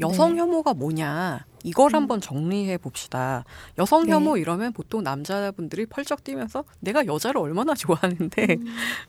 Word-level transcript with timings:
여성 0.00 0.34
네. 0.34 0.40
혐오가 0.40 0.74
뭐냐 0.74 1.44
이걸 1.66 1.90
음. 1.90 1.94
한번 1.96 2.20
정리해 2.20 2.78
봅시다. 2.78 3.44
여성 3.76 4.06
네. 4.06 4.12
혐오 4.12 4.36
이러면 4.36 4.72
보통 4.72 5.02
남자분들이 5.02 5.86
펄쩍 5.86 6.22
뛰면서 6.22 6.64
내가 6.78 7.06
여자를 7.06 7.40
얼마나 7.40 7.74
좋아하는데 7.74 8.56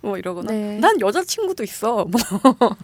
뭐 0.01 0.17
이러거나 0.17 0.51
네. 0.51 0.79
난 0.79 0.99
여자친구도 0.99 1.63
있어 1.63 2.05
뭐, 2.09 2.19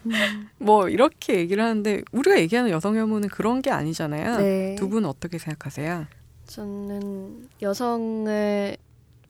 음. 0.05 0.49
뭐 0.59 0.89
이렇게 0.89 1.39
얘기를 1.39 1.63
하는데 1.63 2.03
우리가 2.11 2.39
얘기하는 2.39 2.69
여성 2.69 2.95
혐오는 2.95 3.27
그런 3.29 3.61
게 3.63 3.71
아니잖아요. 3.71 4.37
네. 4.37 4.75
두분 4.75 5.05
어떻게 5.05 5.39
생각하세요? 5.39 6.05
저는 6.45 7.49
여성을 7.61 8.77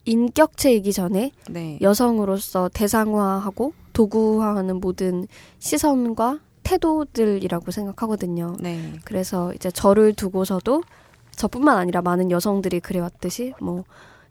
인격체이기 0.05 0.91
전에 0.91 1.31
네. 1.49 1.77
여성으로서 1.81 2.69
대상화하고 2.73 3.73
도구화하는 3.93 4.81
모든 4.81 5.27
시선과 5.59 6.39
태도들이라고 6.77 7.71
생각하거든요. 7.71 8.55
네. 8.59 8.93
그래서 9.05 9.53
이제 9.53 9.69
저를 9.69 10.13
두고서도 10.13 10.83
저뿐만 11.35 11.77
아니라 11.77 12.01
많은 12.01 12.31
여성들이 12.31 12.79
그래왔듯이 12.79 13.53
뭐 13.61 13.83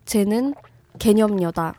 쟤는 0.05 0.55
개념녀다. 0.99 1.75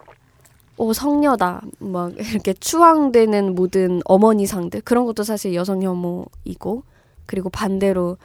오 0.78 0.92
성녀다. 0.94 1.62
막 1.80 2.14
이렇게 2.18 2.54
추앙되는 2.54 3.56
모든 3.56 4.02
어머니상들 4.06 4.82
그런 4.82 5.06
것도 5.06 5.24
사실 5.24 5.54
여성 5.54 5.82
혐오이고 5.84 6.84
그리고 7.26 7.50
반대로 7.50 8.18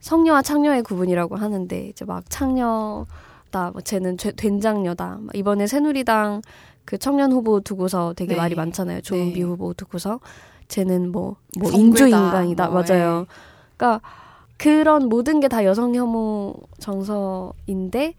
성녀와 0.00 0.42
창녀의 0.42 0.82
구분이라고 0.82 1.36
하는데 1.36 1.86
이제 1.88 2.04
막 2.04 2.28
창녀다. 2.28 3.70
뭐 3.72 3.80
쟤는 3.82 4.18
죄- 4.18 4.32
된장녀다. 4.32 5.18
막 5.22 5.34
이번에 5.34 5.66
새누리당 5.66 6.42
그 6.84 6.98
청년 6.98 7.32
후보 7.32 7.60
두고서 7.60 8.12
되게 8.14 8.34
네. 8.34 8.40
말이 8.40 8.54
많잖아요. 8.54 9.00
조은비 9.00 9.38
네. 9.40 9.44
후보 9.46 9.72
두고서 9.72 10.20
쟤는 10.68 11.12
뭐, 11.12 11.36
뭐 11.58 11.70
인조인간이다. 11.70 12.68
뭐, 12.68 12.82
맞아요. 12.82 13.26
그러니까 13.76 14.00
그런 14.56 15.08
모든 15.08 15.40
게 15.40 15.48
다 15.48 15.64
여성 15.64 15.94
혐오 15.94 16.54
정서인데 16.78 18.14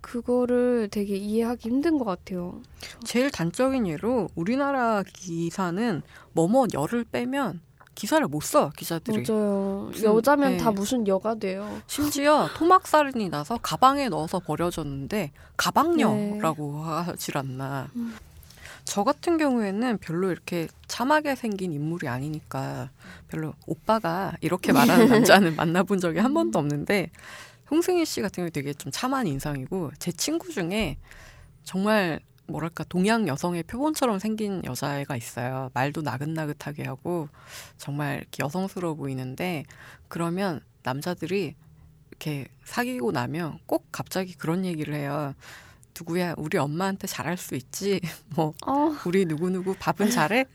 그거를 0.00 0.88
되게 0.90 1.16
이해하기 1.16 1.68
힘든 1.68 1.98
것 1.98 2.04
같아요. 2.04 2.60
제일 3.04 3.30
단적인 3.30 3.86
예로 3.86 4.28
우리나라 4.34 5.02
기사는 5.06 6.02
뭐뭐 6.32 6.66
열을 6.74 7.04
빼면 7.04 7.60
기사를 7.94 8.26
못 8.26 8.42
써 8.42 8.70
기자들이. 8.76 9.24
맞아요. 9.28 9.88
무슨, 9.92 10.04
여자면 10.16 10.52
네. 10.52 10.56
다 10.56 10.70
무슨 10.72 11.06
여가 11.06 11.34
돼요. 11.36 11.80
심지어 11.86 12.48
토막살인이 12.56 13.28
나서 13.28 13.58
가방에 13.62 14.08
넣어서 14.08 14.40
버려졌는데 14.40 15.30
가방녀라고 15.56 16.78
하질 16.82 17.38
않나. 17.38 17.88
네. 17.94 18.00
음. 18.00 18.14
저 18.84 19.04
같은 19.04 19.38
경우에는 19.38 19.98
별로 19.98 20.30
이렇게 20.30 20.68
참하게 20.88 21.34
생긴 21.36 21.72
인물이 21.72 22.08
아니니까 22.08 22.90
별로 23.28 23.54
오빠가 23.66 24.36
이렇게 24.40 24.72
말하는 24.72 25.08
남자는 25.08 25.56
만나본 25.56 26.00
적이 26.00 26.18
한 26.20 26.34
번도 26.34 26.58
없는데 26.58 27.10
홍승희 27.70 28.04
씨 28.04 28.20
같은 28.20 28.42
경우 28.42 28.50
되게 28.50 28.74
좀 28.74 28.92
참한 28.92 29.26
인상이고 29.26 29.92
제 29.98 30.12
친구 30.12 30.52
중에 30.52 30.98
정말 31.64 32.20
뭐랄까 32.46 32.84
동양 32.84 33.28
여성의 33.28 33.62
표본처럼 33.64 34.18
생긴 34.18 34.62
여자애가 34.64 35.16
있어요. 35.16 35.70
말도 35.74 36.02
나긋나긋하게 36.02 36.84
하고 36.84 37.28
정말 37.78 38.18
이렇게 38.18 38.42
여성스러워 38.42 38.94
보이는데 38.94 39.64
그러면 40.08 40.60
남자들이 40.82 41.54
이렇게 42.10 42.48
사귀고 42.64 43.12
나면 43.12 43.58
꼭 43.66 43.86
갑자기 43.90 44.34
그런 44.34 44.64
얘기를 44.64 44.94
해요. 44.94 45.34
누구야? 45.98 46.34
우리 46.36 46.58
엄마한테 46.58 47.06
잘할 47.06 47.36
수 47.36 47.54
있지? 47.54 48.00
뭐 48.34 48.54
어, 48.66 48.94
우리 49.06 49.24
누구누구 49.24 49.76
밥은 49.78 50.10
잘해? 50.10 50.46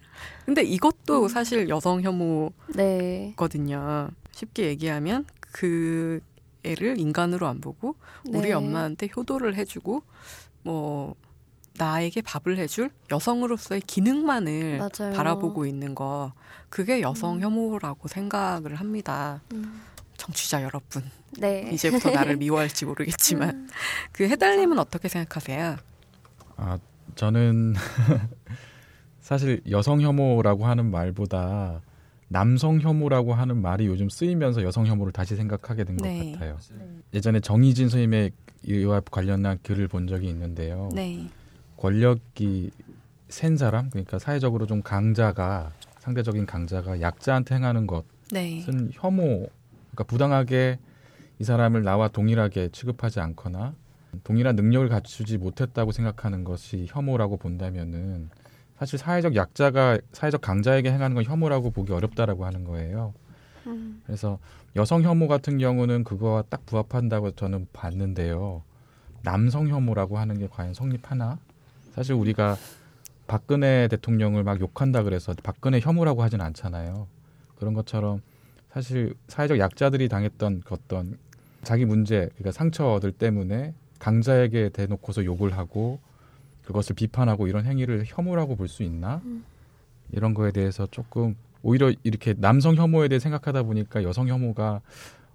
근데 0.46 0.64
이것도 0.64 1.28
사실 1.28 1.70
여성 1.70 2.02
네. 2.76 3.34
혐오거든요. 3.38 4.10
쉽게 4.32 4.66
얘기하면 4.68 5.26
그 5.40 6.20
애를 6.64 7.00
인간으로 7.00 7.48
안 7.48 7.62
보고 7.62 7.96
우리 8.28 8.50
네. 8.50 8.54
엄마한테 8.54 9.10
효도를 9.16 9.56
해주고 9.56 10.04
뭐 10.64 11.16
나에게 11.78 12.22
밥을 12.22 12.58
해줄 12.58 12.90
여성으로서의 13.12 13.82
기능만을 13.82 14.80
맞아요. 14.80 15.14
바라보고 15.16 15.66
있는 15.66 15.96
거. 15.96 16.34
그게 16.70 17.02
여성 17.02 17.40
혐오라고 17.40 18.08
생각을 18.08 18.76
합니다. 18.76 19.42
음. 19.54 19.82
정취자 20.18 20.64
여러분 20.64 21.04
네. 21.40 21.70
이제부터 21.72 22.12
나를 22.12 22.36
미워할지 22.38 22.86
모르겠지만 22.86 23.70
그 24.12 24.28
해달님은 24.28 24.80
어떻게 24.80 25.08
생각하세요? 25.08 25.78
아 26.58 26.78
저는 27.16 27.76
사실 29.22 29.62
여성 29.70 30.02
혐오라고 30.02 30.66
하는 30.66 30.90
말보다 30.90 31.82
남성 32.30 32.82
혐오라고 32.82 33.34
하는 33.34 33.62
말이 33.62 33.88
요즘 33.88 34.10
쓰이면서 34.10 34.64
여성 34.64 34.86
혐오를 34.86 35.14
다시 35.14 35.36
생각하게 35.36 35.86
된것 35.86 36.08
네. 36.08 36.32
같아요. 36.34 36.58
예전에 37.14 37.40
정희진 37.40 37.90
선생님의 37.90 38.32
이와 38.64 39.00
관련한 39.00 39.60
글을 39.64 39.88
본 39.88 40.08
적이 40.08 40.28
있는데요. 40.30 40.90
네. 40.94 41.30
권력이 41.78 42.72
센 43.30 43.56
사람, 43.56 43.90
그러니까 43.90 44.20
사회적으로 44.20 44.66
좀 44.66 44.82
강자가 44.82 45.72
상대적인 46.00 46.46
강자가 46.46 47.02
약자한테 47.02 47.56
행하는 47.56 47.88
것은 47.88 48.04
네. 48.32 48.66
혐오, 48.94 49.50
그러니까 49.98 50.04
부당하게 50.04 50.80
이 51.40 51.44
사람을 51.44 51.84
나와 51.84 52.08
동일하게 52.08 52.70
취급하지 52.70 53.20
않거나 53.20 53.74
동일한 54.24 54.56
능력을 54.56 54.88
갖추지 54.90 55.40
못했다고 55.40 55.92
생각하는 55.92 56.44
것이 56.44 56.86
혐오라고 56.90 57.38
본다면은 57.38 58.30
사실 58.78 59.00
사회적 59.00 59.36
약자가 59.36 59.98
사회적 60.12 60.42
강자에게 60.42 60.92
행하는 60.92 61.16
건 61.16 61.24
혐오라고 61.24 61.72
보기 61.72 61.92
어렵다라고 61.94 62.46
하는 62.46 62.64
거예요. 62.64 63.14
음. 63.66 64.02
그래서 64.06 64.38
여성 64.76 65.02
혐오 65.02 65.28
같은 65.28 65.58
경우는 65.58 66.04
그거와 66.04 66.44
딱 66.44 66.66
부합한다고 66.68 67.32
저는 67.32 67.68
봤는데요. 67.74 68.62
남성 69.24 69.68
혐오라고 69.68 70.20
하는 70.20 70.38
게 70.38 70.48
과연 70.48 70.76
성립하나? 70.76 71.40
사실 71.94 72.14
우리가 72.14 72.56
박근혜 73.26 73.88
대통령을 73.90 74.44
막 74.44 74.62
욕한다 74.62 75.02
그래서 75.02 75.34
박근혜 75.44 75.80
혐오라고 75.80 76.22
하진 76.22 76.40
않잖아요. 76.42 77.08
그런 77.58 77.74
것처럼 77.74 78.22
사실 78.74 79.16
사회적 79.28 79.60
약자들이 79.60 80.10
당했던 80.10 80.62
그 80.66 80.76
어떤 80.76 81.18
자기 81.64 81.86
문제, 81.86 82.30
그러니까 82.36 82.52
상처들 82.52 83.12
때문에 83.12 83.74
강자에게 84.00 84.70
대놓고서 84.70 85.26
욕을 85.26 85.58
하고 85.58 86.00
그것을 86.66 86.96
비판하고 86.96 87.48
이런 87.48 87.66
행위를 87.66 88.04
혐오라고 88.06 88.56
볼 88.56 88.68
수 88.68 88.84
있나? 88.84 89.22
음. 89.26 89.44
이런 90.12 90.34
거에 90.34 90.52
대해서 90.52 90.88
조금 90.92 91.36
오히려 91.64 91.92
이렇게 92.04 92.34
남성 92.38 92.76
혐오에 92.76 93.08
대해 93.08 93.20
생각하다 93.20 93.64
보니까 93.64 94.04
여성 94.04 94.28
혐오가 94.28 94.82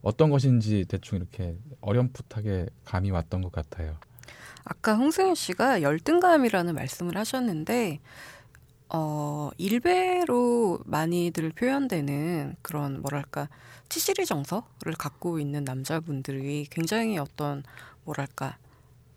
어떤 0.03 0.31
것인지 0.31 0.85
대충 0.89 1.19
이렇게 1.19 1.57
어렴풋하게 1.81 2.67
감이 2.85 3.11
왔던 3.11 3.43
것 3.43 3.53
같아요. 3.53 3.97
아까 4.65 4.95
홍승윤 4.95 5.35
씨가 5.35 5.83
열등감이라는 5.83 6.75
말씀을 6.75 7.17
하셨는데 7.17 8.01
어 8.95 9.51
일배로 9.59 10.81
많이들 10.85 11.51
표현되는 11.51 12.57
그런 12.63 13.01
뭐랄까 13.01 13.49
치시리 13.89 14.27
정서를 14.27 14.95
갖고 14.99 15.39
있는 15.39 15.65
남자분들이 15.65 16.67
굉장히 16.71 17.19
어떤 17.19 17.63
뭐랄까 18.05 18.59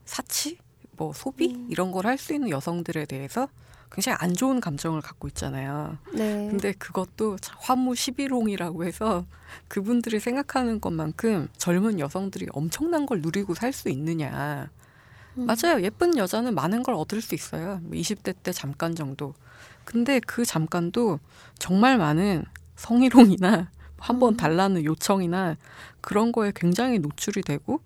사치 0.06 0.58
뭐 0.98 1.12
소비 1.14 1.54
음. 1.56 1.68
이런 1.70 1.92
걸 1.92 2.06
할 2.06 2.18
수 2.18 2.34
있는 2.34 2.50
여성들에 2.50 3.06
대해서 3.06 3.50
굉장히 3.92 4.18
안 4.20 4.34
좋은 4.34 4.60
감정을 4.62 5.02
갖고 5.02 5.28
있잖아요. 5.30 5.98
네. 6.14 6.48
근데 6.50 6.74
그것도 6.74 7.38
참 7.38 7.56
화무 7.60 7.92
11홍이라고 7.94 8.86
해서 8.86 9.26
그분들이 9.68 10.20
생각하는 10.20 10.82
것만큼 10.82 11.50
젊은 11.58 12.00
여성들이 12.00 12.48
엄청난 12.52 13.06
걸 13.06 13.22
누리고 13.22 13.54
살 13.56 13.74
수 13.74 13.90
있느냐. 13.90 14.70
음. 15.38 15.46
맞아요. 15.48 15.82
예쁜 15.84 16.18
여자는 16.18 16.56
많은 16.56 16.84
걸 16.84 16.96
얻을 16.96 17.22
수 17.22 17.36
있어요. 17.36 17.80
뭐 17.84 17.92
20대 17.92 18.36
때 18.44 18.52
잠깐 18.52 18.96
정도. 18.96 19.34
근데 19.86 20.20
그 20.20 20.44
잠깐도 20.44 21.20
정말 21.58 21.98
많은 21.98 22.44
성희롱이나 22.76 23.72
한번 23.98 24.34
음. 24.34 24.38
달라는 24.38 24.84
요청이나 24.84 25.56
그런 26.02 26.32
거에 26.32 26.52
굉장히 26.54 27.00
노출이 27.00 27.42
되고 27.42 27.80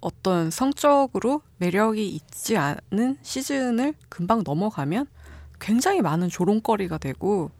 어떤 0.00 0.50
성적으로 0.50 1.42
매력이 1.58 2.08
있지 2.08 2.56
않은 2.56 3.18
시즌을 3.22 3.94
금방 4.08 4.42
넘어가면 4.44 5.06
굉장히 5.60 6.00
많은 6.02 6.28
조롱거리가 6.28 6.98
되고 6.98 7.50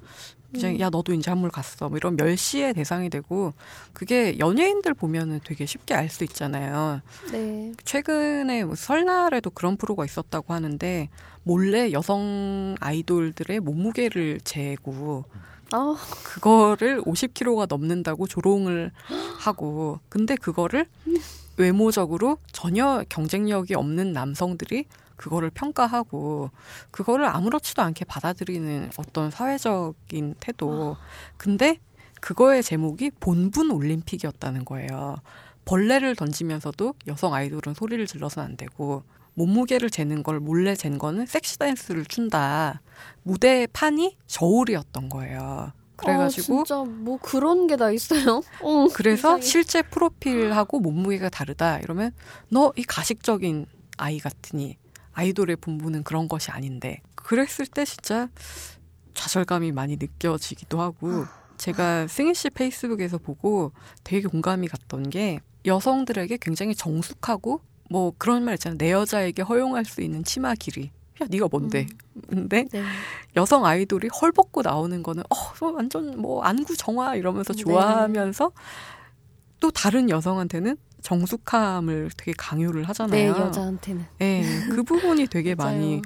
이제 0.55 0.71
음. 0.71 0.81
야 0.81 0.91
너도 0.91 1.13
이제 1.13 1.31
한물 1.31 1.51
갔어 1.51 1.89
뭐 1.89 1.99
이런 1.99 2.17
멸시의 2.17 2.73
대상이 2.75 3.11
되고 3.11 3.53
그게 3.93 4.39
연예인들 4.39 4.95
보면은 4.95 5.41
되게 5.45 5.67
쉽게 5.67 5.95
알 5.95 6.09
수 6.09 6.25
있잖아요. 6.25 7.01
네. 7.33 7.73
최근에 7.85 8.65
뭐 8.65 8.75
설날에도 8.77 9.51
그런 9.51 9.77
프로가 9.77 10.05
있었다고 10.05 10.55
하는데 10.55 11.09
몰래 11.43 11.93
여성 11.93 12.75
아이돌들의 12.81 13.61
몸무게를 13.61 14.41
재고 14.45 15.25
아, 15.73 15.97
그거를 16.23 17.03
50kg가 17.03 17.67
넘는다고 17.69 18.29
조롱을 18.29 18.93
하고 19.41 19.99
근데 20.09 20.37
그거를 20.37 20.87
외모적으로 21.57 22.39
전혀 22.53 23.03
경쟁력이 23.09 23.75
없는 23.75 24.13
남성들이 24.13 24.85
그거를 25.17 25.51
평가하고 25.51 26.51
그거를 26.91 27.27
아무렇지도 27.27 27.83
않게 27.83 28.05
받아들이는 28.05 28.91
어떤 28.97 29.31
사회적인 29.31 30.35
태도. 30.41 30.97
근데 31.37 31.79
그거의 32.21 32.63
제목이 32.63 33.11
본분 33.21 33.71
올림픽이었다는 33.71 34.65
거예요. 34.65 35.17
벌레를 35.65 36.15
던지면서도 36.17 36.95
여성 37.09 37.35
아이돌은 37.35 37.75
소리를 37.75 38.07
질러서는 38.07 38.51
안 38.51 38.57
되고 38.57 39.03
몸무게를 39.35 39.91
재는 39.91 40.23
걸 40.23 40.41
몰래 40.41 40.75
잰 40.75 40.97
거는 40.99 41.27
섹시 41.27 41.59
댄스를 41.59 42.05
춘다. 42.07 42.81
무대 43.23 43.67
판이 43.73 44.17
저울이었던 44.27 45.09
거예요. 45.09 45.73
그래가지고 45.97 46.61
아, 46.61 46.65
진짜 46.65 46.85
뭐 46.85 47.19
그런 47.21 47.67
게 47.67 47.77
다 47.77 47.91
있어요. 47.91 48.43
어, 48.63 48.87
그래서 48.95 49.37
세상에. 49.37 49.41
실제 49.43 49.83
프로필하고 49.83 50.81
몸무게가 50.81 51.29
다르다 51.31 51.79
이러면 51.81 52.13
너 52.51 52.73
이 52.77 52.83
가식적인 52.85 53.67
아이 53.99 54.19
같으니 54.19 54.77
아이돌의 55.17 55.57
본분은 55.57 56.05
그런 56.05 56.29
것이 56.29 56.51
아닌데 56.51 57.01
그랬을 57.15 57.67
때 57.67 57.85
진짜 57.85 58.29
좌절감이 59.15 59.73
많이 59.73 59.97
느껴지기도 59.97 60.81
하고 60.81 61.25
제가 61.57 62.07
승희 62.07 62.35
씨 62.35 62.51
페이스북에서 62.51 63.19
보고 63.19 63.73
되게 64.05 64.29
공감이 64.29 64.69
갔던 64.69 65.09
게 65.11 65.41
여성들에게 65.65 66.37
굉장히 66.41 66.75
정숙하고 66.75 67.61
뭐 67.89 68.13
그런 68.19 68.45
말 68.45 68.55
있잖아요. 68.55 68.79
내 68.79 68.93
여자에게 68.93 69.43
허용할 69.43 69.85
수 69.85 70.03
있는 70.03 70.23
치마 70.23 70.55
길이. 70.55 70.91
야 71.23 71.27
네가 71.31 71.49
뭔데? 71.51 71.87
근데 72.29 72.67
네. 72.71 72.83
여성 73.37 73.65
아이돌이 73.65 74.09
헐 74.21 74.33
벗고 74.33 74.61
나오는 74.61 75.03
거는 75.03 75.23
어 75.31 75.71
완전 75.73 76.21
뭐 76.21 76.43
안구 76.43 76.77
정화 76.77 77.17
이러면서 77.17 77.55
네. 77.55 77.63
좋아하면서 77.63 78.53
또 79.61 79.71
다른 79.71 80.11
여성한테는 80.11 80.77
정숙함을 81.03 82.11
되게 82.17 82.33
강요를 82.37 82.83
네, 82.83 82.87
하잖아요. 82.87 83.31
여자한테는. 83.31 84.07
네, 84.19 84.43
그 84.71 84.83
부분이 84.83 85.27
되게. 85.29 85.55
많이 85.57 86.03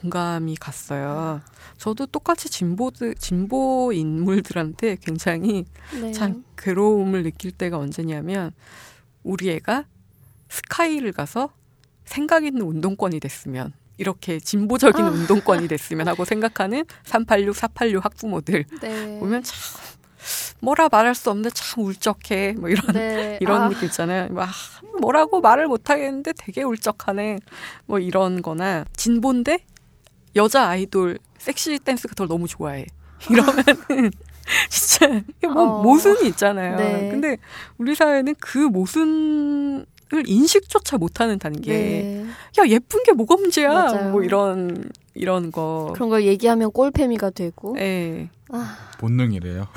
공감이 0.00 0.56
갔어요. 0.56 1.40
저도 1.76 2.06
똑같이 2.06 2.48
진보들 2.48 3.14
진보 3.16 3.92
인물들한테 3.92 4.96
굉장히 5.00 5.64
네. 6.00 6.12
참 6.12 6.44
괴로움을 6.56 7.22
느낄 7.22 7.50
때가 7.52 7.78
언제냐면 7.78 8.52
우리 9.22 9.50
애가 9.50 9.84
스카이를 10.48 11.12
가서 11.12 11.50
생각 12.04 12.44
있는 12.44 12.62
운동권이 12.62 13.20
됐으면 13.20 13.72
이렇게 13.98 14.40
진보적인 14.40 15.04
아. 15.04 15.10
운동권이 15.10 15.68
됐으면 15.68 16.08
하고 16.08 16.24
생각하는 16.24 16.84
386, 17.04 17.54
486 17.54 18.04
학부모들 18.04 18.64
네. 18.80 19.18
보면 19.20 19.42
참 19.42 19.56
뭐라 20.60 20.88
말할 20.90 21.14
수 21.14 21.30
없는데 21.30 21.50
참 21.50 21.84
울적해 21.84 22.54
뭐 22.58 22.68
이런 22.68 22.86
네. 22.92 23.38
이런 23.42 23.62
아, 23.62 23.68
느낌 23.68 23.86
있잖아요. 23.86 24.28
막 24.32 24.48
뭐라고 25.00 25.40
말을 25.40 25.66
못 25.66 25.90
하겠는데 25.90 26.32
되게 26.36 26.62
울적하네. 26.62 27.38
뭐 27.86 27.98
이런 27.98 28.42
거나 28.42 28.84
진보인데 28.94 29.64
여자 30.36 30.68
아이돌 30.68 31.18
섹시 31.38 31.78
댄스 31.78 32.08
같은 32.08 32.26
걸 32.26 32.28
너무 32.28 32.46
좋아해. 32.46 32.86
이러면은 33.30 34.10
진짜 34.68 35.22
뭐 35.42 35.62
어. 35.62 35.82
모순이 35.82 36.28
있잖아요. 36.28 36.76
네. 36.76 37.08
근데 37.10 37.36
우리 37.78 37.94
사회는 37.94 38.34
그 38.40 38.58
모순 38.58 39.86
을 40.12 40.24
인식조차 40.26 40.98
못하는 40.98 41.38
단계. 41.38 41.72
네. 41.72 42.26
야 42.58 42.66
예쁜 42.66 43.00
게 43.04 43.12
뭐가 43.12 43.36
문제야? 43.36 43.72
맞아요. 43.72 44.10
뭐 44.10 44.24
이런 44.24 44.90
이런 45.14 45.52
거. 45.52 45.92
그런 45.94 46.08
걸 46.08 46.24
얘기하면 46.24 46.72
꼴패미가 46.72 47.30
되고. 47.30 47.76
예. 47.78 48.28
아, 48.52 48.76
본능이래요. 48.98 49.68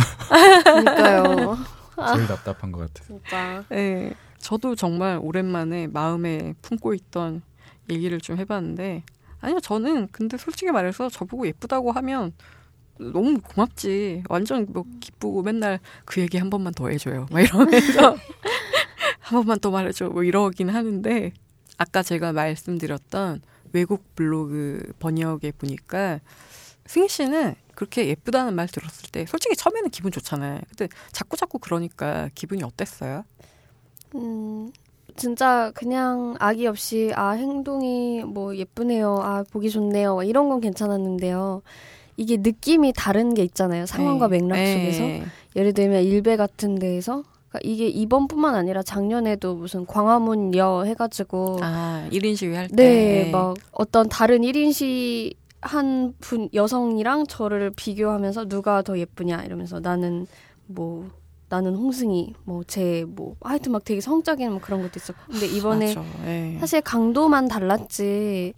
그러니까요. 0.63 1.57
제일 2.15 2.27
답답한 2.27 2.71
것 2.71 2.79
같아요. 2.93 3.19
진짜. 3.19 3.63
예. 3.71 4.13
저도 4.39 4.75
정말 4.75 5.19
오랜만에 5.21 5.87
마음에 5.87 6.53
품고 6.61 6.93
있던 6.95 7.41
얘기를 7.89 8.19
좀 8.19 8.37
해봤는데 8.37 9.03
아니요 9.39 9.59
저는 9.61 10.09
근데 10.11 10.37
솔직히 10.37 10.71
말해서 10.71 11.09
저보고 11.09 11.47
예쁘다고 11.47 11.91
하면 11.93 12.33
너무 12.97 13.39
고맙지 13.41 14.23
완전 14.29 14.65
뭐 14.69 14.85
기쁘고 14.99 15.43
맨날 15.43 15.79
그 16.05 16.21
얘기 16.21 16.37
한 16.37 16.49
번만 16.49 16.73
더 16.73 16.89
해줘요 16.89 17.25
막 17.31 17.41
이러면서 17.41 18.17
한 19.19 19.39
번만 19.39 19.59
더 19.59 19.71
말해줘 19.71 20.09
뭐 20.09 20.23
이러긴 20.23 20.69
하는데 20.69 21.31
아까 21.77 22.03
제가 22.03 22.33
말씀드렸던 22.33 23.41
외국 23.71 24.15
블로그 24.15 24.91
번역에 24.99 25.51
보니까 25.51 26.19
승희 26.85 27.07
씨는 27.07 27.55
그렇게 27.75 28.07
예쁘다는 28.07 28.53
말 28.53 28.67
들었을 28.67 29.09
때 29.11 29.25
솔직히 29.25 29.55
처음에는 29.55 29.89
기분 29.89 30.11
좋잖아요 30.11 30.59
근데 30.69 30.87
자꾸 31.11 31.37
자꾸 31.37 31.59
그러니까 31.59 32.29
기분이 32.35 32.63
어땠어요? 32.63 33.23
음, 34.15 34.71
진짜 35.15 35.71
그냥 35.73 36.35
악의 36.39 36.67
없이 36.67 37.11
아 37.15 37.31
행동이 37.31 38.23
뭐 38.23 38.55
예쁘네요, 38.55 39.19
아 39.21 39.43
보기 39.51 39.69
좋네요 39.69 40.23
이런 40.23 40.49
건 40.49 40.59
괜찮았는데요. 40.59 41.61
이게 42.15 42.37
느낌이 42.37 42.93
다른 42.95 43.33
게 43.33 43.43
있잖아요. 43.43 43.85
상황과 43.85 44.27
네. 44.27 44.39
맥락 44.39 44.55
속에서 44.55 45.03
네. 45.03 45.23
예를 45.55 45.73
들면 45.73 46.03
일베 46.03 46.37
같은 46.37 46.75
데에서 46.75 47.23
그러니까 47.49 47.59
이게 47.63 47.87
이번뿐만 47.87 48.55
아니라 48.55 48.83
작년에도 48.83 49.55
무슨 49.55 49.85
광화문여 49.85 50.83
해가지고 50.85 51.59
아, 51.61 52.07
1인 52.11 52.35
시위 52.35 52.55
할 52.55 52.67
때. 52.67 52.75
네, 52.75 53.31
막 53.31 53.55
어떤 53.71 54.09
다른 54.09 54.41
1인 54.41 54.73
시 54.73 55.33
한 55.63 56.13
분 56.19 56.49
여성이랑 56.53 57.27
저를 57.27 57.71
비교하면서 57.75 58.45
누가 58.45 58.81
더 58.81 58.97
예쁘냐 58.97 59.43
이러면서 59.43 59.79
나는 59.79 60.27
뭐 60.67 61.07
나는 61.49 61.75
홍승이 61.75 62.33
뭐제뭐 62.45 63.35
하여튼 63.41 63.71
막 63.73 63.83
되게 63.85 64.01
성적인 64.01 64.49
뭐 64.51 64.59
그런 64.61 64.81
것도 64.81 64.93
있었고 64.95 65.21
근데 65.31 65.45
이번에. 65.47 65.93
예. 66.25 66.57
사실 66.59 66.81
강도만 66.81 67.47
달랐지 67.47 68.53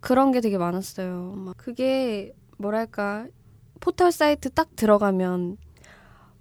그런 0.00 0.32
게 0.32 0.40
되게 0.40 0.58
많았어요. 0.58 1.34
막 1.36 1.56
그게 1.56 2.32
뭐랄까 2.58 3.26
포털 3.80 4.10
사이트 4.12 4.50
딱 4.50 4.74
들어가면 4.76 5.56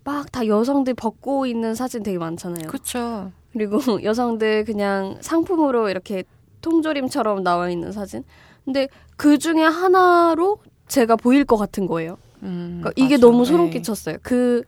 막 0.04 0.32
다 0.32 0.48
여성들 0.48 0.96
벗고 0.96 1.46
있는 1.46 1.76
사진 1.76 2.02
되게 2.04 2.18
많잖아요. 2.18 2.68
그쵸. 2.68 3.32
그리고 3.54 3.78
여성들 4.04 4.66
그냥 4.66 5.18
상품으로 5.22 5.90
이렇게 5.90 6.24
통조림처럼 6.62 7.44
나와 7.44 7.70
있는 7.70 7.92
사진. 7.92 8.24
근데 8.66 8.88
그 9.18 9.38
중에 9.38 9.64
하나로 9.64 10.60
제가 10.88 11.16
보일 11.16 11.46
것 11.46 11.58
같은 11.58 11.88
거예요. 11.88 12.18
음, 12.44 12.80
그러니까 12.82 12.92
이게 12.96 13.16
맞아. 13.16 13.28
너무 13.28 13.46
소름 13.46 13.68
예. 13.68 13.70
끼쳤어요. 13.72 14.18
그, 14.24 14.64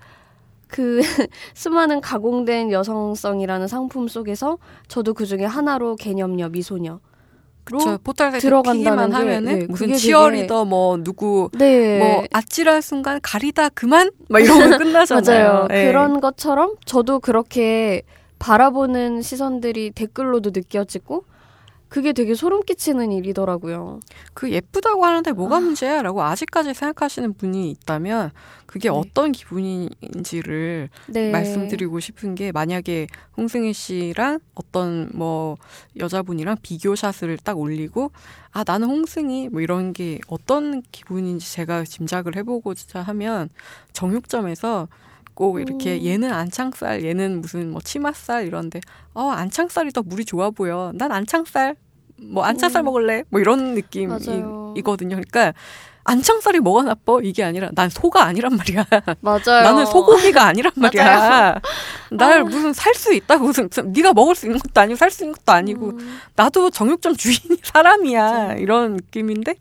그, 0.68 1.02
수많은 1.54 2.02
가공된 2.02 2.72
여성성이라는 2.72 3.68
상품 3.68 4.08
속에서 4.08 4.58
저도 4.88 5.14
그 5.14 5.26
중에 5.26 5.46
하나로 5.46 5.96
개념녀, 5.96 6.50
미소녀. 6.50 7.00
저 7.82 7.98
포털 8.04 8.38
들어간다는 8.40 9.10
게, 9.10 9.16
하면은 9.16 9.60
네, 9.60 9.66
무슨 9.68 9.88
그게 9.88 9.96
치어리더 9.96 10.66
뭐 10.66 10.98
누구 11.02 11.50
네. 11.54 11.98
뭐 11.98 12.26
아찔한 12.34 12.82
순간 12.82 13.22
가리다 13.24 13.70
그만 13.70 14.12
막 14.28 14.40
이러면 14.42 14.78
끝나잖아요. 14.80 15.54
맞아요. 15.54 15.68
예. 15.72 15.88
그런 15.88 16.20
것처럼 16.20 16.76
저도 16.86 17.22
그렇게 17.22 18.02
바라보는 18.38 19.22
시선들이 19.22 19.92
댓글로도 19.92 20.52
느껴지고 20.54 21.24
그게 21.94 22.12
되게 22.12 22.34
소름 22.34 22.64
끼치는 22.64 23.12
일이더라고요. 23.12 24.00
그 24.34 24.50
예쁘다고 24.50 25.06
하는데 25.06 25.32
뭐가 25.32 25.58
아. 25.58 25.60
문제야 25.60 26.02
라고 26.02 26.24
아직까지 26.24 26.74
생각하시는 26.74 27.36
분이 27.36 27.70
있다면 27.70 28.32
그게 28.66 28.90
네. 28.90 28.96
어떤 28.96 29.32
기분인지를 29.32 30.90
네. 31.10 31.30
말씀드리고 31.30 32.00
싶은 32.00 32.34
게 32.34 32.52
만약에 32.52 33.06
홍승희 33.38 33.74
씨랑 33.74 34.40
어떤 34.56 35.12
뭐 35.14 35.58
여자분이랑 36.00 36.58
비교샷을 36.64 37.38
딱 37.44 37.60
올리고 37.60 38.10
아 38.50 38.64
나는 38.66 38.88
홍승희 38.88 39.50
뭐 39.50 39.62
이런 39.62 39.94
게 39.94 40.18
어떤 40.28 40.82
기분인지 40.92 41.54
제가 41.54 41.84
짐작을 41.84 42.36
해보고자 42.36 43.04
하면 43.04 43.50
정육점에서 43.92 44.88
꼭 45.36 45.60
이렇게 45.60 46.00
음. 46.00 46.06
얘는 46.06 46.34
안창살 46.34 47.04
얘는 47.04 47.42
무슨 47.42 47.72
뭐 47.72 47.82
치맛살 47.82 48.48
이런데 48.48 48.82
어 49.14 49.30
안창살이 49.30 49.92
더 49.92 50.02
물이 50.02 50.26
좋아 50.26 50.50
보여 50.50 50.92
난 50.96 51.12
안창살 51.12 51.76
뭐 52.18 52.44
안창살 52.44 52.82
음. 52.82 52.86
먹을래 52.86 53.24
뭐 53.30 53.40
이런. 53.42 53.74
느낌이거든요 53.76 55.16
그러니까 55.16 55.54
안창살이 56.06 56.60
뭐가 56.60 56.84
나빠 56.84 57.20
이게 57.24 57.44
아니라 57.46 57.70
난 57.74 57.90
소가 57.90 58.26
아니란 58.26 58.58
말이야 58.58 58.86
맞아요. 59.22 59.40
나는 59.64 59.86
소고기가 59.86 60.44
아니란 60.44 60.74
말이야. 60.76 61.04
맞아요. 61.06 61.56
날 62.12 62.40
아. 62.42 62.44
무슨 62.44 62.74
살 62.74 62.94
수 62.94 63.14
있다고 63.14 63.46
무슨 63.46 63.70
네가 63.94 64.14
먹을 64.14 64.36
수 64.36 64.46
있는 64.46 64.60
것도 64.60 64.82
아니고 64.82 64.98
살 64.98 65.10
수 65.12 65.24
있는 65.24 65.34
것도 65.38 65.52
아니고 65.54 65.88
음, 65.92 66.20
나도 66.36 66.72
정육점 66.72 67.16
주인이 67.16 67.58
사람이야 67.64 68.22
맞아요. 68.32 68.58
이런 68.60 68.96
느낌인데 68.96 69.56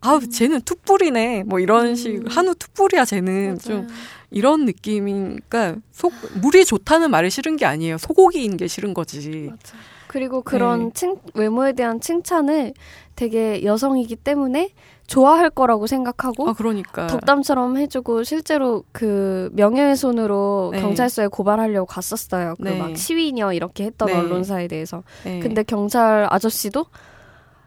아우 0.00 0.26
쟤는 0.26 0.62
투뿔이네 0.62 1.44
뭐 1.46 1.60
이런 1.60 1.88
음. 1.88 1.94
식 1.94 2.22
한우 2.26 2.54
투뿔이야 2.54 3.04
쟤는 3.04 3.58
좀 3.58 3.82
맞아요. 3.82 3.88
이런 4.30 4.64
느낌이니까 4.64 5.76
속 5.92 6.14
물이 6.40 6.64
좋다는 6.64 7.10
말이 7.10 7.28
싫은 7.28 7.56
게 7.58 7.66
아니에요 7.66 7.98
소고기인 7.98 8.56
게 8.56 8.66
싫은 8.66 8.94
거지. 8.94 9.48
맞아. 9.50 9.74
그리고 10.12 10.42
그런 10.42 10.88
네. 10.88 10.90
칭, 10.92 11.16
외모에 11.32 11.72
대한 11.72 11.98
칭찬을 11.98 12.74
되게 13.16 13.64
여성이기 13.64 14.16
때문에 14.16 14.68
좋아할 15.06 15.48
거라고 15.48 15.86
생각하고 15.86 16.50
아 16.50 16.52
그러니까 16.52 17.06
덕담처럼 17.06 17.78
해주고 17.78 18.22
실제로 18.22 18.84
그 18.92 19.48
명예훼손으로 19.54 20.70
네. 20.74 20.82
경찰서에 20.82 21.28
고발하려고 21.28 21.86
갔었어요. 21.86 22.56
그 22.62 22.68
네. 22.68 22.78
막 22.78 22.94
시위녀 22.94 23.54
이렇게 23.54 23.84
했던 23.84 24.08
네. 24.08 24.14
언론사에 24.14 24.68
대해서. 24.68 25.02
네. 25.24 25.40
근데 25.40 25.62
경찰 25.62 26.26
아저씨도 26.28 26.84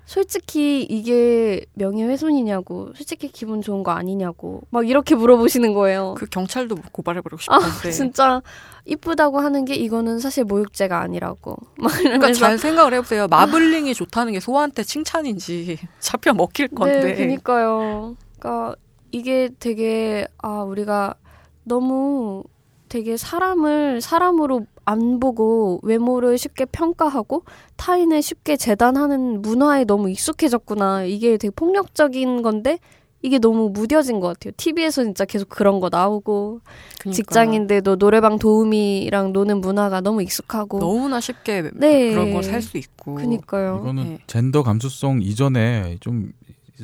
솔직히 0.06 0.84
이게 0.84 1.66
명예훼손이냐고, 1.74 2.92
솔직히 2.96 3.28
기분 3.32 3.62
좋은 3.62 3.84
거 3.84 3.92
아니냐고, 3.92 4.62
막 4.70 4.88
이렇게 4.88 5.16
물어보시는 5.16 5.74
거예요. 5.74 6.14
그 6.18 6.28
경찰도 6.28 6.76
고발해버리고 6.92 7.40
아, 7.48 7.60
싶은데. 7.60 7.92
진짜 7.92 8.42
이쁘다고 8.86 9.40
하는 9.40 9.66
게 9.66 9.74
이거는 9.76 10.20
사실 10.20 10.44
모욕죄가 10.44 11.00
아니라고. 11.00 11.58
막 11.78 11.92
그러니까 11.98 12.32
잘 12.34 12.58
생각을 12.58 12.94
해보세요. 12.94 13.28
마블링이 13.28 13.94
좋다는 13.96 14.34
게 14.34 14.40
소아한테 14.40 14.84
칭찬인지 14.84 15.80
잡혀 16.00 16.34
먹힐 16.34 16.68
건데. 16.68 17.02
네, 17.02 17.16
그니까요. 17.16 18.16
그러니까 18.38 18.76
이게 19.12 19.50
되게 19.60 20.28
아 20.38 20.62
우리가 20.62 21.16
너무 21.64 22.44
되게 22.90 23.18
사람을 23.18 24.02
사람으로 24.02 24.68
안 24.86 25.20
보고 25.20 25.80
외모를 25.84 26.38
쉽게 26.38 26.66
평가하고 26.66 27.44
타인을 27.76 28.22
쉽게 28.22 28.56
재단하는 28.58 29.42
문화에 29.42 29.84
너무 29.86 30.10
익숙해졌구나. 30.10 31.04
이게 31.06 31.38
되게 31.38 31.52
폭력적인 31.56 32.42
건데 32.44 32.80
이게 33.22 33.40
너무 33.40 33.70
무뎌진 33.70 34.20
것 34.20 34.28
같아요. 34.28 34.54
TV에서 34.56 35.04
진짜 35.04 35.26
계속 35.26 35.50
그런 35.50 35.80
거 35.80 35.90
나오고 35.92 36.62
그러니까 37.00 37.16
직장인들도 37.16 37.96
노래방 37.98 38.38
도우미랑 38.38 39.34
노는 39.34 39.62
문화가 39.62 40.02
너무 40.02 40.22
익숙하고 40.22 40.78
너무나 40.80 41.20
쉽게 41.20 41.72
네. 41.74 42.12
그런 42.12 42.32
걸 42.32 42.44
살 42.44 42.62
수 42.62 42.78
있고. 42.78 43.16
그니까요. 43.16 43.80
이거는 43.82 44.04
네. 44.04 44.18
젠더 44.28 44.62
감수성 44.62 45.22
이전에 45.24 45.98
좀 46.02 46.32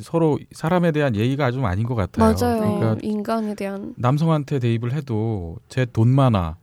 서로 0.00 0.38
사람에 0.52 0.90
대한 0.90 1.14
예의가 1.14 1.52
좀 1.52 1.64
아닌 1.66 1.86
것 1.86 1.94
같아요. 1.94 2.34
맞아요. 2.34 2.56
그러니까 2.58 2.96
인간에 3.02 3.54
대한 3.54 3.94
남성한테 3.96 4.58
대입을 4.58 4.92
해도 4.94 5.58
제 5.68 5.84
돈 5.86 6.08
많아 6.08 6.56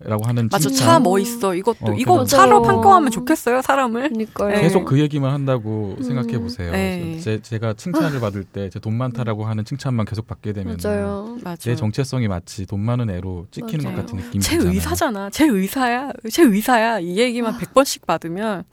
라고 0.00 0.24
하는 0.26 0.48
맞아 0.50 0.68
칭찬 0.68 1.02
차뭐 1.02 1.18
있어 1.20 1.54
이것도 1.54 1.92
어, 1.92 1.94
이거 1.96 2.24
차로 2.24 2.60
맞아요. 2.60 2.74
평가하면 2.74 3.10
좋겠어요 3.10 3.62
사람을 3.62 4.10
그니까요. 4.10 4.48
네. 4.56 4.60
계속 4.62 4.84
그 4.84 4.98
얘기만 4.98 5.32
한다고 5.32 5.94
음. 5.98 6.02
생각해 6.02 6.38
보세요. 6.40 6.72
네. 6.72 7.18
제, 7.20 7.40
제가 7.40 7.74
칭찬을 7.74 8.20
받을 8.20 8.44
때 8.44 8.68
제 8.70 8.80
돈 8.80 8.96
많다라고 8.96 9.44
하는 9.44 9.64
칭찬만 9.64 10.04
계속 10.04 10.26
받게 10.26 10.52
되면 10.52 10.76
맞아요. 10.82 11.38
맞아 11.42 11.56
제 11.56 11.76
정체성이 11.76 12.28
마치 12.28 12.66
돈 12.66 12.80
많은 12.80 13.08
애로 13.08 13.46
찍히는 13.50 13.84
맞아요. 13.84 13.96
것 13.96 14.02
같은 14.02 14.18
느낌이 14.18 14.42
제 14.42 14.50
들잖아요. 14.56 14.74
의사잖아 14.74 15.30
제 15.30 15.46
의사야 15.46 16.10
제 16.30 16.42
의사야 16.42 16.98
이 16.98 17.16
얘기만 17.18 17.56
100번씩 17.58 18.04
받으면 18.04 18.64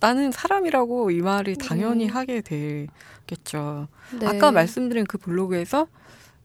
나는 0.00 0.30
사람이라고 0.30 1.10
이 1.10 1.20
말이 1.22 1.56
당연히 1.56 2.06
네. 2.06 2.12
하게 2.12 2.40
되겠죠 2.40 3.88
네. 4.20 4.26
아까 4.26 4.52
말씀드린 4.52 5.04
그 5.06 5.18
블로그에서 5.18 5.88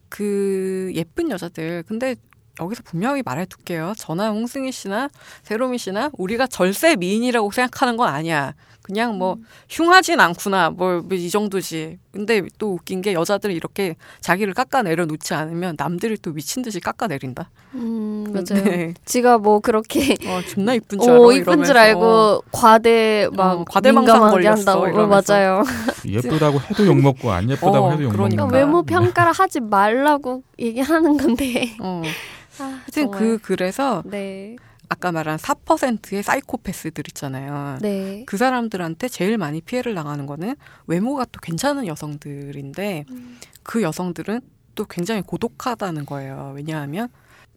그 0.09 0.91
예쁜 0.95 1.29
여자들 1.29 1.83
근데 1.87 2.15
여기서 2.61 2.83
분명히 2.85 3.21
말해 3.23 3.45
둘게요. 3.45 3.93
저나 3.97 4.29
홍승희 4.29 4.71
씨나 4.71 5.09
세로미 5.43 5.77
씨나 5.77 6.11
우리가 6.13 6.47
절세 6.47 6.95
미인이라고 6.95 7.51
생각하는 7.51 7.97
건 7.97 8.07
아니야. 8.07 8.53
그냥 8.83 9.17
뭐 9.19 9.37
흉하진 9.69 10.19
않구나. 10.19 10.71
뭐이 10.71 11.29
정도지. 11.29 11.99
근데 12.11 12.41
또 12.57 12.73
웃긴 12.73 13.01
게 13.01 13.13
여자들이 13.13 13.53
이렇게 13.53 13.95
자기를 14.21 14.53
깎아내려 14.53 15.05
놓지 15.05 15.33
않으면 15.35 15.75
남들이 15.77 16.17
또 16.17 16.33
미친 16.33 16.63
듯이 16.63 16.79
깎아내린다. 16.79 17.49
음, 17.75 18.25
맞아요. 18.33 18.63
네. 18.63 18.93
지가 19.05 19.37
뭐 19.37 19.59
그렇게 19.59 20.17
어, 20.25 20.41
존나 20.49 20.73
이쁜 20.73 20.99
줄 20.99 21.11
알아. 21.11 21.19
오 21.19 21.31
이쁜 21.31 21.63
줄. 21.63 21.77
알고 21.77 22.43
과대 22.51 23.29
막 23.33 23.59
어, 23.61 23.65
과대망상 23.65 24.31
걸렸어, 24.31 24.81
한다고 24.81 24.99
어. 25.01 25.07
맞아요. 25.07 25.63
예쁘다고 26.05 26.59
해도 26.59 26.85
욕 26.87 26.99
먹고 26.99 27.31
안 27.31 27.49
예쁘다고 27.49 27.85
어, 27.85 27.91
해도 27.91 28.03
욕 28.03 28.11
그러니까. 28.11 28.45
외모 28.47 28.81
평가를 28.83 29.31
하지 29.31 29.59
말라고 29.59 30.43
얘기하는 30.59 31.17
건데. 31.17 31.75
어. 31.79 32.01
아, 32.59 32.63
하여튼. 32.63 33.11
그 33.11 33.37
그래서 33.41 34.03
네. 34.05 34.55
아까 34.89 35.13
말한 35.13 35.37
4%의 35.37 36.21
사이코패스들 36.21 37.05
있잖아요. 37.09 37.77
네. 37.81 38.25
그 38.27 38.35
사람들한테 38.35 39.07
제일 39.07 39.37
많이 39.37 39.61
피해를 39.61 39.95
당하는 39.95 40.25
거는 40.25 40.55
외모가 40.85 41.23
또 41.31 41.39
괜찮은 41.39 41.87
여성들인데 41.87 43.05
음. 43.09 43.39
그 43.63 43.81
여성들은 43.83 44.41
또 44.75 44.85
굉장히 44.85 45.21
고독하다는 45.21 46.05
거예요. 46.05 46.51
왜냐하면 46.55 47.07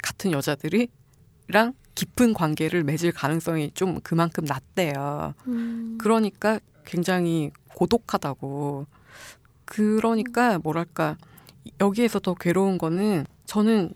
같은 0.01 0.31
여자들이랑 0.31 1.75
깊은 1.97 2.35
관계를 2.35 2.85
맺을 2.85 3.11
가능성이 3.11 3.73
좀 3.75 4.01
그만큼 4.03 4.45
낮대요. 4.45 5.35
음. 5.49 5.99
그러니까 6.01 6.61
굉장히 6.85 7.51
고독하다고. 7.75 8.87
그러니까 9.65 10.59
뭐랄까 10.59 11.17
여기에서 11.81 12.21
더 12.21 12.35
괴로운 12.35 12.79
거는 12.79 13.27
저는 13.47 13.95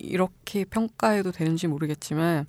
이렇게 0.00 0.64
평가해도 0.64 1.32
되는지 1.32 1.66
모르겠지만 1.66 2.46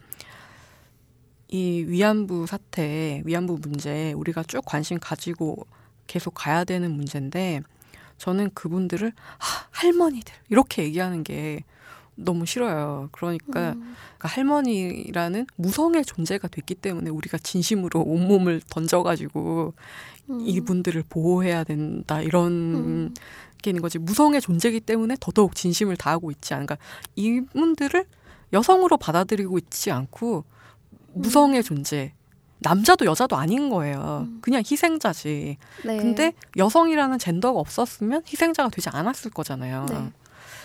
이 1.49 1.83
위안부 1.87 2.47
사태, 2.47 3.21
위안부 3.25 3.59
문제 3.61 4.13
우리가 4.13 4.43
쭉 4.43 4.63
관심 4.65 4.99
가지고 4.99 5.67
계속 6.07 6.33
가야 6.33 6.63
되는 6.63 6.91
문제인데 6.91 7.61
저는 8.17 8.51
그분들을 8.53 9.11
하, 9.37 9.67
할머니들 9.71 10.33
이렇게 10.49 10.83
얘기하는 10.83 11.23
게 11.23 11.63
너무 12.15 12.45
싫어요. 12.45 13.09
그러니까 13.11 13.71
음. 13.71 13.95
그러니까 14.17 14.27
할머니라는 14.27 15.47
무성의 15.55 16.05
존재가 16.05 16.47
됐기 16.49 16.75
때문에 16.75 17.09
우리가 17.09 17.37
진심으로 17.37 18.01
온몸을 18.01 18.61
던져가지고 18.69 19.73
음. 20.29 20.41
이분들을 20.41 21.03
보호해야 21.09 21.63
된다 21.63 22.21
이런 22.21 22.51
음. 22.51 23.13
게 23.61 23.69
있는 23.69 23.81
거지 23.81 23.99
무성의 23.99 24.41
존재이기 24.41 24.81
때문에 24.81 25.15
더더욱 25.19 25.55
진심을 25.55 25.97
다하고 25.97 26.31
있지 26.31 26.53
않은가 26.53 26.77
이분들을 27.15 28.05
여성으로 28.53 28.97
받아들이고 28.97 29.57
있지 29.59 29.91
않고 29.91 30.43
무성의 31.13 31.63
존재 31.63 32.13
남자도 32.59 33.05
여자도 33.05 33.35
아닌 33.35 33.69
거예요 33.69 34.27
음. 34.27 34.39
그냥 34.41 34.61
희생자지 34.69 35.57
네. 35.85 35.97
근데 35.97 36.33
여성이라는 36.57 37.17
젠더가 37.17 37.59
없었으면 37.59 38.23
희생자가 38.27 38.69
되지 38.69 38.89
않았을 38.89 39.31
거잖아요 39.31 39.85
네. 39.89 39.95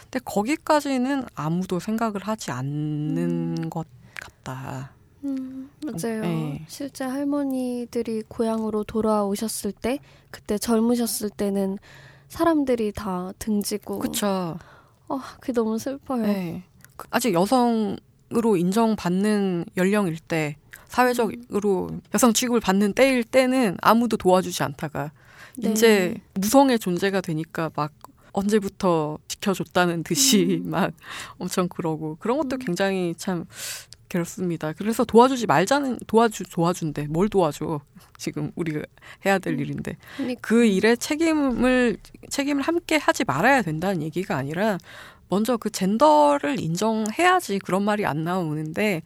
근데 0.03 0.21
거기까지는 0.25 1.25
아무도 1.35 1.81
생각을 1.81 2.23
하지 2.23 2.51
않는 2.51 3.71
것 3.71 3.87
같다 4.21 4.93
음, 5.25 5.71
맞아요. 5.85 6.23
네. 6.23 6.65
실제 6.69 7.05
할머니들이 7.05 8.23
고향으로 8.29 8.85
돌아오셨을 8.85 9.73
때 9.73 9.99
그때 10.31 10.57
젊으셨을 10.59 11.31
때는 11.31 11.79
사람들이 12.29 12.93
다 12.93 13.33
등지고 13.39 13.99
그쵸 13.99 14.59
어, 15.09 15.21
그게 15.41 15.53
너무 15.53 15.79
슬퍼요. 15.79 16.23
네. 16.23 16.65
그- 16.97 17.07
아직 17.11 17.33
여성으로 17.33 18.57
인정받는 18.57 19.67
연령일 19.77 20.19
때, 20.19 20.57
사회적으로 20.89 21.91
여성 22.15 22.33
취급을 22.33 22.61
받는 22.61 22.95
때일 22.95 23.23
때는 23.25 23.77
아무도 23.83 24.17
도와주지 24.17 24.63
않다가 24.63 25.13
네. 25.57 25.71
이제 25.71 26.15
무성의 26.35 26.79
존재가 26.79 27.21
되니까 27.21 27.71
막 27.77 27.93
언제부터 28.33 29.19
지켜줬다는 29.29 30.03
듯이 30.05 30.63
음. 30.65 30.71
막 30.71 30.93
엄청 31.39 31.69
그러고 31.69 32.17
그런 32.21 32.39
것도 32.39 32.57
굉장히 32.59 33.15
참 33.17 33.47
괴롭습니다. 34.09 34.73
그래서 34.73 35.05
도와주지 35.05 35.47
말자는 35.47 35.99
도와주 36.07 36.45
도와준대. 36.51 37.07
뭘 37.09 37.29
도와줘? 37.29 37.81
지금 38.17 38.53
우리가 38.55 38.83
해야 39.25 39.39
될 39.39 39.59
일인데 39.61 39.97
그러니까 40.17 40.41
그 40.43 40.65
일에 40.65 40.97
책임을 40.97 41.97
책임을 42.31 42.63
함께 42.63 42.97
하지 42.97 43.25
말아야 43.25 43.63
된다는 43.63 44.03
얘기가 44.03 44.37
아니라 44.37 44.79
먼저 45.29 45.57
그 45.57 45.71
젠더를 45.71 46.61
인정해야지 46.61 47.59
그런 47.59 47.83
말이 47.83 48.07
안 48.07 48.25
나오는데 48.25 49.03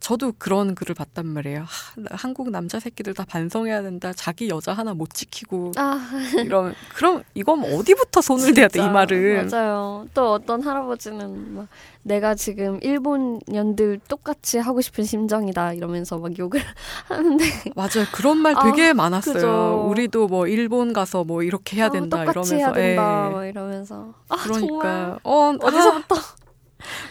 저도 0.00 0.32
그런 0.38 0.74
글을 0.74 0.94
봤단 0.94 1.26
말이에요. 1.26 1.60
하, 1.60 1.66
나- 2.00 2.08
한국 2.12 2.50
남자 2.50 2.78
새끼들 2.80 3.14
다 3.14 3.24
반성해야 3.26 3.82
된다. 3.82 4.12
자기 4.14 4.48
여자 4.48 4.72
하나 4.72 4.94
못 4.94 5.10
지키고 5.14 5.72
아, 5.76 5.98
이런 6.44 6.74
그럼 6.94 7.22
이건 7.34 7.64
어디부터 7.64 8.20
손을 8.20 8.52
대야 8.54 8.68
돼 8.68 8.80
이. 8.84 8.88
말은. 8.88 9.48
맞아요. 9.50 10.06
또 10.14 10.32
어떤 10.32 10.62
할아버지는 10.62 11.54
막 11.54 11.68
내가 12.02 12.34
지금 12.34 12.78
일본 12.82 13.40
년들 13.48 14.00
똑같이 14.08 14.58
하고 14.58 14.80
싶은 14.80 15.04
심정이다 15.04 15.72
이러면서 15.72 16.18
막 16.18 16.36
욕을 16.38 16.60
하는데 17.08 17.44
맞아요. 17.74 18.06
그런 18.12 18.38
말 18.38 18.54
아, 18.56 18.62
되게 18.64 18.92
많았어요. 18.92 19.34
그죠. 19.34 19.86
우리도 19.90 20.28
뭐 20.28 20.46
일본 20.46 20.92
가서 20.92 21.24
뭐 21.24 21.42
이렇게 21.42 21.76
해야 21.78 21.86
어, 21.86 21.90
된다 21.90 22.24
똑같이 22.24 22.54
이러면서. 22.54 22.56
해야 22.56 22.72
된다 22.72 23.26
예. 23.28 23.32
막 23.32 23.44
이러면서 23.46 24.14
아, 24.28 24.36
그러니까 24.36 25.18
어 25.22 25.54
어디서부터 25.60 26.14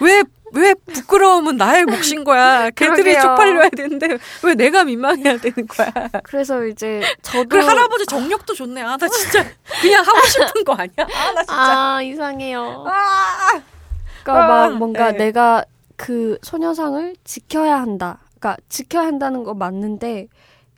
왜 0.01 0.24
왜 0.56 0.74
부끄러움은 0.74 1.58
나의 1.58 1.86
몫인 1.86 2.24
거야. 2.24 2.70
걔들이. 2.76 3.14
쪽팔려야 3.20 3.70
되는데 3.70 4.18
왜 4.44 4.56
내가 4.56 4.84
민망해야 4.84 5.38
되는 5.38 5.68
거야. 5.68 5.92
그래서 6.24 6.66
이제 6.66 7.02
저도 7.22 7.48
그래 7.50 7.64
할아버지 7.66 8.06
정력도 8.06 8.54
좋네. 8.54 8.82
아 8.82 8.98
나 8.98 9.08
진짜 9.10 9.44
그냥 9.82 10.04
하고 10.06 10.20
싶은 10.28 10.64
거 10.64 10.74
아니야. 10.74 10.94
아 11.00 11.32
나 11.34 11.42
진짜. 11.44 11.96
아 11.96 12.02
이상해요. 12.02 12.86
아, 12.88 13.62
그러니까 14.24 14.44
아, 14.46 14.48
막 14.70 14.78
뭔가 14.78 15.12
네. 15.12 15.26
내가 15.26 15.66
그 15.98 16.38
소녀상을 16.42 17.16
지켜야 17.24 17.80
한다. 17.82 18.20
그러니까 18.40 18.58
지켜야 18.70 19.06
한다는 19.08 19.44
거 19.44 19.54
맞는데 19.54 20.28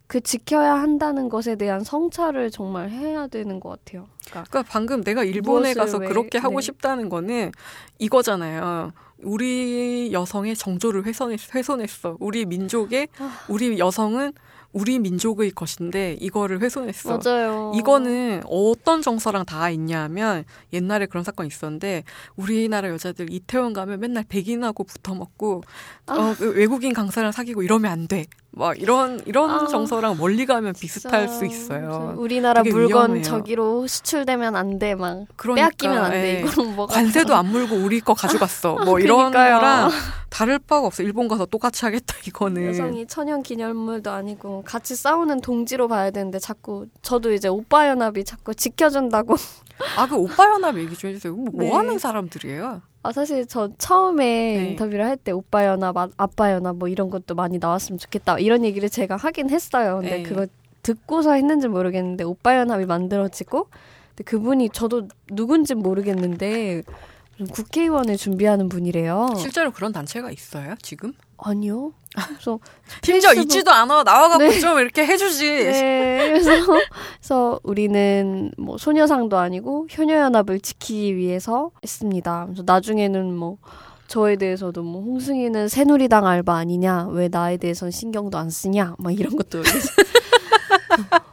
그 0.08 0.22
지켜야 0.22 0.74
한다는 0.76 1.28
것에 1.28 1.56
대한 1.58 1.84
성찰을 1.84 2.50
정말 2.52 2.90
해야 2.90 3.28
되는 3.28 3.60
것 3.60 3.70
같아요. 3.70 4.08
그러니까 4.30 4.50
그러니까 4.50 4.72
방금 4.72 5.04
내가 5.04 5.24
일본에 5.24 5.74
가서 5.74 5.98
왜- 5.98 6.08
그렇게 6.08 6.38
하고 6.38 6.56
네. 6.60 6.62
싶다는 6.62 7.10
거는 7.10 7.52
이거잖아요. 8.00 8.94
우리 9.24 10.12
여성의 10.12 10.56
정조를 10.56 11.06
훼손했, 11.06 11.54
훼손했어. 11.56 12.18
우리 12.20 12.46
민족의 12.46 13.08
아. 13.20 13.40
우리 13.50 13.80
여성은 13.80 14.34
우리 14.74 15.00
민족의 15.00 15.52
것인데 15.52 16.18
이거를 16.20 16.62
훼손했어. 16.62 17.20
맞아요. 17.24 17.72
이거는 17.76 18.44
어떤 18.46 19.02
정서랑 19.02 19.46
다 19.46 19.70
있냐면 19.70 20.44
옛날에 20.74 21.06
그런 21.06 21.24
사건이 21.24 21.48
있었는데 21.48 22.04
우리나라 22.36 22.90
여자들 22.90 23.32
이태원 23.32 23.74
가면 23.74 24.00
맨날 24.00 24.24
백인하고 24.28 24.84
붙어 24.84 25.16
먹고 25.16 25.64
아. 26.08 26.14
어, 26.14 26.36
그 26.38 26.54
외국인 26.54 26.94
강사랑 26.94 27.32
사귀고 27.32 27.64
이러면 27.64 27.92
안 27.92 28.08
돼. 28.08 28.26
막 28.52 28.80
이런 28.82 29.22
이런 29.26 29.50
아. 29.52 29.68
정서랑 29.68 30.18
멀리 30.18 30.46
가면 30.46 30.74
비슷할 30.74 31.28
수 31.28 31.40
진짜 31.42 31.54
있어요. 31.54 32.16
우리나라 32.18 32.64
물건 32.64 32.88
위험해요. 32.88 33.24
저기로 33.24 33.86
수출되면 33.88 34.56
안 34.56 34.80
돼, 34.80 34.96
막 34.96 35.26
그러니까, 35.36 35.68
빼앗기면 35.68 35.98
안 36.04 36.12
돼. 36.12 36.38
예. 36.38 36.40
이거는 36.42 36.76
뭐가 36.76 36.96
관세도 36.96 37.36
안 37.36 37.52
물고 37.52 37.76
우리 37.76 38.00
거 38.00 38.14
가져갔어. 38.14 38.76
뭐 38.86 39.00
이런. 39.00 39.32
거랑 39.32 39.92
다를 40.30 40.60
바가 40.60 40.88
없어. 40.88 41.04
일본 41.04 41.28
가서 41.28 41.46
똑같이 41.46 41.86
하겠다 41.86 42.16
이거는. 42.26 42.68
여성이 42.68 43.06
천연 43.06 43.44
기념물도 43.44 44.10
아니고 44.10 44.64
같이 44.66 44.96
싸우는 44.96 45.42
동지로 45.42 45.88
봐야 45.88 46.10
되는데 46.10 46.40
자꾸 46.40 46.88
저도 47.02 47.34
이제 47.34 47.48
오빠 47.48 47.88
연합이 47.88 48.24
자꾸 48.24 48.56
지켜준다고. 48.56 49.36
아 49.98 50.08
그 50.08 50.16
오빠 50.16 50.46
연합 50.50 50.78
얘기 50.78 50.96
좀 50.96 51.10
해주세요. 51.12 51.34
뭐, 51.36 51.46
뭐 51.52 51.64
네. 51.64 51.72
하는 51.72 52.00
사람들이에요? 52.00 52.82
아 53.04 53.12
사실 53.12 53.46
저 53.48 53.70
처음에 53.78 54.26
네. 54.26 54.70
인터뷰를 54.72 55.06
할 55.06 55.18
때 55.18 55.32
오빠 55.32 55.66
연합, 55.66 55.96
아, 55.98 56.08
아빠 56.18 56.52
연합 56.52 56.76
뭐 56.78 56.88
이런 56.88 57.10
것도 57.10 57.36
많이 57.36 57.58
나왔으면 57.60 58.00
좋겠다 58.00 58.40
이런 58.40 58.64
얘기를 58.66 58.90
제가 58.90 59.16
하긴 59.16 59.50
했어요. 59.50 60.00
근데 60.02 60.18
네. 60.18 60.24
그거 60.24 60.48
듣고서 60.84 61.34
했는지 61.34 61.68
모르겠는데 61.68 62.24
오빠 62.24 62.56
연합이 62.58 62.86
만들어지고 62.86 63.68
근데 64.10 64.24
그분이 64.24 64.70
저도 64.70 65.08
누군지 65.32 65.76
모르겠는데 65.76 66.84
국회의원을 67.54 68.18
준비하는 68.18 68.68
분이래요. 68.70 69.28
실제로 69.38 69.72
그런 69.72 69.92
단체가 69.92 70.32
있어요 70.32 70.76
지금? 70.82 71.14
아니요. 71.38 71.94
그래서 72.16 72.60
페이스북- 73.04 73.38
있지도 73.44 73.72
않아 73.72 74.04
나와갖고 74.04 74.44
네. 74.44 74.60
좀 74.60 74.80
이렇게 74.80 75.06
해주지. 75.06 75.44
네, 75.50 76.40
그래서, 76.42 76.52
그래서 77.20 77.60
우리는 77.64 78.52
뭐 78.58 78.78
소녀상도 78.78 79.38
아니고 79.38 79.88
효녀연합을 79.96 80.60
지키기 80.62 81.16
위해서 81.16 81.72
했습니다. 81.84 82.46
그래서 82.48 82.64
나중에는 82.66 83.36
뭐 83.36 83.58
저에 84.08 84.38
대해서도 84.38 84.84
뭐 84.84 85.02
홍승이는 85.04 85.68
새누리당 85.68 86.26
알바 86.26 86.56
아니냐, 86.56 87.08
왜 87.12 87.28
나에 87.28 87.58
대해서는 87.58 87.92
신경도 87.92 88.38
안 88.38 88.50
쓰냐, 88.50 88.96
막 88.98 89.12
이런 89.18 89.36
것도 89.36 89.62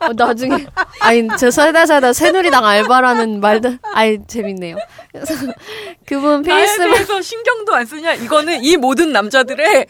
어, 0.01 0.13
나중에 0.15 0.67
아니 1.01 1.29
저 1.39 1.51
살다 1.51 1.87
살다 1.87 2.13
새누리당 2.13 2.65
알바라는 2.65 3.41
말도 3.41 3.77
아이 3.93 4.19
재밌네요. 4.27 4.77
그래서 5.13 5.35
그분 6.07 6.43
나에 6.43 6.61
페이스북 6.61 6.93
대해서 6.95 7.23
신경도 7.23 7.75
안 7.75 7.87
쓰냐? 7.87 8.15
이거는 8.15 8.63
이 8.65 8.77
모든 8.77 9.13
남자들의 9.13 9.87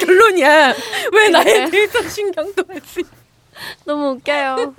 결론이야. 0.00 0.74
왜 1.12 1.28
나에 1.28 1.70
대해서 1.70 2.02
신경도 2.08 2.64
안 2.68 2.80
쓰냐? 2.84 3.08
너무 3.84 4.10
웃겨요. 4.10 4.74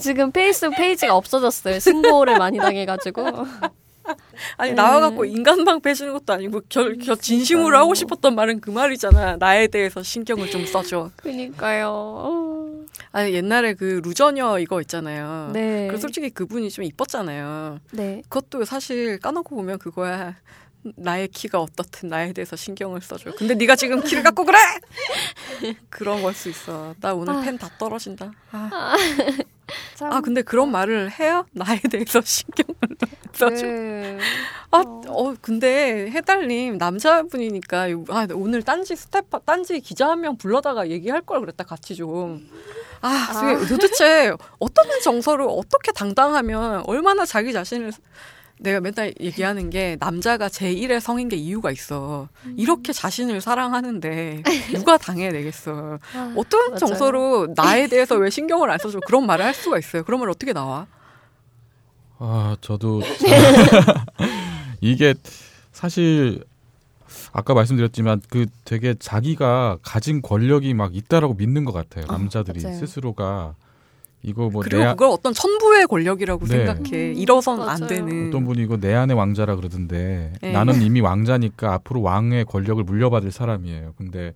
지금 0.00 0.30
페이스북 0.32 0.76
페이지가 0.76 1.14
없어졌어요. 1.16 1.78
신고를 1.80 2.38
많이 2.38 2.58
당해가지고. 2.58 3.46
아니 4.56 4.70
네. 4.70 4.74
나와갖고 4.74 5.24
인간방패 5.24 5.90
해주는 5.90 6.12
것도 6.12 6.32
아니고 6.32 6.62
결, 6.68 6.96
결 6.98 7.16
진심으로 7.16 7.76
하고 7.76 7.94
싶었던 7.94 8.34
말은 8.34 8.60
그 8.60 8.70
말이잖아. 8.70 9.36
나에 9.36 9.66
대해서 9.68 10.02
신경을 10.02 10.50
좀 10.50 10.66
써줘. 10.66 11.10
그니까요. 11.16 11.88
어. 11.90 12.68
아니 13.12 13.32
옛날에 13.34 13.74
그 13.74 14.00
루저녀 14.04 14.58
이거 14.58 14.80
있잖아요. 14.80 15.50
네. 15.52 15.88
그 15.90 15.98
솔직히 15.98 16.30
그분이 16.30 16.70
좀 16.70 16.84
이뻤잖아요. 16.84 17.80
네. 17.92 18.22
그것도 18.28 18.64
사실 18.64 19.18
까놓고 19.18 19.54
보면 19.56 19.78
그거야. 19.78 20.36
나의 20.96 21.28
키가 21.28 21.60
어떻든 21.60 22.08
나에 22.08 22.32
대해서 22.32 22.54
신경을 22.56 23.00
써줘. 23.02 23.32
근데 23.36 23.54
네가 23.54 23.74
지금 23.76 24.00
키를 24.02 24.22
갖고 24.22 24.44
그래? 24.44 24.56
그런 25.90 26.22
걸 26.22 26.32
수 26.34 26.48
있어. 26.48 26.94
나 27.00 27.14
오늘 27.14 27.34
아. 27.34 27.40
펜다 27.40 27.68
떨어진다. 27.78 28.30
아. 28.52 28.96
참. 29.94 30.12
아 30.12 30.20
근데 30.20 30.42
그런 30.42 30.70
말을 30.70 31.10
해요? 31.18 31.46
나에 31.52 31.78
대해서 31.90 32.20
신경을 32.22 32.76
써줘. 33.32 33.66
네. 33.66 34.18
아, 34.70 34.78
어, 34.78 35.34
근데 35.40 36.10
해달님 36.10 36.78
남자분이니까 36.78 37.86
아, 38.08 38.26
오늘 38.34 38.62
딴지 38.62 38.96
스태프 38.96 39.40
딴지 39.44 39.80
기자 39.80 40.08
한 40.10 40.20
명 40.20 40.36
불러다가 40.36 40.88
얘기할 40.88 41.20
걸 41.22 41.40
그랬다 41.40 41.64
같이 41.64 41.94
좀. 41.94 42.48
아, 43.00 43.08
아. 43.30 43.66
도대체 43.68 44.32
어떤 44.58 44.86
정서를 45.02 45.46
어떻게 45.48 45.92
당당하면 45.92 46.82
얼마나 46.86 47.24
자기 47.24 47.52
자신을 47.52 47.92
내가 48.60 48.80
맨날 48.80 49.14
얘기하는 49.20 49.70
게 49.70 49.96
남자가 50.00 50.48
제1의 50.48 51.00
성인 51.00 51.28
게 51.28 51.36
이유가 51.36 51.70
있어. 51.70 52.28
이렇게 52.56 52.92
자신을 52.92 53.40
사랑하는데 53.40 54.42
누가 54.74 54.96
당해내겠어. 54.98 55.98
아, 56.14 56.34
어떤 56.36 56.68
맞아요. 56.70 56.78
정서로 56.78 57.48
나에 57.56 57.86
대해서 57.88 58.16
왜 58.16 58.30
신경을 58.30 58.70
안 58.70 58.78
써줘 58.78 59.00
그런 59.06 59.26
말을 59.26 59.44
할 59.44 59.54
수가 59.54 59.78
있어요. 59.78 60.02
그러면 60.04 60.28
어떻게 60.28 60.52
나와? 60.52 60.86
아, 62.18 62.56
저도 62.60 63.00
이게 64.80 65.14
사실 65.72 66.44
아까 67.32 67.54
말씀드렸지만 67.54 68.22
그 68.28 68.46
되게 68.64 68.94
자기가 68.98 69.78
가진 69.82 70.22
권력이 70.22 70.74
막 70.74 70.94
있다라고 70.96 71.34
믿는 71.34 71.64
것 71.64 71.72
같아요. 71.72 72.06
아, 72.08 72.12
남자들이 72.12 72.62
맞아요. 72.62 72.78
스스로가 72.78 73.54
이거 74.22 74.48
뭐 74.50 74.62
그리고 74.62 74.82
내 74.82 74.90
그걸 74.90 75.08
어떤 75.10 75.32
천부의 75.32 75.86
권력이라고 75.86 76.44
네. 76.46 76.66
생각해. 76.66 77.10
음, 77.10 77.14
잃어선 77.16 77.60
안 77.60 77.66
맞아요. 77.66 77.86
되는. 77.86 78.28
어떤 78.28 78.44
분이 78.44 78.62
이거 78.62 78.76
내 78.76 78.92
안의 78.94 79.16
왕자라 79.16 79.54
그러던데 79.56 80.32
네. 80.42 80.52
나는 80.52 80.74
이미 80.82 81.00
왕자니까 81.00 81.72
앞으로 81.74 82.02
왕의 82.02 82.44
권력을 82.46 82.82
물려받을 82.82 83.30
사람이에요. 83.30 83.94
근데 83.96 84.34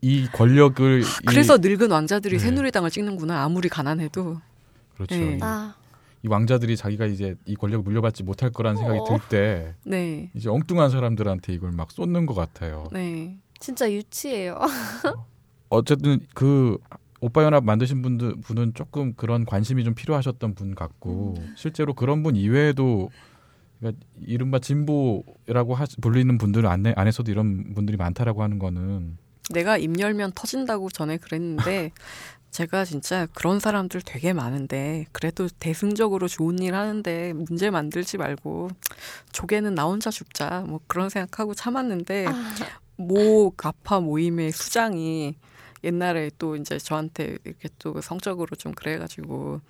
이 0.00 0.26
권력을 0.32 1.02
이- 1.02 1.26
그래서 1.26 1.58
늙은 1.58 1.90
왕자들이 1.90 2.38
네. 2.38 2.44
새누리당을 2.44 2.90
찍는구나. 2.90 3.42
아무리 3.44 3.68
가난해도. 3.68 4.40
그렇죠. 4.94 5.14
네. 5.14 5.36
이, 5.36 5.38
아, 5.42 5.74
이 6.22 6.28
왕자들이 6.28 6.76
자기가 6.76 7.06
이제 7.06 7.34
이 7.44 7.54
권력을 7.54 7.84
물려받지 7.84 8.22
못할 8.22 8.50
거라는 8.50 8.78
생각이 8.78 8.98
어. 9.00 9.04
들때 9.04 9.74
네. 9.84 10.30
이제 10.34 10.48
엉뚱한 10.48 10.90
사람들한테 10.90 11.52
이걸 11.52 11.72
막 11.72 11.90
쏟는 11.92 12.26
것 12.26 12.34
같아요. 12.34 12.88
네. 12.92 13.36
진짜 13.60 13.90
유치해요. 13.92 14.58
어쨌든 15.68 16.20
그 16.34 16.78
오빠 17.20 17.42
연합 17.44 17.64
만드신 17.64 18.02
분들 18.02 18.36
분은 18.42 18.74
조금 18.74 19.14
그런 19.14 19.44
관심이 19.44 19.84
좀 19.84 19.94
필요하셨던 19.94 20.54
분 20.54 20.74
같고 20.74 21.34
음. 21.38 21.54
실제로 21.56 21.94
그런 21.94 22.22
분 22.22 22.36
이외에도 22.36 23.10
그러니까 23.78 24.04
이른바 24.20 24.58
진보라고 24.58 25.74
하, 25.74 25.86
불리는 26.00 26.38
분들 26.38 26.66
안에, 26.66 26.94
안에서도 26.96 27.30
이런 27.30 27.74
분들이 27.74 27.96
많다라고 27.96 28.42
하는 28.42 28.58
거는 28.58 29.18
내가 29.50 29.78
입 29.78 29.98
열면 29.98 30.32
터진다고 30.34 30.90
전에 30.90 31.16
그랬는데 31.16 31.92
제가 32.50 32.84
진짜 32.84 33.26
그런 33.34 33.60
사람들 33.60 34.00
되게 34.02 34.32
많은데 34.32 35.06
그래도 35.12 35.48
대승적으로 35.58 36.28
좋은 36.28 36.58
일 36.60 36.74
하는데 36.74 37.32
문제 37.34 37.70
만들지 37.70 38.16
말고 38.16 38.70
조개는 39.32 39.74
나 39.74 39.84
혼자 39.84 40.10
죽자 40.10 40.64
뭐 40.66 40.80
그런 40.86 41.10
생각하고 41.10 41.54
참았는데 41.54 42.26
모 42.96 43.50
가파 43.50 44.00
모임의 44.00 44.52
수장이 44.52 45.36
옛날에 45.84 46.30
또 46.38 46.56
이제 46.56 46.78
저한테 46.78 47.38
이렇게 47.44 47.68
또 47.78 48.00
성적으로 48.00 48.56
좀 48.56 48.72
그래가지고 48.72 49.60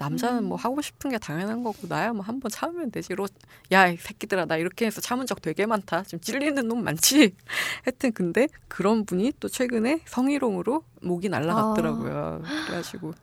남자는 0.00 0.44
뭐 0.44 0.56
하고 0.56 0.80
싶은 0.80 1.10
게 1.10 1.18
당연한 1.18 1.62
거고 1.62 1.86
나야 1.86 2.12
뭐 2.14 2.24
한번 2.24 2.50
참으면 2.50 2.90
되지. 2.90 3.14
로, 3.14 3.28
야, 3.70 3.88
이 3.88 3.98
새끼들아, 3.98 4.46
나 4.46 4.56
이렇게 4.56 4.86
해서 4.86 5.00
참은 5.02 5.26
적 5.26 5.42
되게 5.42 5.66
많다. 5.66 6.04
지금 6.04 6.20
찔리는 6.20 6.66
놈 6.66 6.82
많지. 6.82 7.34
하여튼 7.84 8.12
근데 8.12 8.48
그런 8.68 9.04
분이 9.04 9.34
또 9.40 9.48
최근에 9.48 10.00
성희롱으로 10.06 10.84
목이 11.02 11.28
날라갔더라고요. 11.28 12.42
그래가지고 12.66 13.08
야, 13.10 13.14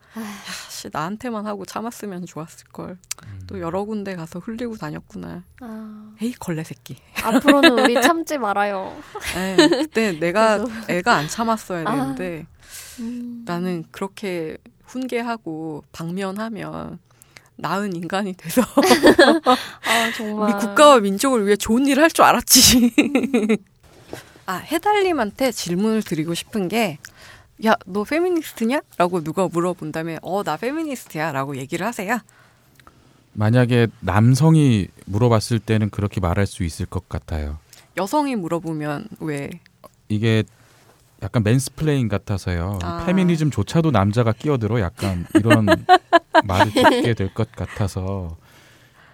씨 0.70 0.90
나한테만 0.92 1.48
하고 1.48 1.66
참았으면 1.66 2.28
좋았을 2.28 2.68
걸. 2.68 2.98
또 3.48 3.60
여러 3.60 3.84
군데 3.84 4.16
가서 4.16 4.38
흘리고 4.40 4.78
다녔구나. 4.78 5.44
아, 5.62 6.14
에이 6.22 6.34
걸레 6.34 6.64
새끼. 6.64 6.98
앞으로는 7.24 7.80
우리 7.80 7.96
참지 8.02 8.38
말아요. 8.38 8.96
에이, 9.36 9.70
그때 9.70 10.12
내가 10.20 10.64
애가 10.90 11.14
안 11.16 11.28
참았어야 11.28 11.84
아. 11.88 11.92
되는데 11.96 12.46
음. 13.00 13.44
나는 13.46 13.84
그렇게 13.92 14.58
훈계하고 14.88 15.84
방면하면 15.92 17.00
나은 17.58 17.96
인간이 17.96 18.34
돼서 18.34 18.62
아 19.86 20.12
정말. 20.16 20.54
우리 20.54 20.60
국가와 20.60 21.00
민족을 21.00 21.46
위해 21.46 21.56
좋은 21.56 21.86
일을 21.88 22.04
할 22.04 22.10
줄 22.12 22.24
알았지. 22.26 22.94
아 24.46 24.56
해달님한테 24.56 25.52
질문을 25.52 26.04
드리고 26.04 26.34
싶은 26.34 26.68
게. 26.68 26.98
야, 27.66 27.74
너 27.88 28.04
페미니스트냐? 28.04 28.82
라고 28.98 29.24
누가 29.24 29.48
물어본다면, 29.48 30.20
어, 30.22 30.44
나 30.44 30.58
페미니스트야. 30.58 31.32
라고 31.32 31.58
얘기를 31.58 31.88
하세요. 31.88 32.20
만약에 33.34 33.88
남성이 34.00 34.88
물어봤을 35.08 35.58
때는 35.60 35.90
그렇게 35.90 36.20
말할 36.22 36.46
수 36.46 36.64
있을 36.64 36.86
것 36.86 37.10
같아요. 37.10 37.58
여성이 37.98 38.36
물어보면, 38.36 39.08
왜? 39.22 39.50
이게 40.08 40.44
약간 41.24 41.44
mansplain 41.44 42.08
같아서요. 42.10 42.78
아. 42.84 43.04
페미니즘조차도 43.06 43.92
남자가 43.92 44.32
끼어들어 44.34 44.80
약간 44.82 45.26
이런 45.34 45.66
말을 46.46 46.72
듣게 46.72 47.14
될 47.14 47.34
것 47.34 47.52
같아서 47.52 48.38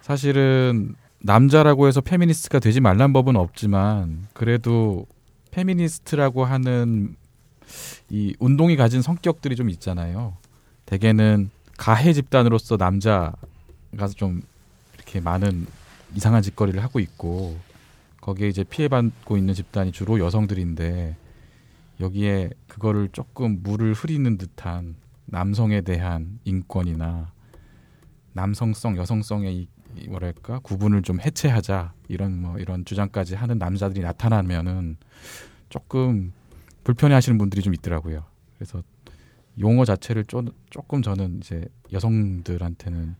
사실은 0.02 0.94
남자라고 1.20 1.88
해서 1.88 2.00
페미니스트가 2.02 2.58
되지 2.58 2.80
말란 2.80 3.12
법은 3.14 3.36
없지만 3.36 4.26
그래도 4.34 5.06
페미니스트라고 5.52 6.44
하는 6.44 7.16
이 8.10 8.34
운동이 8.38 8.76
가진 8.76 9.00
성격들이 9.00 9.56
좀 9.56 9.70
있잖아요. 9.70 10.36
대개는 10.84 11.50
가해 11.78 12.12
집단으로서 12.12 12.76
남자가 12.76 13.32
좀 14.14 14.42
이렇게 14.94 15.20
많은 15.20 15.66
이상한 16.14 16.42
짓거리를 16.42 16.82
하고 16.82 17.00
있고 17.00 17.56
거기에 18.20 18.48
이제 18.48 18.62
피해받고 18.62 19.38
있는 19.38 19.54
집단이 19.54 19.92
주로 19.92 20.18
여성들인데 20.20 21.16
여기에 22.00 22.50
그거를 22.66 23.08
조금 23.10 23.62
물을 23.62 23.92
흐리는 23.92 24.36
듯한 24.36 24.96
남성에 25.26 25.82
대한 25.82 26.38
인권이나 26.44 27.32
남성성, 28.32 28.96
여성성의 28.96 29.56
이, 29.56 29.68
이 29.96 30.08
뭐랄까 30.08 30.58
구분을 30.60 31.02
좀 31.02 31.20
해체하자 31.20 31.92
이런 32.08 32.40
뭐 32.40 32.58
이런 32.58 32.84
주장까지 32.84 33.36
하는 33.36 33.58
남자들이 33.58 34.00
나타나면은 34.00 34.96
조금 35.68 36.32
불편해하시는 36.82 37.38
분들이 37.38 37.62
좀 37.62 37.74
있더라고요. 37.74 38.24
그래서 38.56 38.82
용어 39.58 39.84
자체를 39.84 40.24
조, 40.24 40.44
조금 40.70 41.00
저는 41.00 41.38
이제 41.38 41.64
여성들한테는 41.92 43.14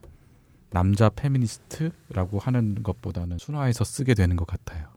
남자 0.69 1.09
페미니스트라고 1.09 2.39
하는 2.39 2.83
것보다는 2.83 3.37
순화해서 3.37 3.85
쓰게 3.85 4.13
되는 4.13 4.35
것 4.35 4.45
같아요. 4.45 4.94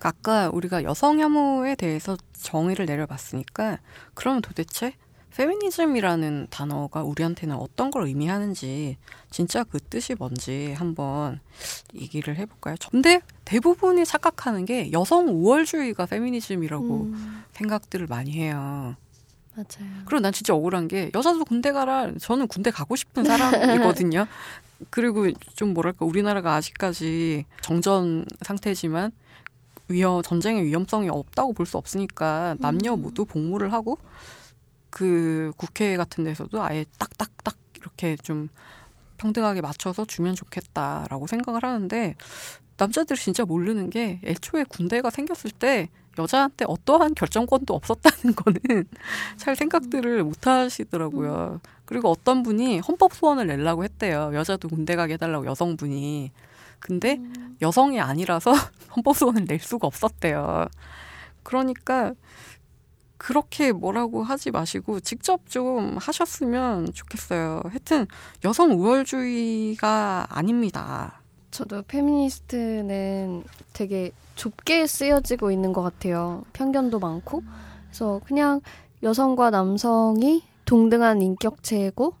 아까 0.00 0.50
우리가 0.52 0.84
여성 0.84 1.20
혐오에 1.20 1.74
대해서 1.74 2.16
정의를 2.32 2.86
내려봤으니까 2.86 3.78
그러면 4.14 4.42
도대체 4.42 4.94
페미니즘이라는 5.36 6.48
단어가 6.50 7.02
우리한테는 7.02 7.56
어떤 7.56 7.90
걸 7.90 8.06
의미하는지 8.06 8.98
진짜 9.30 9.64
그 9.64 9.78
뜻이 9.80 10.14
뭔지 10.14 10.74
한번 10.76 11.40
얘기를 11.94 12.36
해볼까요? 12.36 12.76
근데 12.90 13.20
대부분이 13.44 14.04
착각하는 14.04 14.66
게 14.66 14.92
여성 14.92 15.28
우월주의가 15.28 16.06
페미니즘이라고 16.06 16.84
음, 16.84 17.44
생각들을 17.52 18.06
많이 18.08 18.32
해요. 18.32 18.96
맞아요. 19.54 19.90
그리고 20.06 20.20
난 20.20 20.32
진짜 20.32 20.54
억울한 20.54 20.88
게 20.88 21.10
여자도 21.14 21.44
군대 21.44 21.72
가라. 21.72 22.12
저는 22.18 22.46
군대 22.48 22.70
가고 22.70 22.96
싶은 22.96 23.24
사람이거든요. 23.24 24.26
그리고 24.90 25.30
좀 25.54 25.74
뭐랄까 25.74 26.04
우리나라가 26.04 26.54
아직까지 26.54 27.44
정전 27.60 28.24
상태지만 28.40 29.12
위험 29.92 30.22
전쟁의 30.22 30.64
위험성이 30.64 31.08
없다고 31.08 31.52
볼 31.54 31.66
수 31.66 31.78
없으니까 31.78 32.56
남녀 32.60 32.96
모두 32.96 33.24
복무를 33.24 33.72
하고 33.72 33.98
그 34.90 35.52
국회 35.56 35.96
같은 35.96 36.24
데서도 36.24 36.62
아예 36.62 36.84
딱딱딱 36.98 37.56
이렇게 37.76 38.16
좀 38.16 38.48
평등하게 39.18 39.60
맞춰서 39.60 40.04
주면 40.04 40.34
좋겠다라고 40.34 41.26
생각을 41.26 41.62
하는데 41.62 42.16
남자들이 42.76 43.18
진짜 43.18 43.44
모르는 43.44 43.90
게 43.90 44.20
애초에 44.24 44.64
군대가 44.64 45.10
생겼을 45.10 45.50
때 45.52 45.88
여자한테 46.18 46.64
어떠한 46.68 47.14
결정권도 47.14 47.74
없었다는 47.74 48.34
거는 48.36 48.84
잘 49.36 49.56
생각들을 49.56 50.24
못 50.24 50.46
하시더라고요. 50.46 51.60
그리고 51.86 52.10
어떤 52.10 52.42
분이 52.42 52.80
헌법 52.80 53.14
소원을 53.14 53.46
내려고 53.46 53.84
했대요. 53.84 54.30
여자도 54.34 54.68
군대 54.68 54.96
가게 54.96 55.14
해달라고 55.14 55.46
여성분이. 55.46 56.32
근데 56.82 57.20
여성이 57.62 58.00
아니라서 58.00 58.52
헌법 58.94 59.16
소원을 59.16 59.44
낼 59.46 59.60
수가 59.60 59.86
없었대요. 59.86 60.66
그러니까 61.42 62.12
그렇게 63.16 63.70
뭐라고 63.70 64.24
하지 64.24 64.50
마시고 64.50 64.98
직접 65.00 65.48
좀 65.48 65.96
하셨으면 65.96 66.92
좋겠어요. 66.92 67.62
하여튼 67.64 68.06
여성 68.44 68.72
우월주의가 68.72 70.26
아닙니다. 70.28 71.22
저도 71.52 71.82
페미니스트는 71.82 73.44
되게 73.72 74.10
좁게 74.34 74.86
쓰여지고 74.88 75.52
있는 75.52 75.72
것 75.72 75.82
같아요. 75.82 76.42
편견도 76.52 76.98
많고. 76.98 77.44
그래서 77.86 78.20
그냥 78.24 78.60
여성과 79.02 79.50
남성이 79.50 80.42
동등한 80.64 81.22
인격체고, 81.22 82.14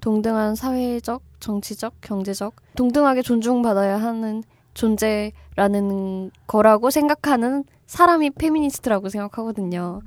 동등한 0.00 0.54
사회적, 0.54 1.22
정치적, 1.40 1.94
경제적, 2.00 2.54
동등하게 2.76 3.22
존중받아야 3.22 4.00
하는 4.00 4.42
존재라는 4.74 6.30
거라고 6.46 6.90
생각하는 6.90 7.64
사람이 7.86 8.30
페미니스트라고 8.30 9.08
생각하거든요. 9.08 10.02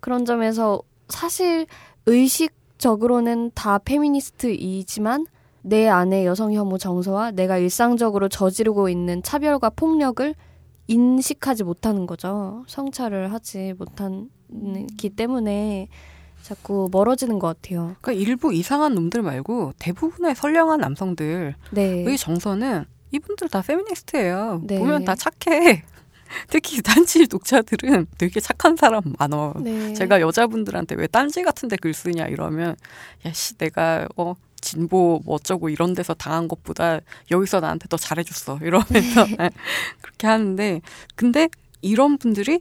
그런 0.00 0.24
점에서 0.24 0.82
사실 1.08 1.66
의식적으로는 2.06 3.50
다 3.54 3.78
페미니스트이지만 3.78 5.26
내 5.62 5.88
안에 5.88 6.26
여성 6.26 6.52
혐오 6.52 6.76
정서와 6.76 7.30
내가 7.30 7.56
일상적으로 7.56 8.28
저지르고 8.28 8.90
있는 8.90 9.22
차별과 9.22 9.70
폭력을 9.70 10.34
인식하지 10.86 11.64
못하는 11.64 12.06
거죠. 12.06 12.64
성찰을 12.66 13.32
하지 13.32 13.72
못하기 13.78 15.10
때문에 15.16 15.88
자꾸 16.44 16.90
멀어지는 16.92 17.38
것 17.38 17.46
같아요. 17.46 17.96
그러니까 18.02 18.12
일부 18.12 18.52
이상한 18.52 18.94
놈들 18.94 19.22
말고 19.22 19.72
대부분의 19.78 20.34
선량한 20.34 20.78
남성들의 20.78 21.54
네. 21.70 22.16
정서는 22.16 22.84
이분들 23.12 23.48
다 23.48 23.62
페미니스트예요. 23.62 24.60
네. 24.64 24.78
보면 24.78 25.06
다 25.06 25.14
착해. 25.14 25.82
특히 26.48 26.82
단지 26.82 27.26
독자들은 27.26 28.08
되게 28.18 28.40
착한 28.40 28.76
사람 28.76 29.02
많어. 29.18 29.54
네. 29.58 29.94
제가 29.94 30.20
여자분들한테 30.20 30.96
왜 30.96 31.06
딴지 31.06 31.42
같은데 31.42 31.76
글 31.76 31.94
쓰냐 31.94 32.26
이러면 32.26 32.76
야씨 33.24 33.56
내가 33.56 34.06
어 34.16 34.34
진보 34.60 35.22
뭐 35.24 35.36
어쩌고 35.36 35.70
이런 35.70 35.94
데서 35.94 36.12
당한 36.12 36.46
것보다 36.46 37.00
여기서 37.30 37.60
나한테 37.60 37.88
더 37.88 37.96
잘해줬어 37.96 38.58
이러면서 38.62 39.24
네. 39.26 39.36
네, 39.38 39.50
그렇게 40.02 40.26
하는데 40.26 40.82
근데 41.14 41.48
이런 41.80 42.18
분들이 42.18 42.60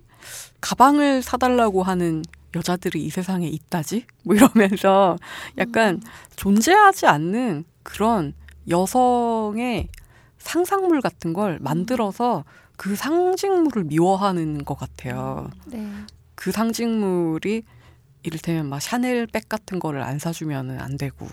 가방을 0.62 1.22
사달라고 1.22 1.84
하는 1.84 2.24
여자들이 2.56 3.04
이 3.04 3.10
세상에 3.10 3.48
있다지 3.48 4.06
뭐 4.24 4.36
이러면서 4.36 5.18
약간 5.58 6.02
존재하지 6.36 7.08
않는 7.08 7.66
그런 7.84 8.34
여성의 8.70 9.90
상상물 10.38 11.02
같은 11.02 11.34
걸 11.34 11.60
만들어서 11.62 12.44
그 12.78 12.96
상징물을 12.96 13.86
미워하는 13.86 14.66
것 14.66 14.78
같아요. 14.78 15.50
네. 15.66 15.88
그 16.36 16.52
상징물이 16.52 17.64
이를테면 18.24 18.68
막 18.68 18.82
샤넬 18.82 19.28
백 19.28 19.48
같은 19.48 19.80
거를 19.80 20.02
안 20.02 20.20
사주면은 20.20 20.80
안 20.80 20.98
되고 20.98 21.28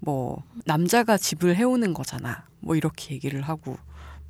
뭐 0.00 0.42
남자가 0.66 1.16
집을 1.16 1.56
해오는 1.56 1.94
거잖아 1.94 2.46
뭐 2.60 2.76
이렇게 2.76 3.14
얘기를 3.14 3.40
하고 3.40 3.76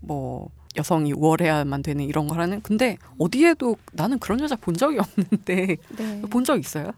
뭐 0.00 0.50
여성이 0.76 1.12
우월해야만 1.12 1.82
되는 1.82 2.04
이런 2.04 2.26
걸 2.26 2.40
하는 2.40 2.60
근데 2.62 2.98
어디에도 3.18 3.76
나는 3.92 4.18
그런 4.18 4.40
여자 4.40 4.56
본 4.56 4.74
적이 4.76 4.98
없는데 4.98 5.76
네. 5.96 6.22
본적 6.30 6.58
있어요? 6.58 6.90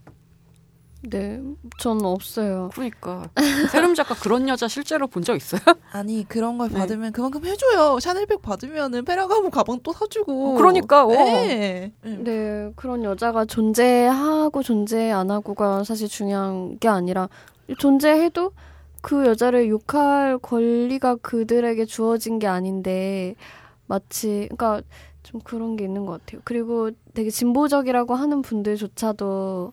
네. 1.02 1.40
저는 1.78 2.04
없어요. 2.04 2.70
그러니까 2.72 3.28
세름 3.70 3.94
작가 3.94 4.14
그런 4.14 4.48
여자 4.48 4.66
실제로 4.66 5.06
본 5.06 5.22
적 5.22 5.36
있어요? 5.36 5.60
아니 5.92 6.24
그런 6.26 6.58
걸 6.58 6.68
네. 6.70 6.78
받으면 6.78 7.12
그만큼 7.12 7.44
해줘요. 7.44 8.00
샤넬백 8.00 8.42
받으면은 8.42 9.04
페라가모 9.04 9.50
가방 9.50 9.78
또 9.82 9.92
사주고. 9.92 10.54
어, 10.54 10.56
그러니까, 10.56 11.04
어. 11.04 11.08
네. 11.10 11.92
네. 12.02 12.16
네, 12.16 12.72
그런 12.76 13.04
여자가 13.04 13.44
존재하고 13.44 14.62
존재 14.62 15.10
안 15.12 15.30
하고가 15.30 15.84
사실 15.84 16.08
중요한 16.08 16.78
게 16.78 16.88
아니라 16.88 17.28
존재해도 17.78 18.52
그 19.02 19.26
여자를 19.26 19.68
욕할 19.68 20.38
권리가 20.38 21.16
그들에게 21.16 21.84
주어진 21.84 22.40
게 22.40 22.48
아닌데 22.48 23.36
마치 23.86 24.48
그러니까 24.50 24.82
좀 25.22 25.40
그런 25.40 25.76
게 25.76 25.84
있는 25.84 26.06
것 26.06 26.24
같아요. 26.24 26.40
그리고 26.44 26.90
되게 27.14 27.30
진보적이라고 27.30 28.14
하는 28.14 28.42
분들조차도 28.42 29.72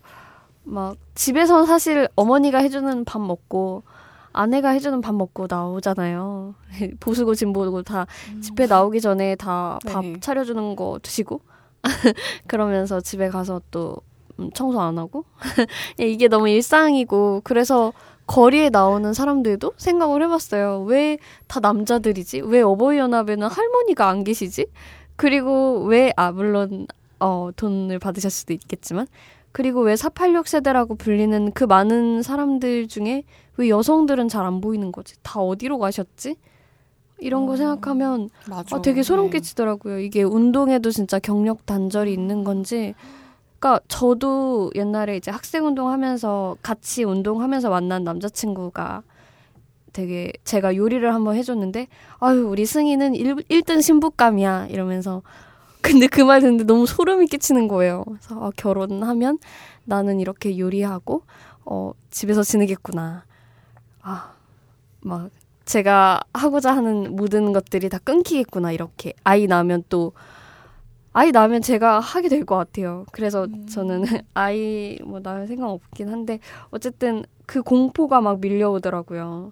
막 0.63 0.97
집에서 1.13 1.65
사실 1.65 2.07
어머니가 2.15 2.59
해주는 2.59 3.05
밥 3.05 3.21
먹고 3.21 3.83
아내가 4.31 4.69
해주는 4.69 4.99
밥 5.01 5.13
먹고 5.13 5.47
나오잖아요. 5.49 6.55
보수고 6.99 7.35
진보고 7.35 7.83
다 7.83 8.07
집회 8.41 8.65
나오기 8.65 8.99
전에 8.99 9.35
다밥 9.35 10.05
네. 10.05 10.19
차려주는 10.19 10.75
거 10.75 10.99
드시고 11.03 11.41
그러면서 12.47 12.99
집에 12.99 13.29
가서 13.29 13.61
또 13.69 13.97
음, 14.39 14.49
청소 14.53 14.81
안 14.81 14.97
하고 14.97 15.25
이게 15.99 16.27
너무 16.27 16.49
일상이고 16.49 17.41
그래서 17.43 17.93
거리에 18.27 18.69
나오는 18.69 19.13
사람들도 19.13 19.73
생각을 19.77 20.23
해봤어요. 20.23 20.83
왜 20.83 21.17
다 21.47 21.59
남자들이지? 21.59 22.41
왜 22.41 22.61
어버이 22.61 22.97
연합에는 22.97 23.47
할머니가 23.47 24.07
안 24.09 24.23
계시지? 24.23 24.65
그리고 25.15 25.83
왜 25.85 26.11
아 26.15 26.31
물론 26.31 26.87
어 27.19 27.49
돈을 27.55 27.99
받으실 27.99 28.29
수도 28.31 28.53
있겠지만 28.53 29.07
그리고 29.51 29.81
왜 29.81 29.95
486 29.95 30.47
세대라고 30.47 30.95
불리는 30.95 31.51
그 31.51 31.63
많은 31.65 32.23
사람들 32.23 32.87
중에 32.87 33.23
왜 33.57 33.69
여성들은 33.69 34.27
잘 34.29 34.45
안 34.45 34.61
보이는 34.61 34.91
거지? 34.91 35.15
다 35.21 35.39
어디로 35.39 35.77
가셨지? 35.77 36.37
이런 37.19 37.45
거 37.45 37.55
생각하면 37.55 38.29
맞아. 38.49 38.75
아, 38.75 38.81
되게 38.81 39.03
소름 39.03 39.25
네. 39.29 39.37
끼치더라고요. 39.37 39.99
이게 39.99 40.23
운동에도 40.23 40.89
진짜 40.91 41.19
경력 41.19 41.65
단절이 41.65 42.11
있는 42.11 42.43
건지. 42.43 42.95
그러니까 43.63 43.79
저도 43.87 44.71
옛날에 44.75 45.15
이제 45.15 45.31
학생 45.31 45.65
운동하면서 45.65 46.57
같이 46.61 47.05
운동하면서 47.05 47.69
만난 47.69 48.03
남자친구가 48.03 49.03
되게 49.93 50.33
제가 50.43 50.75
요리를 50.75 51.13
한번 51.13 51.37
해줬는데 51.37 51.87
아유 52.19 52.45
우리 52.45 52.65
승희는 52.65 53.15
일 53.15 53.35
1등 53.35 53.81
신부감이야 53.81 54.67
이러면서 54.67 55.21
근데 55.81 56.07
그 56.07 56.21
말 56.25 56.41
듣는데 56.41 56.65
너무 56.65 56.85
소름이 56.85 57.27
끼치는 57.27 57.69
거예요. 57.69 58.03
그래서 58.05 58.47
아, 58.47 58.51
결혼하면 58.57 59.39
나는 59.85 60.19
이렇게 60.19 60.59
요리하고 60.59 61.23
어, 61.63 61.93
집에서 62.09 62.43
지내겠구나. 62.43 63.23
아, 64.01 64.33
막 64.99 65.29
제가 65.63 66.21
하고자 66.33 66.75
하는 66.75 67.15
모든 67.15 67.53
것들이 67.53 67.87
다 67.87 67.97
끊기겠구나 68.03 68.73
이렇게 68.73 69.13
아이 69.23 69.47
낳으면 69.47 69.83
또 69.87 70.11
아이 71.13 71.31
낳으면 71.31 71.61
제가 71.61 71.99
하게 71.99 72.27
될 72.29 72.45
것 72.45 72.55
같아요. 72.57 73.05
그래서 73.11 73.45
음. 73.45 73.65
저는 73.67 74.03
아이 74.33 74.97
뭐 75.05 75.19
낳을 75.21 75.47
생각 75.47 75.69
없긴 75.69 76.09
한데 76.09 76.39
어쨌든 76.71 77.23
그 77.45 77.61
공포가 77.61 78.19
막 78.21 78.39
밀려오더라고요. 78.39 79.51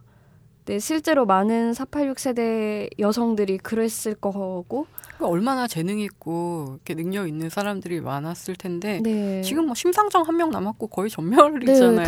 네, 0.66 0.80
실제로 0.80 1.26
많은 1.26 1.74
486 1.74 2.20
세대 2.20 2.88
여성들이 3.00 3.58
그랬을 3.60 4.14
거고 4.16 4.86
그러니까 5.18 5.28
얼마나 5.28 5.68
재능 5.68 6.00
있고 6.00 6.66
이렇게 6.76 6.94
능력 6.96 7.28
있는 7.28 7.50
사람들이 7.50 8.00
많았을 8.02 8.56
텐데 8.56 9.00
네. 9.04 9.42
지금 9.42 9.66
뭐 9.66 9.76
심상정 9.76 10.24
한 10.24 10.36
명 10.38 10.50
남았고 10.52 10.88
거의 10.88 11.10
전멸이잖아요. 11.10 11.96
네, 11.98 12.04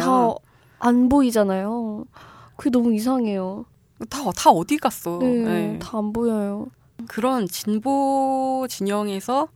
다안 0.80 1.10
보이잖아요. 1.10 2.06
그게 2.56 2.70
너무 2.70 2.94
이상해요. 2.94 3.66
다, 4.10 4.20
다 4.36 4.50
어디 4.52 4.78
갔어. 4.78 5.18
네, 5.20 5.28
네. 5.44 5.80
다안 5.80 6.12
보여요. 6.14 6.68
그런 7.08 7.48
진보 7.48 8.66
진영에서 8.70 9.48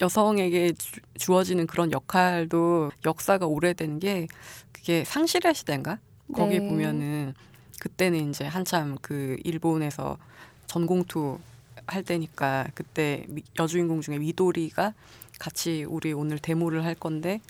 여성에게 0.00 0.72
주, 0.72 1.00
주어지는 1.18 1.66
그런 1.66 1.90
역할도 1.92 2.90
역사가 3.04 3.46
오래된 3.46 3.98
게 3.98 4.26
그게 4.72 5.04
상실의 5.04 5.54
시대인가? 5.54 5.98
거기 6.34 6.58
네. 6.58 6.68
보면은 6.68 7.34
그때는 7.80 8.30
이제 8.30 8.44
한참 8.46 8.96
그 9.00 9.36
일본에서 9.44 10.18
전공투 10.66 11.38
할 11.86 12.02
때니까 12.02 12.66
그때 12.74 13.24
미- 13.28 13.42
여주인공 13.58 14.00
중에 14.00 14.18
미도리가 14.18 14.92
같이 15.38 15.84
우리 15.88 16.12
오늘 16.12 16.38
데모를 16.38 16.84
할 16.84 16.94
건데 16.94 17.40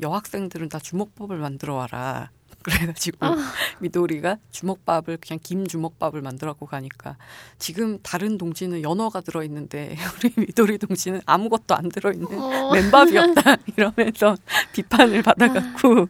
여학생들은 0.00 0.68
다 0.68 0.78
주먹밥을 0.78 1.38
만들어 1.38 1.74
와라. 1.76 2.30
그래가지고 2.66 3.18
아. 3.20 3.36
미도리가 3.78 4.38
주먹밥을 4.50 5.18
그냥 5.18 5.38
김 5.40 5.66
주먹밥을 5.68 6.20
만들어 6.20 6.52
갖고 6.52 6.66
가니까 6.66 7.16
지금 7.58 8.00
다른 8.02 8.38
동지는 8.38 8.82
연어가 8.82 9.20
들어 9.20 9.44
있는데 9.44 9.96
우리 10.18 10.32
미도리 10.36 10.78
동지는 10.78 11.20
아무것도 11.26 11.76
안 11.76 11.88
들어 11.88 12.10
있는 12.10 12.26
어. 12.36 12.72
맨밥이었다 12.72 13.56
이러면서 13.76 14.36
비판을 14.72 15.22
받아갖고 15.22 16.08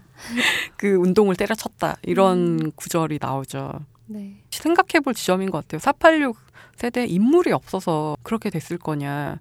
그 0.79 0.95
운동을 0.95 1.37
때려쳤다 1.37 1.97
이런 2.03 2.73
구절이 2.73 3.19
나오죠. 3.21 3.73
네. 4.07 4.43
생각해볼 4.51 5.15
지점인 5.15 5.51
것 5.51 5.59
같아요. 5.63 5.79
486 5.79 6.37
세대 6.77 7.05
인물이 7.05 7.53
없어서 7.53 8.17
그렇게 8.23 8.49
됐을 8.49 8.79
거냐. 8.79 9.39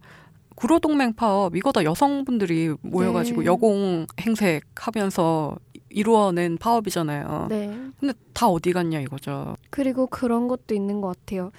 구로동맹 0.56 1.13
파업 1.13 1.56
이거 1.56 1.71
다 1.71 1.84
여성분들이 1.84 2.75
모여가지고 2.82 3.41
네. 3.41 3.45
여공 3.45 4.08
행색 4.21 4.63
하면서 4.75 5.58
이루어낸 5.95 6.58
파업이잖아요. 6.58 7.47
네. 7.49 7.73
근데 7.99 8.13
다 8.34 8.47
어디 8.47 8.73
갔냐 8.73 8.99
이거죠. 8.99 9.55
그리고 9.69 10.08
그런 10.08 10.49
것도 10.49 10.75
있는 10.75 10.99
것 10.99 11.08
같아요. 11.08 11.51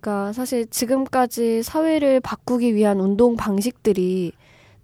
그러니까 0.00 0.32
사실 0.34 0.66
지금까지 0.66 1.62
사회를 1.62 2.20
바꾸기 2.20 2.74
위한 2.74 3.00
운동 3.00 3.34
방식들이 3.34 4.32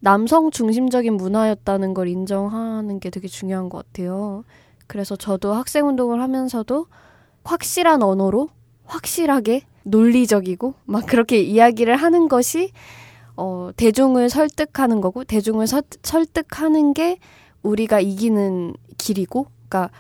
남성 0.00 0.50
중심적인 0.50 1.14
문화였다는 1.14 1.92
걸 1.92 2.08
인정하는 2.08 2.98
게 2.98 3.10
되게 3.10 3.28
중요한 3.28 3.68
것 3.68 3.86
같아요. 3.86 4.44
그래서 4.86 5.16
저도 5.16 5.52
학생 5.52 5.86
운동을 5.86 6.20
하면서도 6.20 6.86
확실한 7.44 8.02
언어로 8.02 8.48
확실하게 8.86 9.62
논리적이고 9.84 10.74
막 10.86 11.06
그렇게 11.06 11.40
이야기를 11.40 11.96
하는 11.96 12.28
것이 12.28 12.70
어, 13.36 13.70
대중을 13.76 14.30
설득하는 14.30 15.00
거고 15.00 15.24
대중을 15.24 15.66
서, 15.66 15.82
설득하는 16.02 16.94
게 16.94 17.18
우리가 17.64 17.98
이기는 17.98 18.74
길이고 18.98 19.46
그러니까 19.68 19.90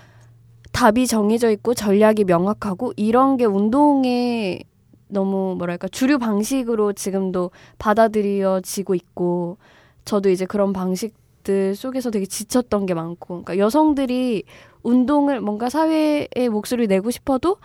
답이 0.72 1.06
정해져 1.06 1.50
있고 1.50 1.74
전략이 1.74 2.24
명확하고 2.24 2.92
이런 2.96 3.36
게 3.36 3.44
운동의 3.44 4.64
너무 5.08 5.54
뭐랄까 5.56 5.88
주류 5.88 6.18
방식으로 6.18 6.92
지금도 6.92 7.50
받아들여지고 7.78 8.94
있고 8.94 9.58
저도 10.04 10.30
이제 10.30 10.44
그런 10.44 10.72
방식들 10.72 11.74
속에서 11.74 12.10
되게 12.10 12.26
지쳤던 12.26 12.86
게 12.86 12.94
많고 12.94 13.42
그러니까 13.42 13.58
여성들이 13.58 14.44
운동을 14.82 15.40
뭔가 15.40 15.70
사회에 15.70 16.48
목소리 16.50 16.86
내고 16.86 17.10
싶어도 17.10 17.56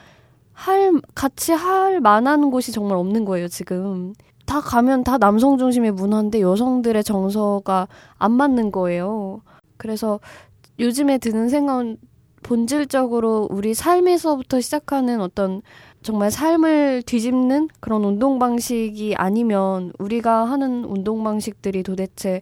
할 0.53 0.93
같이 1.15 1.51
할 1.51 1.99
만한 1.99 2.51
곳이 2.51 2.71
정말 2.71 2.97
없는 2.97 3.25
거예요 3.25 3.47
지금. 3.47 4.13
다 4.45 4.61
가면 4.61 5.03
다 5.03 5.17
남성 5.17 5.57
중심의 5.57 5.91
문화인데 5.91 6.41
여성들의 6.41 7.03
정서가 7.03 7.87
안 8.17 8.31
맞는 8.31 8.71
거예요 8.71 9.41
그래서 9.79 10.19
요즘에 10.77 11.17
드는 11.17 11.49
생각은 11.49 11.97
본질적으로 12.43 13.47
우리 13.49 13.73
삶에서부터 13.73 14.61
시작하는 14.61 15.21
어떤 15.21 15.61
정말 16.01 16.31
삶을 16.31 17.03
뒤집는 17.05 17.69
그런 17.79 18.03
운동 18.03 18.39
방식이 18.39 19.15
아니면 19.17 19.91
우리가 19.99 20.45
하는 20.45 20.85
운동 20.85 21.23
방식들이 21.23 21.83
도대체 21.83 22.41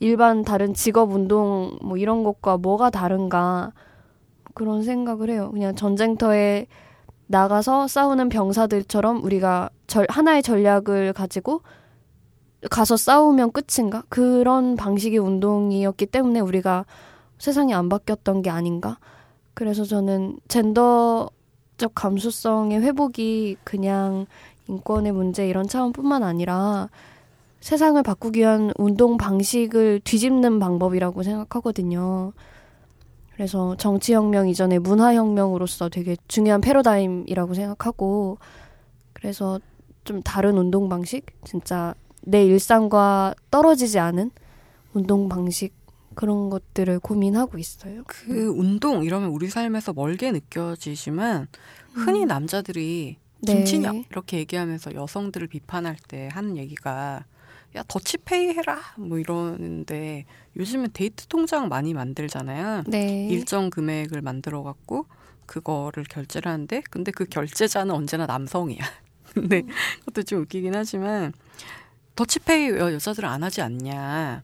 일반 0.00 0.42
다른 0.42 0.74
직업 0.74 1.12
운동 1.12 1.78
뭐 1.82 1.96
이런 1.96 2.24
것과 2.24 2.56
뭐가 2.56 2.90
다른가 2.90 3.72
그런 4.54 4.82
생각을 4.82 5.30
해요. 5.30 5.50
그냥 5.52 5.74
전쟁터에 5.74 6.66
나가서 7.26 7.86
싸우는 7.86 8.28
병사들처럼 8.28 9.22
우리가 9.22 9.70
절, 9.86 10.06
하나의 10.08 10.42
전략을 10.42 11.12
가지고 11.12 11.62
가서 12.68 12.96
싸우면 12.96 13.52
끝인가? 13.52 14.02
그런 14.08 14.76
방식의 14.76 15.18
운동이었기 15.18 16.06
때문에 16.06 16.40
우리가 16.40 16.84
세상이 17.38 17.72
안 17.72 17.88
바뀌었던 17.88 18.42
게 18.42 18.50
아닌가? 18.50 18.98
그래서 19.54 19.84
저는 19.84 20.38
젠더적 20.48 21.94
감수성의 21.94 22.80
회복이 22.80 23.56
그냥 23.64 24.26
인권의 24.68 25.12
문제 25.12 25.48
이런 25.48 25.66
차원뿐만 25.66 26.22
아니라 26.22 26.88
세상을 27.60 28.02
바꾸기 28.02 28.40
위한 28.40 28.72
운동 28.78 29.16
방식을 29.16 30.00
뒤집는 30.04 30.58
방법이라고 30.58 31.22
생각하거든요. 31.22 32.32
그래서 33.34 33.74
정치혁명 33.76 34.48
이전에 34.48 34.78
문화혁명으로서 34.78 35.88
되게 35.88 36.16
중요한 36.28 36.60
패러다임이라고 36.60 37.54
생각하고 37.54 38.38
그래서 39.14 39.58
좀 40.04 40.22
다른 40.22 40.56
운동 40.58 40.88
방식 40.88 41.26
진짜 41.44 41.94
내 42.22 42.44
일상과 42.44 43.34
떨어지지 43.50 43.98
않은 43.98 44.30
운동 44.92 45.28
방식 45.28 45.72
그런 46.14 46.50
것들을 46.50 46.98
고민하고 47.00 47.58
있어요. 47.58 48.02
그 48.06 48.48
운동 48.48 49.04
이러면 49.04 49.30
우리 49.30 49.48
삶에서 49.48 49.92
멀게 49.92 50.32
느껴지지만 50.32 51.46
흔히 51.92 52.26
남자들이 52.26 53.16
네. 53.42 53.54
김치녀 53.54 53.92
이렇게 54.10 54.38
얘기하면서 54.38 54.94
여성들을 54.94 55.46
비판할 55.46 55.96
때 56.08 56.28
하는 56.32 56.56
얘기가 56.56 57.24
야 57.76 57.84
더치페이 57.86 58.48
해라 58.48 58.80
뭐 58.98 59.18
이러는데 59.18 60.26
요즘은 60.56 60.90
데이트 60.92 61.26
통장 61.26 61.68
많이 61.68 61.94
만들잖아요. 61.94 62.84
네. 62.88 63.28
일정 63.30 63.70
금액을 63.70 64.20
만들어 64.20 64.62
갖고 64.62 65.06
그거를 65.46 66.04
결제를 66.04 66.50
하는데 66.50 66.82
근데 66.90 67.12
그 67.12 67.24
결제자는 67.24 67.94
언제나 67.94 68.26
남성이야. 68.26 68.80
근데 69.32 69.62
그것도 70.00 70.24
좀 70.24 70.42
웃기긴 70.42 70.74
하지만 70.74 71.32
더치페이 72.20 72.68
왜 72.72 72.80
여자들은 72.80 73.26
안 73.26 73.42
하지 73.42 73.62
않냐. 73.62 74.42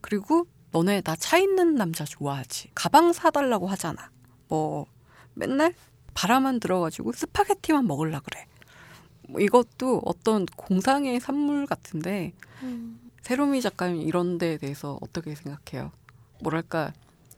그리고 0.00 0.46
너네 0.70 1.00
나 1.00 1.16
차 1.16 1.38
있는 1.38 1.74
남자 1.74 2.04
좋아하지. 2.04 2.70
가방 2.72 3.12
사달라고 3.12 3.66
하잖아. 3.66 4.12
뭐 4.46 4.86
맨날 5.34 5.74
바람만 6.14 6.60
들어가지고 6.60 7.10
스파게티만 7.10 7.84
먹을라 7.88 8.20
그래. 8.20 8.46
뭐 9.28 9.40
이것도 9.40 10.02
어떤 10.04 10.46
공상의 10.46 11.18
산물 11.18 11.66
같은데 11.66 12.32
음. 12.62 13.00
세로미 13.22 13.60
작가님 13.60 14.02
이런 14.06 14.38
데에 14.38 14.56
대해서 14.56 14.96
어떻게 15.00 15.34
생각해요? 15.34 15.90
뭐랄까 16.40 16.92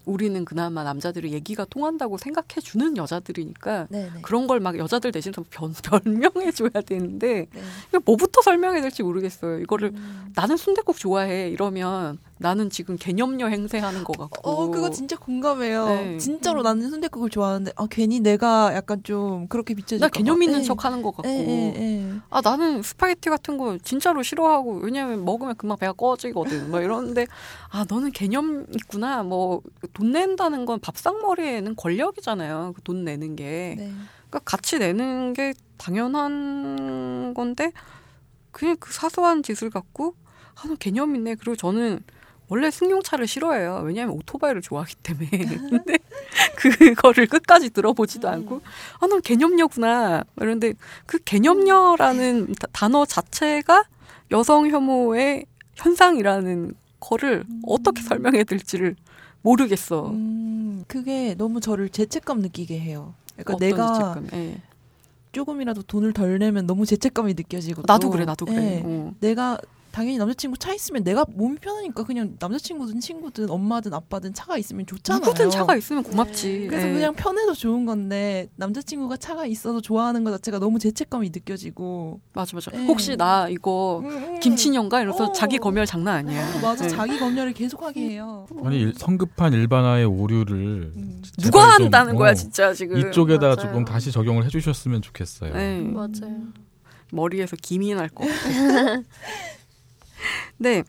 우리는 0.04 0.44
그나마 0.44 0.82
남자들이 0.84 1.32
얘기가 1.32 1.64
통한다고 1.66 2.18
생각해 2.18 2.60
주는 2.60 2.96
여자들이니까 2.96 3.86
네네. 3.90 4.22
그런 4.22 4.46
걸 4.46 4.60
막 4.62 4.78
여자들 4.78 5.10
대신해서 5.12 5.44
변, 5.50 5.72
변명해 5.82 6.52
줘야 6.52 6.70
되는데 6.86 7.46
네. 7.52 7.98
뭐부터 8.04 8.42
설명해야 8.42 8.80
될지 8.82 9.02
모르겠어요. 9.02 9.58
이거를 9.60 9.92
음. 9.94 10.32
나는 10.34 10.56
순댓국 10.56 10.96
좋아해 10.98 11.48
이러면 11.50 12.18
나는 12.42 12.68
지금 12.68 12.96
개념녀 12.98 13.46
행세하는 13.46 14.04
것 14.04 14.18
같고. 14.18 14.50
어, 14.50 14.68
그거 14.70 14.90
진짜 14.90 15.16
공감해요. 15.16 15.86
네. 15.86 16.18
진짜로 16.18 16.62
나는 16.62 16.90
순댓국을 16.90 17.30
좋아하는데, 17.30 17.72
아, 17.76 17.86
괜히 17.90 18.20
내가 18.20 18.74
약간 18.74 19.02
좀 19.02 19.48
그렇게 19.48 19.74
비춰질까 19.74 20.06
나 20.06 20.10
개념 20.10 20.42
있는 20.42 20.58
봐. 20.60 20.64
척 20.64 20.84
하는 20.84 21.00
것 21.02 21.16
같고. 21.16 21.28
예, 21.30 21.34
예, 21.38 21.74
예. 21.76 22.12
아 22.28 22.40
나는 22.42 22.82
스파게티 22.82 23.30
같은 23.30 23.56
거 23.56 23.78
진짜로 23.82 24.22
싫어하고 24.22 24.80
왜냐면 24.82 25.24
먹으면 25.24 25.56
금방 25.56 25.78
배가 25.78 25.92
꺼지거든. 25.94 26.70
뭐 26.70 26.80
이러는데 26.80 27.26
아 27.70 27.84
너는 27.88 28.10
개념 28.12 28.66
있구나. 28.74 29.22
뭐 29.22 29.62
돈 29.94 30.12
낸다는 30.12 30.64
건 30.66 30.78
밥상머리에는 30.80 31.76
권력이잖아요. 31.76 32.72
그 32.74 32.82
돈 32.82 33.04
내는 33.04 33.36
게. 33.36 33.76
네. 33.78 33.92
그러니까 34.28 34.38
같이 34.44 34.78
내는 34.78 35.32
게 35.34 35.54
당연한 35.78 37.34
건데 37.34 37.72
그냥 38.50 38.76
그 38.80 38.92
사소한 38.92 39.42
짓을 39.42 39.70
갖고 39.70 40.14
아, 40.56 40.66
너 40.68 40.74
개념 40.76 41.14
있네. 41.16 41.34
그리고 41.36 41.56
저는 41.56 42.00
원래 42.48 42.70
승용차를 42.70 43.26
싫어해요. 43.26 43.82
왜냐하면 43.84 44.14
오토바이를 44.16 44.60
좋아하기 44.62 44.94
때문에. 44.96 45.28
근데 45.80 45.98
그거를 46.56 47.26
끝까지 47.26 47.70
들어보지도 47.70 48.28
않고, 48.28 48.60
아, 49.00 49.06
넌 49.06 49.22
개념녀구나. 49.22 50.24
그런데 50.36 50.74
그 51.06 51.18
개념녀라는 51.24 52.54
다- 52.60 52.66
단어 52.72 53.04
자체가 53.06 53.84
여성 54.30 54.68
혐오의 54.68 55.46
현상이라는 55.76 56.74
거를 57.00 57.44
어떻게 57.66 58.02
설명해야 58.02 58.44
될지를 58.44 58.96
모르겠어. 59.42 60.10
음, 60.10 60.84
그게 60.86 61.34
너무 61.36 61.60
저를 61.60 61.88
죄책감 61.88 62.40
느끼게 62.40 62.78
해요. 62.78 63.14
그러니까 63.36 63.56
내가. 63.64 64.16
예. 64.34 64.60
조금이라도 65.32 65.82
돈을 65.84 66.12
덜 66.12 66.38
내면 66.38 66.66
너무 66.66 66.84
죄책감이 66.84 67.32
느껴지고 67.34 67.82
나도 67.86 68.08
또, 68.08 68.10
그래, 68.10 68.24
나도 68.26 68.44
그래. 68.44 68.56
예, 68.56 68.82
어. 68.84 69.14
내가 69.20 69.58
당연히 69.92 70.16
남자친구 70.16 70.56
차 70.56 70.72
있으면 70.72 71.04
내가 71.04 71.26
몸이 71.28 71.58
편하니까 71.58 72.02
그냥 72.04 72.34
남자친구든 72.40 72.98
친구든 73.00 73.50
엄마든 73.50 73.92
아빠든 73.92 74.32
차가 74.32 74.56
있으면 74.56 74.86
좋잖아요. 74.86 75.20
누구든 75.20 75.50
차가 75.50 75.76
있으면 75.76 76.02
고맙지. 76.02 76.66
그래서 76.70 76.88
예. 76.88 76.92
그냥 76.94 77.14
편해도 77.14 77.52
좋은 77.54 77.84
건데 77.84 78.48
남자친구가 78.56 79.18
차가 79.18 79.44
있어도 79.46 79.82
좋아하는 79.82 80.24
것 80.24 80.30
자체가 80.32 80.58
너무 80.58 80.78
죄책감이 80.78 81.28
느껴지고 81.28 82.20
맞아 82.32 82.56
맞아. 82.56 82.70
예. 82.74 82.84
혹시 82.86 83.16
나 83.16 83.48
이거 83.50 84.00
음, 84.04 84.08
음. 84.08 84.40
김친년가 84.40 85.00
이러면서 85.02 85.26
어. 85.26 85.32
자기 85.32 85.58
검열 85.58 85.84
장난 85.84 86.16
아니야. 86.16 86.60
맞아 86.62 86.86
예. 86.86 86.88
자기 86.88 87.18
검열을 87.18 87.52
계속하게 87.52 88.00
해요. 88.00 88.46
아니 88.64 88.80
일- 88.80 88.94
성급한 88.96 89.52
일반화의 89.52 90.06
오류를 90.06 90.92
음. 90.96 91.22
누가 91.38 91.76
좀, 91.76 91.84
한다는 91.84 92.16
거야 92.16 92.30
어, 92.30 92.34
진짜 92.34 92.72
지금. 92.72 92.96
이쪽에다 92.96 93.40
맞아요. 93.42 93.56
조금 93.56 93.84
다시 93.84 94.10
적용을 94.10 94.46
해주셨으면 94.46 95.02
좋겠어요. 95.02 95.52
예. 95.54 95.80
맞아요. 95.82 96.40
머리에서 97.12 97.56
김이 97.60 97.92
날것 97.94 98.26
같아. 98.26 99.02
네. 100.58 100.82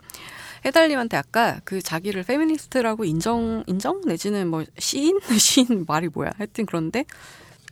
해달님한테 0.66 1.18
아까 1.18 1.60
그 1.66 1.82
자기를 1.82 2.24
페미니스트라고 2.24 3.04
인정 3.04 3.64
인정 3.68 4.02
내지는 4.06 4.48
뭐 4.48 4.64
시인 4.78 5.20
시인 5.38 5.86
말이 5.88 6.08
뭐야 6.08 6.32
하여튼 6.38 6.66
그런데 6.66 7.06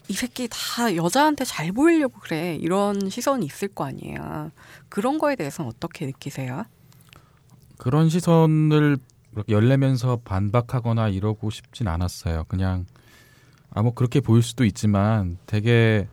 이 0.09 0.13
새끼 0.13 0.49
다 0.49 0.93
여자한테 0.95 1.45
잘 1.45 1.71
보이려고 1.71 2.19
그래 2.19 2.57
이런 2.59 3.09
시선이 3.09 3.45
있을 3.45 3.69
거 3.69 3.85
아니에요. 3.85 4.51
그런 4.89 5.19
거에 5.19 5.37
대해서는 5.37 5.71
어떻게 5.73 6.05
느끼세요? 6.05 6.65
그런 7.77 8.09
시선을 8.09 8.97
열내면서 9.47 10.19
반박하거나 10.25 11.07
이러고 11.09 11.49
싶진 11.49 11.87
않았어요. 11.87 12.43
그냥 12.49 12.85
아뭐 13.69 13.93
그렇게 13.93 14.19
보일 14.19 14.43
수도 14.43 14.65
있지만 14.65 15.37
되게 15.45 16.07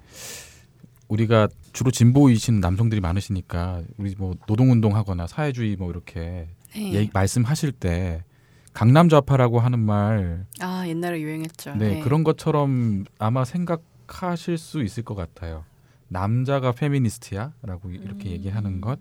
우리가 1.08 1.48
주로 1.72 1.90
진보이신 1.90 2.60
남성들이 2.60 3.00
많으시니까 3.00 3.82
우리 3.98 4.14
뭐 4.16 4.34
노동운동하거나 4.46 5.26
사회주의 5.26 5.76
뭐 5.76 5.90
이렇게 5.90 6.48
네. 6.74 6.92
얘기- 6.94 7.10
말씀하실 7.12 7.72
때 7.72 8.24
강남 8.72 9.08
좌파라고 9.08 9.60
하는 9.60 9.78
말 9.78 10.46
아 10.60 10.86
옛날에 10.86 11.20
유행했죠. 11.20 11.74
네, 11.76 12.00
그런 12.00 12.24
것처럼 12.24 13.04
아마 13.18 13.44
생각하실 13.44 14.58
수 14.58 14.82
있을 14.82 15.02
것 15.04 15.14
같아요. 15.14 15.64
남자가 16.08 16.72
페미니스트야라고 16.72 17.90
이렇게 17.90 18.28
음. 18.28 18.32
얘기하는 18.32 18.80
것. 18.80 18.98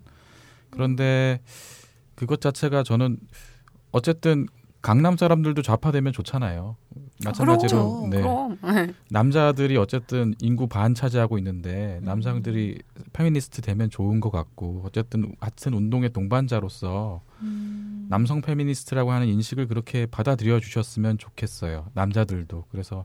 그런데 0.70 1.42
그것 2.16 2.42
자체가 2.42 2.84
저는 2.84 3.18
어쨌든 3.92 4.48
강남 4.88 5.18
사람들도 5.18 5.64
좌파되면 5.64 6.14
좋잖아요. 6.14 6.78
마찬가지로 7.26 8.08
그럼, 8.08 8.10
네, 8.10 8.22
그럼. 8.22 8.58
네. 8.74 8.94
남자들이 9.10 9.76
어쨌든 9.76 10.34
인구 10.40 10.68
반 10.70 10.96
차지하고 10.96 11.38
있는데 11.40 12.00
남성들이 12.04 12.84
페미니스트 13.12 13.62
되면 13.64 13.90
좋은 13.90 14.22
것 14.22 14.32
같고 14.32 14.84
어쨌든 14.86 15.36
같은 15.42 15.74
운동의 15.74 16.14
동반자로서 16.14 17.22
음. 17.42 18.08
남성 18.10 18.40
페미니스트라고 18.40 19.12
하는 19.12 19.28
인식을 19.28 19.68
그렇게 19.68 20.06
받아들여 20.06 20.62
주셨으면 20.62 21.18
좋겠어요. 21.18 21.88
남자들도. 21.94 22.68
그래서 22.72 23.04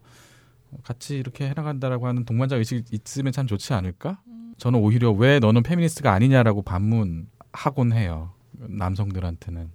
같이 0.85 1.17
이렇게 1.17 1.49
해나간다라고 1.49 2.07
하는 2.07 2.25
동반자 2.25 2.55
의식이 2.59 2.85
있으면 2.93 3.33
참 3.33 3.49
좋지 3.49 3.75
않을까? 3.75 4.23
저는 4.57 4.79
오히려 4.79 5.11
왜 5.11 5.41
너는 5.41 5.65
페미니스트가 5.65 6.13
아니냐라고 6.13 6.63
반문하곤 6.63 7.93
해요. 7.93 8.31
남성들한테는. 8.53 9.69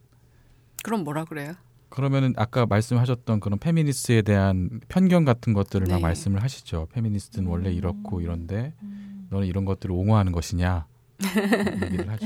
그럼 0.86 1.04
뭐라 1.04 1.26
그래요? 1.26 1.56
그러면은 1.90 2.34
아까 2.38 2.66
말씀하셨던 2.66 3.40
그런 3.40 3.60
페미니스트에 3.60 4.22
대한 4.22 4.82
편견 4.90 5.26
같은 5.26 5.54
것들을 5.54 5.88
막 5.88 5.96
네. 5.98 6.02
말씀을 6.02 6.44
하시죠. 6.44 6.88
페미니스트는 6.94 7.48
원래 7.50 7.70
음. 7.70 7.74
이렇고 7.74 8.22
이런데 8.22 8.74
음. 8.82 9.28
너는 9.30 9.48
이런 9.48 9.66
것들을 9.66 9.94
옹호하는 9.94 10.32
것이냐? 10.32 10.86
얘기를 11.84 12.10
하죠. 12.10 12.26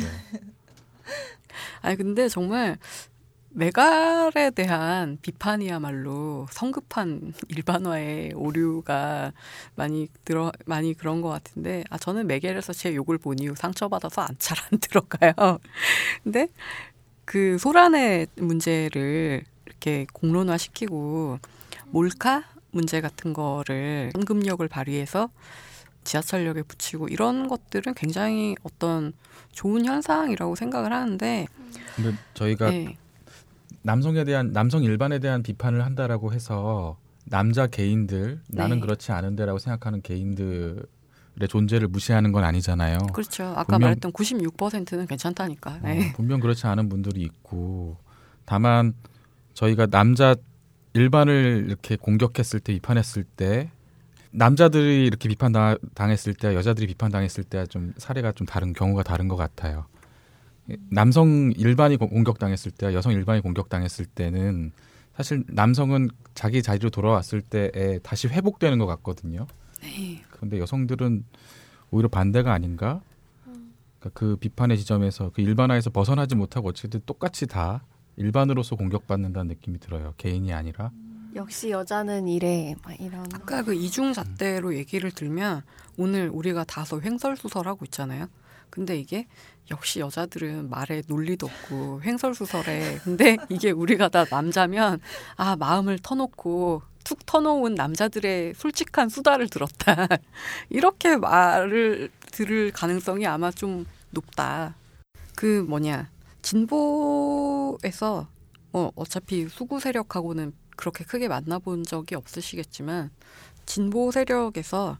아니 1.82 1.96
근데 1.96 2.28
정말 2.28 2.78
메갈에 3.54 4.52
대한 4.52 5.18
비판이야말로 5.22 6.48
성급한 6.52 7.34
일반화의 7.50 8.34
오류가 8.34 9.34
많이 9.76 10.08
들어 10.24 10.52
많이 10.66 10.94
그런 10.94 11.22
것 11.22 11.30
같은데 11.30 11.84
아 11.90 11.98
저는 11.98 12.28
메갈에서 12.28 12.72
제 12.74 12.96
욕을 12.96 13.18
본 13.18 13.40
이후 13.40 13.54
상처받아서 13.56 14.22
안 14.22 14.36
잘 14.40 14.58
안 14.72 14.80
들어가요. 14.80 15.60
근데 16.24 16.48
그 17.26 17.58
소란의 17.58 18.28
문제를 18.38 19.44
이렇게 19.82 20.06
공론화시키고 20.14 21.40
몰카 21.90 22.44
문제 22.70 23.02
같은 23.02 23.34
거를 23.34 24.12
현금력을 24.14 24.66
발휘해서 24.68 25.30
지하철역에 26.04 26.62
붙이고 26.64 27.08
이런 27.08 27.48
것들은 27.48 27.96
굉장히 27.96 28.56
어떤 28.64 29.14
좋은 29.52 29.86
현상이라고 29.86 30.56
생각을 30.56 30.94
하는데 30.94 31.48
근데 31.96 32.16
저희가 32.36 32.70
네. 32.70 32.98
남성에 33.82 34.24
대한 34.24 34.52
남성 34.54 34.84
일반에 34.84 35.20
대한 35.20 35.42
비판을 35.44 35.84
한다라고 35.84 36.32
해서 36.32 36.98
남자 37.26 37.66
개인들 37.68 38.40
나는 38.48 38.78
네. 38.78 38.82
그렇지 38.82 39.12
않은데라고 39.12 39.58
생각하는 39.58 40.02
개인들 40.02 40.84
의 41.40 41.48
존재를 41.48 41.88
무시하는 41.88 42.34
건 42.34 42.44
아니잖아요. 42.44 42.98
그렇죠. 43.14 43.46
아까 43.46 43.64
분명- 43.64 43.82
말했던 43.88 44.12
96%는 44.12 45.08
괜찮다니까. 45.08 45.72
어, 45.76 45.80
네. 45.82 46.12
분명 46.14 46.42
그렇지 46.42 46.68
않은 46.68 46.90
분들이 46.90 47.22
있고 47.22 47.96
다만 48.44 48.94
저희가 49.54 49.86
남자 49.88 50.36
일반을 50.94 51.66
이렇게 51.68 51.96
공격했을 51.96 52.60
때 52.60 52.74
비판했을 52.74 53.24
때 53.24 53.70
남자들이 54.32 55.06
이렇게 55.06 55.28
비판 55.30 55.52
당- 55.52 55.78
당했을 55.94 56.34
때 56.34 56.56
여자들이 56.56 56.88
비판 56.88 57.12
당했을 57.12 57.44
때 57.44 57.66
좀 57.68 57.94
사례가 57.98 58.32
좀 58.34 58.48
다른 58.48 58.74
경우가 58.74 59.04
다른 59.04 59.28
것 59.28 59.36
같아요. 59.36 59.86
남성 60.90 61.52
일반이 61.58 61.98
공- 61.98 62.10
공격당했을 62.10 62.72
때와 62.72 62.94
여성 62.94 63.12
일반이 63.14 63.42
공격 63.42 63.68
당했을 63.70 64.06
때는 64.06 64.72
사실 65.16 65.44
남성은 65.48 66.10
자기 66.34 66.62
자리로 66.62 66.90
돌아왔을 66.90 67.42
때에 67.42 68.00
다시 68.04 68.28
회복되는 68.28 68.78
것 68.78 68.86
같거든요. 68.86 69.48
네. 69.82 70.22
그런데 70.30 70.60
여성들은 70.60 71.26
오히려 71.92 72.08
반대가 72.08 72.54
아닌가? 72.54 73.02
그러니까 74.00 74.10
그 74.14 74.38
비판의 74.38 74.78
지점에서 74.78 75.32
그 75.34 75.42
일반화에서 75.42 75.90
벗어나지 75.90 76.36
못하고 76.36 76.70
어쨌든 76.70 77.02
똑같이 77.06 77.48
다 77.48 77.84
일반으로서 78.22 78.76
공격받는다는 78.76 79.48
느낌이 79.50 79.80
들어요. 79.80 80.14
개인이 80.18 80.54
아니라. 80.54 80.92
역시 81.34 81.72
여자는 81.72 82.28
이래 82.28 82.76
막 82.84 83.00
이런. 83.00 83.26
아까 83.34 83.64
그 83.64 83.74
이중잣대로 83.74 84.76
얘기를 84.76 85.12
들면 85.12 85.64
오늘 85.98 86.30
우리가 86.30 86.64
다소 86.66 87.02
횡설수설하고 87.02 87.86
있잖아요. 87.86 88.28
근데 88.70 88.98
이게 88.98 89.28
역시 89.70 90.00
여자들은 90.00 90.70
말에 90.70 91.02
논리도 91.08 91.48
없고 91.48 92.02
횡설수설해. 92.04 93.00
근데 93.04 93.38
이게 93.50 93.72
우리가 93.72 94.10
다 94.10 94.26
남자면 94.26 95.00
아 95.36 95.56
마음을 95.56 96.00
터놓고 96.00 96.82
툭 97.04 97.26
터놓은 97.26 97.76
남자들의 97.76 98.54
솔직한 98.56 99.10
수다를 99.10 99.50
들었다. 99.50 100.08
이렇게 100.70 101.18
말을 101.18 102.12
들을 102.32 102.72
가능성이 102.72 103.26
아마 103.26 103.52
좀 103.52 103.86
높다. 104.12 104.76
그 105.36 105.66
뭐냐 105.68 106.10
진보에서 106.42 108.28
어 108.74 108.92
어차피 108.96 109.48
수구 109.50 109.80
세력하고는 109.80 110.54
그렇게 110.76 111.04
크게 111.04 111.28
만나본 111.28 111.84
적이 111.84 112.16
없으시겠지만 112.16 113.12
진보 113.66 114.12
세력에서 114.12 114.98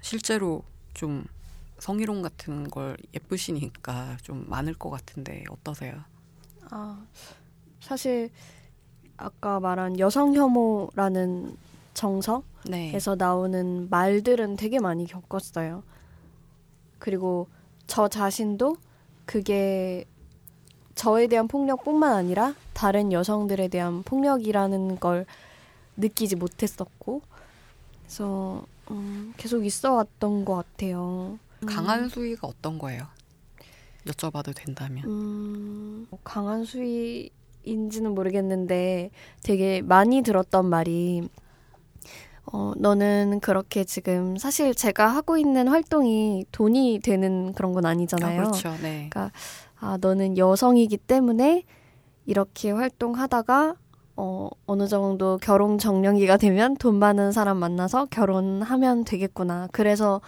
실제로 0.00 0.62
좀 0.94 1.24
성희롱 1.78 2.22
같은 2.22 2.68
걸 2.68 2.96
예쁘시니까 3.14 4.16
좀 4.22 4.44
많을 4.48 4.74
것 4.74 4.90
같은데 4.90 5.44
어떠세요? 5.50 6.02
아, 6.70 7.04
사실 7.80 8.30
아까 9.16 9.60
말한 9.60 9.98
여성 9.98 10.34
혐오라는 10.34 11.56
정서에서 11.94 12.44
네. 12.68 12.98
나오는 13.16 13.88
말들은 13.90 14.56
되게 14.56 14.80
많이 14.80 15.06
겪었어요. 15.06 15.82
그리고 16.98 17.48
저 17.86 18.08
자신도 18.08 18.76
그게 19.24 20.04
저에 20.96 21.28
대한 21.28 21.46
폭력뿐만 21.46 22.12
아니라 22.12 22.54
다른 22.72 23.12
여성들에 23.12 23.68
대한 23.68 24.02
폭력이라는 24.02 24.98
걸 24.98 25.26
느끼지 25.96 26.36
못했었고, 26.36 27.22
그래서 28.02 28.64
음, 28.90 29.32
계속 29.36 29.64
있어 29.64 29.94
왔던 29.94 30.44
것 30.44 30.56
같아요. 30.56 31.38
음. 31.62 31.66
강한 31.66 32.08
수위가 32.08 32.48
어떤 32.48 32.78
거예요? 32.78 33.06
여쭤봐도 34.06 34.54
된다면. 34.54 35.04
음, 35.04 36.06
뭐 36.10 36.18
강한 36.24 36.64
수위인지는 36.64 38.14
모르겠는데 38.14 39.10
되게 39.42 39.82
많이 39.82 40.22
들었던 40.22 40.66
말이 40.66 41.28
어, 42.52 42.72
너는 42.76 43.40
그렇게 43.40 43.82
지금 43.82 44.36
사실 44.36 44.72
제가 44.74 45.08
하고 45.08 45.36
있는 45.36 45.66
활동이 45.66 46.44
돈이 46.52 47.00
되는 47.02 47.52
그런 47.54 47.72
건 47.72 47.84
아니잖아요. 47.86 48.40
아, 48.40 48.44
그렇죠. 48.44 48.76
네. 48.80 49.10
아, 49.78 49.98
너는 50.00 50.38
여성이기 50.38 50.96
때문에 50.96 51.64
이렇게 52.24 52.70
활동하다가 52.70 53.74
어, 54.18 54.48
어느 54.66 54.88
정도 54.88 55.38
결혼 55.42 55.76
정년기가 55.78 56.38
되면 56.38 56.74
돈 56.76 56.98
많은 56.98 57.32
사람 57.32 57.58
만나서 57.58 58.06
결혼하면 58.06 59.04
되겠구나. 59.04 59.68
그래서 59.72 60.20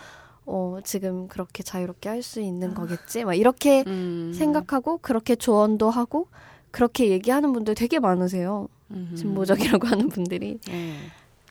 어, 0.44 0.78
지금 0.84 1.26
그렇게 1.28 1.62
자유롭게 1.62 2.08
할 2.08 2.22
수 2.22 2.40
있는 2.40 2.74
거겠지. 2.74 3.24
막 3.24 3.34
이렇게 3.34 3.84
음. 3.86 4.32
생각하고 4.34 4.98
그렇게 4.98 5.36
조언도 5.36 5.88
하고 5.90 6.28
그렇게 6.70 7.08
얘기하는 7.10 7.52
분들 7.52 7.74
되게 7.74 7.98
많으세요. 7.98 8.68
음. 8.90 9.12
진보적이라고 9.16 9.86
하는 9.88 10.08
분들이. 10.08 10.58
네. 10.68 10.94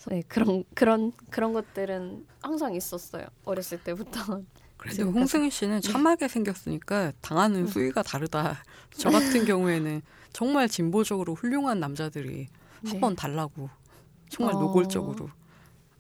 네, 0.10 0.24
그런 0.30 0.64
그런 0.74 1.12
그런 1.30 1.52
것들은 1.54 2.26
항상 2.41 2.74
있었어요. 2.76 3.26
어렸을 3.43 3.84
때부터. 3.84 4.41
그래도 4.88 4.96
지금까지. 4.96 5.20
홍승희 5.20 5.50
씨는 5.52 5.82
참하게 5.82 6.28
생겼으니까 6.28 7.12
당하는 7.22 7.62
음. 7.62 7.68
수위가 7.68 8.04
다르다. 8.04 8.64
저 8.98 9.10
같은 9.10 9.46
경우에는 9.46 10.02
정말 10.34 10.68
진보적으로 10.70 11.36
훌륭한 11.36 11.80
남자들이 11.80 12.48
네. 12.82 12.92
한번 12.92 13.16
달라고 13.16 13.70
정말 14.30 14.56
어. 14.56 14.60
노골적으로 14.60 15.30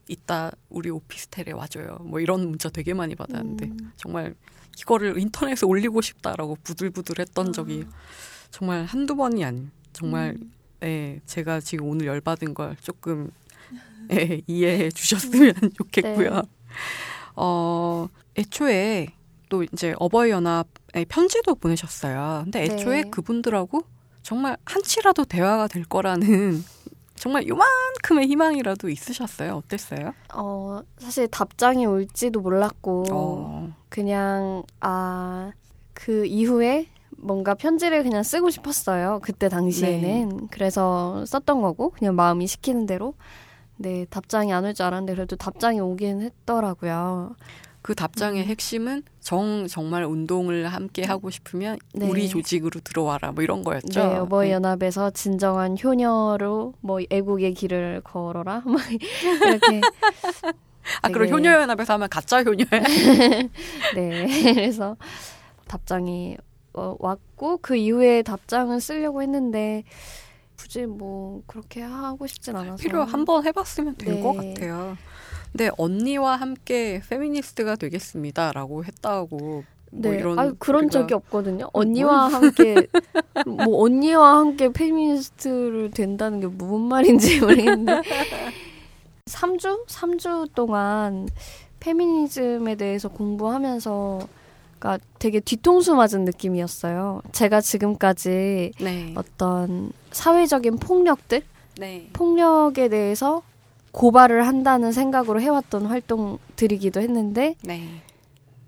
이따 0.07 0.51
우리 0.69 0.89
오피스텔에 0.89 1.51
와줘요. 1.51 1.97
뭐 2.01 2.19
이런 2.19 2.47
문자 2.47 2.69
되게 2.69 2.93
많이 2.93 3.15
받았는데 3.15 3.65
음. 3.65 3.91
정말 3.97 4.35
이거를 4.79 5.19
인터넷에 5.19 5.65
올리고 5.65 6.01
싶다라고 6.01 6.57
부들부들했던 6.63 7.51
적이 7.53 7.85
정말 8.51 8.85
한두 8.85 9.15
번이 9.15 9.43
아닌 9.43 9.71
정말 9.91 10.37
음. 10.39 10.51
예, 10.83 11.19
제가 11.25 11.59
지금 11.59 11.87
오늘 11.87 12.05
열받은 12.05 12.53
걸 12.53 12.75
조금 12.81 13.31
예, 14.11 14.41
이해해 14.47 14.89
주셨으면 14.91 15.53
좋겠고요. 15.75 16.29
네. 16.29 16.41
어, 17.35 18.07
애초에 18.37 19.07
또 19.49 19.63
이제 19.63 19.93
어버이 19.99 20.29
연합에 20.29 21.05
편지도 21.07 21.55
보내셨어요. 21.55 22.41
근데 22.43 22.63
애초에 22.63 23.03
네. 23.03 23.09
그분들하고 23.09 23.81
정말 24.23 24.57
한치라도 24.65 25.25
대화가 25.25 25.67
될 25.67 25.83
거라는 25.85 26.63
정말 27.15 27.47
요만큼의 27.47 28.27
희망이라도 28.27 28.89
있으셨어요. 28.89 29.55
어땠어요? 29.55 30.13
어, 30.33 30.81
사실 30.99 31.27
답장이 31.27 31.85
올지도 31.85 32.41
몰랐고 32.41 33.05
어, 33.11 33.73
그냥 33.89 34.63
아 34.79 35.51
그 35.99 36.27
이후에 36.27 36.85
뭔가 37.17 37.55
편지를 37.55 38.03
그냥 38.03 38.21
쓰고 38.21 38.51
싶었어요. 38.51 39.19
그때 39.23 39.49
당시에는 39.49 40.47
그래서 40.51 41.25
썼던 41.25 41.63
거고 41.63 41.89
그냥 41.89 42.13
마음이 42.15 42.45
시키는 42.45 42.85
대로. 42.85 43.15
네 43.77 44.05
답장이 44.11 44.53
안 44.53 44.63
올 44.63 44.75
줄 44.75 44.85
알았는데 44.85 45.15
그래도 45.15 45.35
답장이 45.35 45.79
오긴 45.79 46.21
했더라고요. 46.21 47.35
그 47.81 47.95
답장의 47.95 48.43
음. 48.43 48.47
핵심은 48.47 49.03
정 49.21 49.65
정말 49.67 50.03
운동을 50.03 50.67
함께 50.67 51.03
하고 51.05 51.29
싶으면 51.29 51.77
네. 51.93 52.09
우리 52.09 52.27
조직으로 52.27 52.81
들어와라 52.81 53.31
뭐 53.31 53.43
이런 53.43 53.63
거였죠. 53.63 53.99
네 53.99 54.17
어버이 54.17 54.51
연합에서 54.51 55.09
진정한 55.11 55.77
효녀로 55.81 56.73
뭐 56.81 56.99
애국의 57.09 57.53
길을 57.53 58.01
걸어라 58.03 58.61
막 58.65 58.81
이렇게 58.91 59.81
아 61.01 61.09
그럼 61.09 61.29
효녀 61.29 61.51
연합에서 61.51 61.93
하면 61.93 62.09
가짜 62.09 62.43
효녀야. 62.43 62.67
네 63.95 64.53
그래서 64.53 64.97
답장이 65.67 66.37
어, 66.73 66.95
왔고 66.99 67.57
그 67.61 67.75
이후에 67.75 68.21
답장을 68.21 68.79
쓰려고 68.81 69.21
했는데 69.21 69.83
굳이 70.57 70.85
뭐 70.85 71.41
그렇게 71.47 71.81
하고 71.81 72.25
싶진 72.27 72.55
않아서 72.55 72.75
필요 72.81 73.03
한 73.03 73.25
번 73.25 73.45
해봤으면 73.45 73.95
된것 73.95 74.37
네. 74.37 74.53
같아요. 74.53 74.97
근데 75.57 75.71
언니와 75.75 76.35
함께 76.35 77.01
페미니스트가 77.09 77.77
되겠습니다라고 77.77 78.85
했다고 78.85 79.37
뭐 79.39 79.63
네, 79.89 80.19
이런 80.19 80.37
아유, 80.37 80.55
그런 80.59 80.85
소리가- 80.87 80.91
적이 80.91 81.13
없거든요. 81.15 81.67
언니와 81.73 82.27
함께 82.27 82.75
뭐 83.47 83.81
언니와 83.83 84.37
함께 84.37 84.69
페미니스트를 84.71 85.89
된다는 85.91 86.41
게 86.41 86.45
무슨 86.45 86.81
말인지 86.81 87.39
모르겠는데 87.41 88.01
3주 89.25 89.87
3주 89.87 90.53
동안 90.53 91.27
페미니즘에 91.79 92.75
대해서 92.75 93.09
공부하면서 93.09 94.19
그러니까 94.77 95.03
되게 95.17 95.39
뒤통수 95.39 95.95
맞은 95.95 96.23
느낌이었어요. 96.25 97.23
제가 97.31 97.61
지금까지 97.61 98.73
네. 98.79 99.13
어떤 99.17 99.91
사회적인 100.11 100.77
폭력들, 100.77 101.41
네. 101.79 102.07
폭력에 102.13 102.89
대해서 102.89 103.41
고발을 103.91 104.45
한다는 104.47 104.91
생각으로 104.91 105.41
해왔던 105.41 105.85
활동들이기도 105.85 107.01
했는데 107.01 107.55
네. 107.63 108.01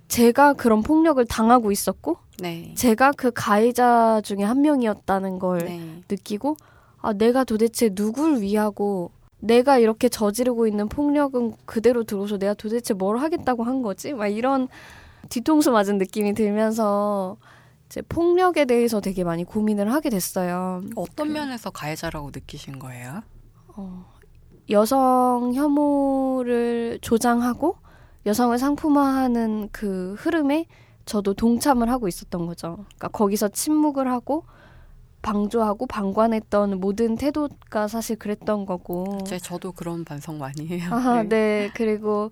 제가 0.07 0.53
그런 0.53 0.81
폭력을 0.81 1.23
당하고 1.25 1.71
있었고 1.71 2.17
네. 2.39 2.73
제가 2.75 3.11
그 3.11 3.31
가해자 3.31 4.21
중에 4.23 4.43
한 4.43 4.61
명이었다는 4.61 5.39
걸 5.39 5.59
네. 5.59 6.01
느끼고 6.09 6.57
아 7.01 7.13
내가 7.13 7.43
도대체 7.43 7.89
누굴 7.89 8.41
위하고 8.41 9.11
내가 9.39 9.77
이렇게 9.77 10.09
저지르고 10.09 10.67
있는 10.67 10.89
폭력은 10.89 11.55
그대로 11.65 12.03
들어서 12.03 12.37
내가 12.37 12.53
도대체 12.53 12.93
뭘 12.93 13.17
하겠다고 13.19 13.63
한 13.63 13.81
거지? 13.81 14.13
막 14.13 14.27
이런 14.27 14.67
뒤통수 15.29 15.71
맞은 15.71 15.97
느낌이 15.97 16.33
들면서 16.33 17.37
이제 17.85 18.01
폭력에 18.01 18.65
대해서 18.65 18.99
되게 18.99 19.23
많이 19.23 19.43
고민을 19.43 19.93
하게 19.93 20.09
됐어요. 20.09 20.81
어떤 20.95 21.31
면에서 21.31 21.69
가해자라고 21.69 22.31
느끼신 22.33 22.79
거예요? 22.79 23.23
어, 23.75 24.05
여성 24.69 25.51
혐오를 25.53 26.99
조장하고 27.01 27.77
여성을 28.25 28.57
상품화하는 28.57 29.69
그 29.71 30.15
흐름에 30.19 30.65
저도 31.05 31.33
동참을 31.33 31.89
하고 31.89 32.07
있었던 32.07 32.45
거죠. 32.45 32.85
그러니까 32.85 33.07
거기서 33.07 33.47
침묵을 33.49 34.07
하고 34.09 34.43
방조하고 35.21 35.87
방관했던 35.87 36.79
모든 36.79 37.15
태도가 37.15 37.87
사실 37.87 38.15
그랬던 38.17 38.65
거고. 38.65 39.17
제 39.25 39.37
저도 39.37 39.71
그런 39.71 40.05
반성 40.05 40.37
많이 40.37 40.67
해요. 40.67 40.89
아, 40.91 41.23
네. 41.27 41.69
그리고 41.73 42.31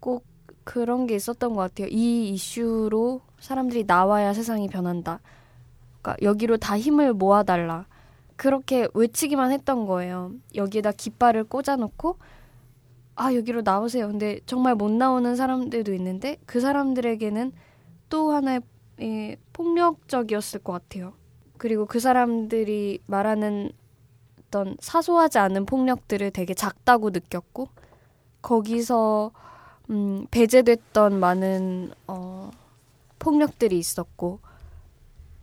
꼭 0.00 0.24
그런 0.64 1.06
게 1.06 1.16
있었던 1.16 1.54
것 1.54 1.60
같아요. 1.60 1.88
이 1.90 2.30
이슈로 2.30 3.20
사람들이 3.40 3.84
나와야 3.86 4.32
세상이 4.32 4.68
변한다. 4.68 5.20
그러니까 6.00 6.16
여기로 6.22 6.56
다 6.58 6.78
힘을 6.78 7.12
모아달라. 7.14 7.86
그렇게 8.38 8.86
외치기만 8.94 9.50
했던 9.50 9.84
거예요. 9.84 10.30
여기에다 10.54 10.92
깃발을 10.92 11.44
꽂아놓고 11.44 12.18
아 13.16 13.34
여기로 13.34 13.62
나오세요. 13.62 14.06
근데 14.06 14.38
정말 14.46 14.76
못 14.76 14.92
나오는 14.92 15.34
사람들도 15.34 15.92
있는데 15.94 16.36
그 16.46 16.60
사람들에게는 16.60 17.52
또 18.08 18.30
하나의 18.30 18.60
예, 19.00 19.36
폭력적이었을 19.52 20.60
것 20.60 20.72
같아요. 20.72 21.14
그리고 21.56 21.84
그 21.84 21.98
사람들이 21.98 23.00
말하는 23.06 23.72
어떤 24.38 24.76
사소하지 24.78 25.38
않은 25.38 25.66
폭력들을 25.66 26.30
되게 26.30 26.54
작다고 26.54 27.10
느꼈고 27.10 27.68
거기서 28.40 29.32
음, 29.90 30.28
배제됐던 30.30 31.18
많은 31.18 31.90
어, 32.06 32.52
폭력들이 33.18 33.76
있었고 33.76 34.38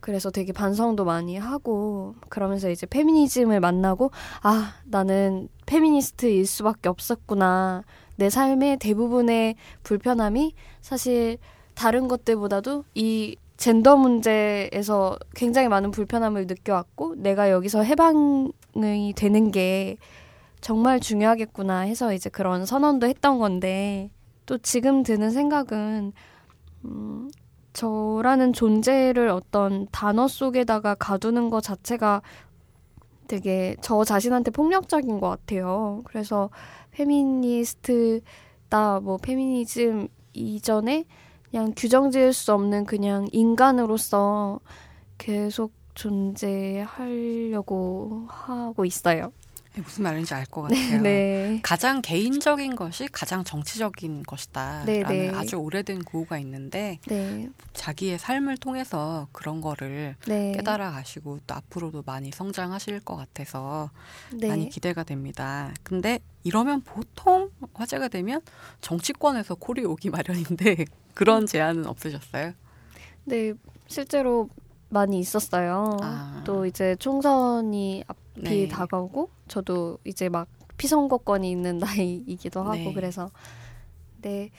그래서 0.06 0.30
되게 0.30 0.52
반성도 0.52 1.04
많이 1.04 1.36
하고 1.36 2.14
그러면서 2.28 2.70
이제 2.70 2.86
페미니즘을 2.86 3.58
만나고 3.58 4.12
아 4.40 4.74
나는 4.84 5.48
페미니스트일 5.66 6.46
수밖에 6.46 6.88
없었구나. 6.88 7.82
내 8.14 8.30
삶의 8.30 8.76
대부분의 8.76 9.56
불편함이 9.82 10.54
사실 10.80 11.38
다른 11.74 12.06
것들보다도 12.06 12.84
이 12.94 13.34
젠더 13.56 13.96
문제에서 13.96 15.18
굉장히 15.34 15.66
많은 15.66 15.90
불편함을 15.90 16.46
느껴왔고 16.46 17.16
내가 17.16 17.50
여기서 17.50 17.82
해방이 17.82 19.12
되는 19.16 19.50
게 19.50 19.96
정말 20.60 21.00
중요하겠구나 21.00 21.80
해서 21.80 22.12
이제 22.12 22.30
그런 22.30 22.64
선언도 22.64 23.08
했던 23.08 23.40
건데 23.40 24.10
또 24.46 24.56
지금 24.58 25.02
드는 25.02 25.32
생각은 25.32 26.12
음, 26.84 27.28
저라는 27.76 28.54
존재를 28.54 29.28
어떤 29.28 29.86
단어 29.92 30.26
속에다가 30.28 30.94
가두는 30.94 31.50
것 31.50 31.60
자체가 31.62 32.22
되게 33.28 33.76
저 33.82 34.02
자신한테 34.02 34.50
폭력적인 34.50 35.20
것 35.20 35.28
같아요. 35.28 36.00
그래서 36.06 36.48
페미니스트다, 36.92 38.22
뭐 39.02 39.18
페미니즘 39.18 40.08
이전에 40.32 41.04
그냥 41.50 41.74
규정 41.76 42.10
지을 42.10 42.32
수 42.32 42.54
없는 42.54 42.86
그냥 42.86 43.28
인간으로서 43.32 44.60
계속 45.18 45.74
존재하려고 45.94 47.66
하고 48.28 48.86
있어요. 48.86 49.32
네, 49.76 49.82
무슨 49.82 50.04
말인지 50.04 50.32
알 50.32 50.46
것 50.46 50.62
같아요. 50.62 51.02
네. 51.02 51.60
가장 51.62 52.00
개인적인 52.00 52.76
것이 52.76 53.06
가장 53.08 53.44
정치적인 53.44 54.22
것이다라는 54.22 54.86
네, 54.86 55.02
네. 55.02 55.30
아주 55.34 55.56
오래된 55.56 56.02
구호가 56.04 56.38
있는데 56.38 56.98
네. 57.06 57.50
자기의 57.74 58.18
삶을 58.18 58.56
통해서 58.56 59.28
그런 59.32 59.60
거를 59.60 60.16
네. 60.26 60.52
깨달아 60.52 60.92
가시고 60.92 61.40
또 61.46 61.54
앞으로도 61.54 62.04
많이 62.06 62.30
성장하실 62.30 63.00
것 63.00 63.16
같아서 63.16 63.90
네. 64.32 64.48
많이 64.48 64.70
기대가 64.70 65.02
됩니다. 65.04 65.74
근데 65.82 66.20
이러면 66.42 66.80
보통 66.80 67.50
화제가 67.74 68.08
되면 68.08 68.40
정치권에서 68.80 69.56
콜이 69.56 69.84
오기 69.84 70.08
마련인데 70.08 70.86
그런 71.14 71.44
제안은 71.46 71.86
없으셨어요? 71.86 72.54
네, 73.24 73.52
실제로 73.88 74.48
많이 74.96 75.18
있었어요. 75.18 75.98
아. 76.00 76.42
또 76.46 76.64
이제 76.64 76.96
총선이 76.96 78.04
앞이 78.06 78.42
네. 78.42 78.68
다가오고 78.68 79.28
저도 79.46 79.98
이제 80.04 80.30
막 80.30 80.48
피선거권이 80.78 81.50
있는 81.50 81.76
나이이기도 81.78 82.60
하고 82.60 82.72
네. 82.72 82.92
그래서 82.94 83.30
네 84.22 84.50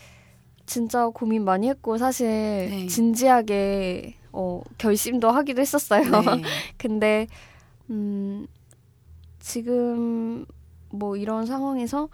진짜 0.68 1.08
고민 1.10 1.44
많이 1.44 1.68
했고 1.70 1.98
사실 1.98 2.28
네. 2.28 2.88
진지하게 2.88 4.16
어, 4.32 4.62
결심도 4.78 5.32
하기도 5.32 5.62
했었어요. 5.62 6.04
네. 6.04 6.44
근데 6.78 7.28
음 7.90 8.46
지금 9.40 10.46
뭐 10.92 11.18
이런 11.18 11.48
상황에서 11.48 12.10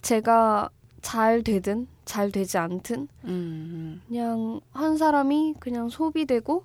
제가 0.00 0.70
잘 1.02 1.42
되든 1.42 1.88
잘 2.10 2.32
되지 2.32 2.58
않든 2.58 3.06
음, 3.26 4.02
그냥 4.08 4.60
한 4.72 4.96
사람이 4.96 5.54
그냥 5.60 5.88
소비되고 5.88 6.64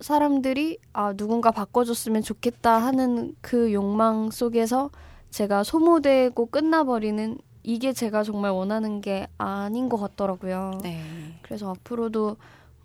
사람들이 0.00 0.78
아 0.92 1.12
누군가 1.12 1.52
바꿔줬으면 1.52 2.22
좋겠다 2.22 2.76
하는 2.78 3.36
그 3.40 3.72
욕망 3.72 4.30
속에서 4.32 4.90
제가 5.30 5.62
소모되고 5.62 6.46
끝나버리는 6.46 7.38
이게 7.62 7.92
제가 7.92 8.24
정말 8.24 8.50
원하는 8.50 9.00
게 9.00 9.28
아닌 9.38 9.88
것 9.88 9.98
같더라고요. 9.98 10.80
네. 10.82 11.00
그래서 11.42 11.70
앞으로도 11.70 12.36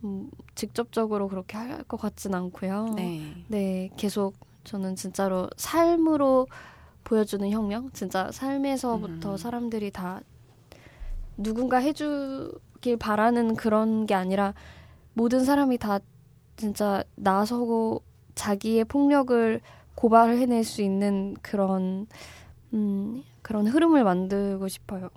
음, 0.04 0.30
직접적으로 0.56 1.28
그렇게 1.30 1.58
할 1.58 1.84
것 1.88 1.98
같진 2.00 2.36
않고요. 2.36 2.94
네. 2.96 3.34
네, 3.48 3.90
계속 3.98 4.36
저는 4.66 4.96
진짜로 4.96 5.50
삶으로 5.58 6.48
보여주는 7.04 7.50
혁명, 7.50 7.90
진짜 7.92 8.32
삶에서부터 8.32 9.32
음. 9.32 9.38
사람들이 9.38 9.90
다 9.92 10.22
누군가 11.44 11.78
해주길 11.78 12.98
바라는 13.00 13.56
그런 13.56 14.06
게 14.06 14.14
아니라 14.14 14.54
모든 15.14 15.44
사람이 15.44 15.78
다 15.78 16.00
진짜 16.56 17.04
나서고 17.16 18.04
자기의 18.36 18.86
폭력을 18.86 19.62
고발을 19.96 20.38
해낼 20.38 20.64
수 20.64 20.82
있는 20.82 21.36
그런 21.42 22.08
음, 22.74 23.24
그런 23.42 23.68
흐름을 23.68 24.04
만들고 24.04 24.68
싶어요. 24.68 25.10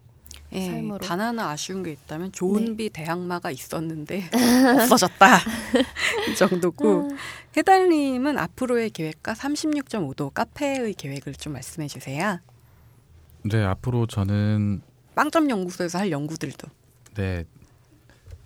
예, 0.52 0.66
삶으로. 0.66 0.98
단 0.98 1.20
하나 1.20 1.50
아쉬운 1.50 1.82
게 1.82 1.92
있다면 1.92 2.32
조은비 2.32 2.90
네. 2.90 3.04
대항마가 3.04 3.50
있었는데 3.50 4.24
없어졌다 4.82 5.38
이 6.30 6.34
정도고 6.36 7.10
해달님은 7.56 8.38
앞으로의 8.38 8.90
계획과 8.90 9.32
36.5도 9.32 10.32
카페의 10.32 10.94
계획을 10.94 11.34
좀 11.34 11.54
말씀해 11.54 11.88
주세요. 11.88 12.38
네, 13.42 13.62
앞으로 13.64 14.06
저는 14.06 14.82
빵점 15.14 15.50
연구소에서 15.50 15.98
할 15.98 16.10
연구들도 16.10 16.68
네 17.14 17.44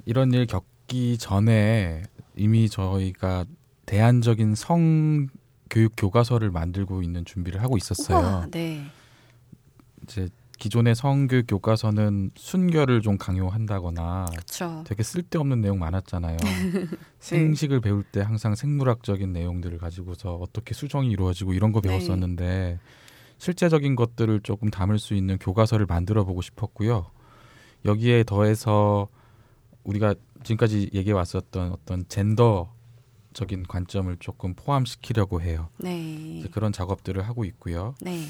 이런 0.04 0.32
일 0.32 0.46
겪기 0.46 1.18
전에 1.18 2.02
이미 2.36 2.68
저희가 2.68 3.44
대안적인 3.86 4.54
성 4.54 5.28
교육 5.70 5.92
교과서를 5.96 6.50
만들고 6.50 7.02
있는 7.02 7.24
준비를 7.24 7.62
하고 7.62 7.76
있었어요. 7.76 8.18
우와, 8.18 8.46
네. 8.50 8.86
이제 10.02 10.28
기존의 10.58 10.94
성교육 10.94 11.46
교과서는 11.46 12.32
순결을 12.34 13.00
좀 13.02 13.16
강요한다거나 13.16 14.26
그렇죠. 14.30 14.82
되게 14.86 15.02
쓸데없는 15.02 15.60
내용 15.60 15.78
많았잖아요. 15.78 16.36
생식을 17.20 17.80
배울 17.80 18.02
때 18.02 18.20
항상 18.20 18.54
생물학적인 18.54 19.32
내용들을 19.32 19.78
가지고서 19.78 20.34
어떻게 20.34 20.74
수정이 20.74 21.10
이루어지고 21.10 21.52
이런 21.54 21.70
거 21.72 21.80
네. 21.80 21.90
배웠었는데 21.90 22.78
실제적인 23.38 23.96
것들을 23.96 24.40
조금 24.40 24.70
담을 24.70 24.98
수 24.98 25.14
있는 25.14 25.38
교과서를 25.38 25.86
만들어 25.86 26.24
보고 26.24 26.42
싶었고요. 26.42 27.10
여기에 27.84 28.24
더해서 28.24 29.08
우리가 29.84 30.14
지금까지 30.42 30.90
얘기해 30.92 31.12
왔었던 31.12 31.72
어떤 31.72 32.06
젠더적인 32.08 33.64
관점을 33.68 34.14
조금 34.18 34.54
포함시키려고 34.54 35.40
해요. 35.40 35.68
네. 35.78 36.44
그런 36.52 36.72
작업들을 36.72 37.22
하고 37.22 37.44
있고요. 37.44 37.94
네. 38.00 38.26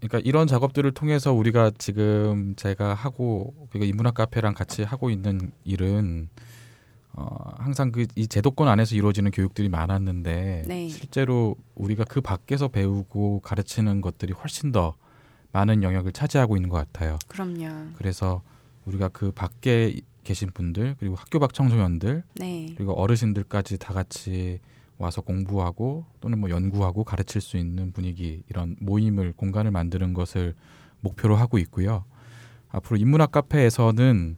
그러니까 0.00 0.20
이런 0.28 0.46
작업들을 0.46 0.92
통해서 0.92 1.32
우리가 1.32 1.72
지금 1.78 2.54
제가 2.56 2.94
하고 2.94 3.54
그러니까 3.70 3.88
인문학 3.88 4.14
카페랑 4.14 4.54
같이 4.54 4.82
하고 4.82 5.10
있는 5.10 5.52
일은 5.64 6.28
어, 7.16 7.52
항상 7.58 7.92
그 7.92 8.06
이 8.16 8.26
제도권 8.26 8.68
안에서 8.68 8.96
이루어지는 8.96 9.30
교육들이 9.30 9.68
많았는데 9.68 10.64
네. 10.66 10.88
실제로 10.88 11.56
우리가 11.74 12.04
그 12.04 12.20
밖에서 12.20 12.68
배우고 12.68 13.40
가르치는 13.40 14.00
것들이 14.00 14.32
훨씬 14.32 14.72
더 14.72 14.94
많은 15.52 15.82
영역을 15.82 16.12
차지하고 16.12 16.56
있는 16.56 16.68
것 16.68 16.76
같아요. 16.76 17.18
그럼요. 17.28 17.92
그래서 17.96 18.42
우리가 18.84 19.08
그 19.08 19.30
밖에 19.30 20.00
계신 20.24 20.50
분들 20.52 20.96
그리고 20.98 21.14
학교 21.14 21.38
밖 21.38 21.54
청소년들 21.54 22.24
네. 22.36 22.74
그리고 22.76 22.92
어르신들까지 22.94 23.78
다 23.78 23.94
같이 23.94 24.58
와서 24.98 25.20
공부하고 25.20 26.06
또는 26.20 26.38
뭐 26.38 26.50
연구하고 26.50 27.04
가르칠 27.04 27.40
수 27.40 27.56
있는 27.56 27.92
분위기 27.92 28.42
이런 28.48 28.76
모임을 28.80 29.32
공간을 29.36 29.70
만드는 29.70 30.14
것을 30.14 30.54
목표로 31.00 31.36
하고 31.36 31.58
있고요. 31.58 32.04
앞으로 32.70 32.96
인문학 32.96 33.30
카페에서는 33.30 34.36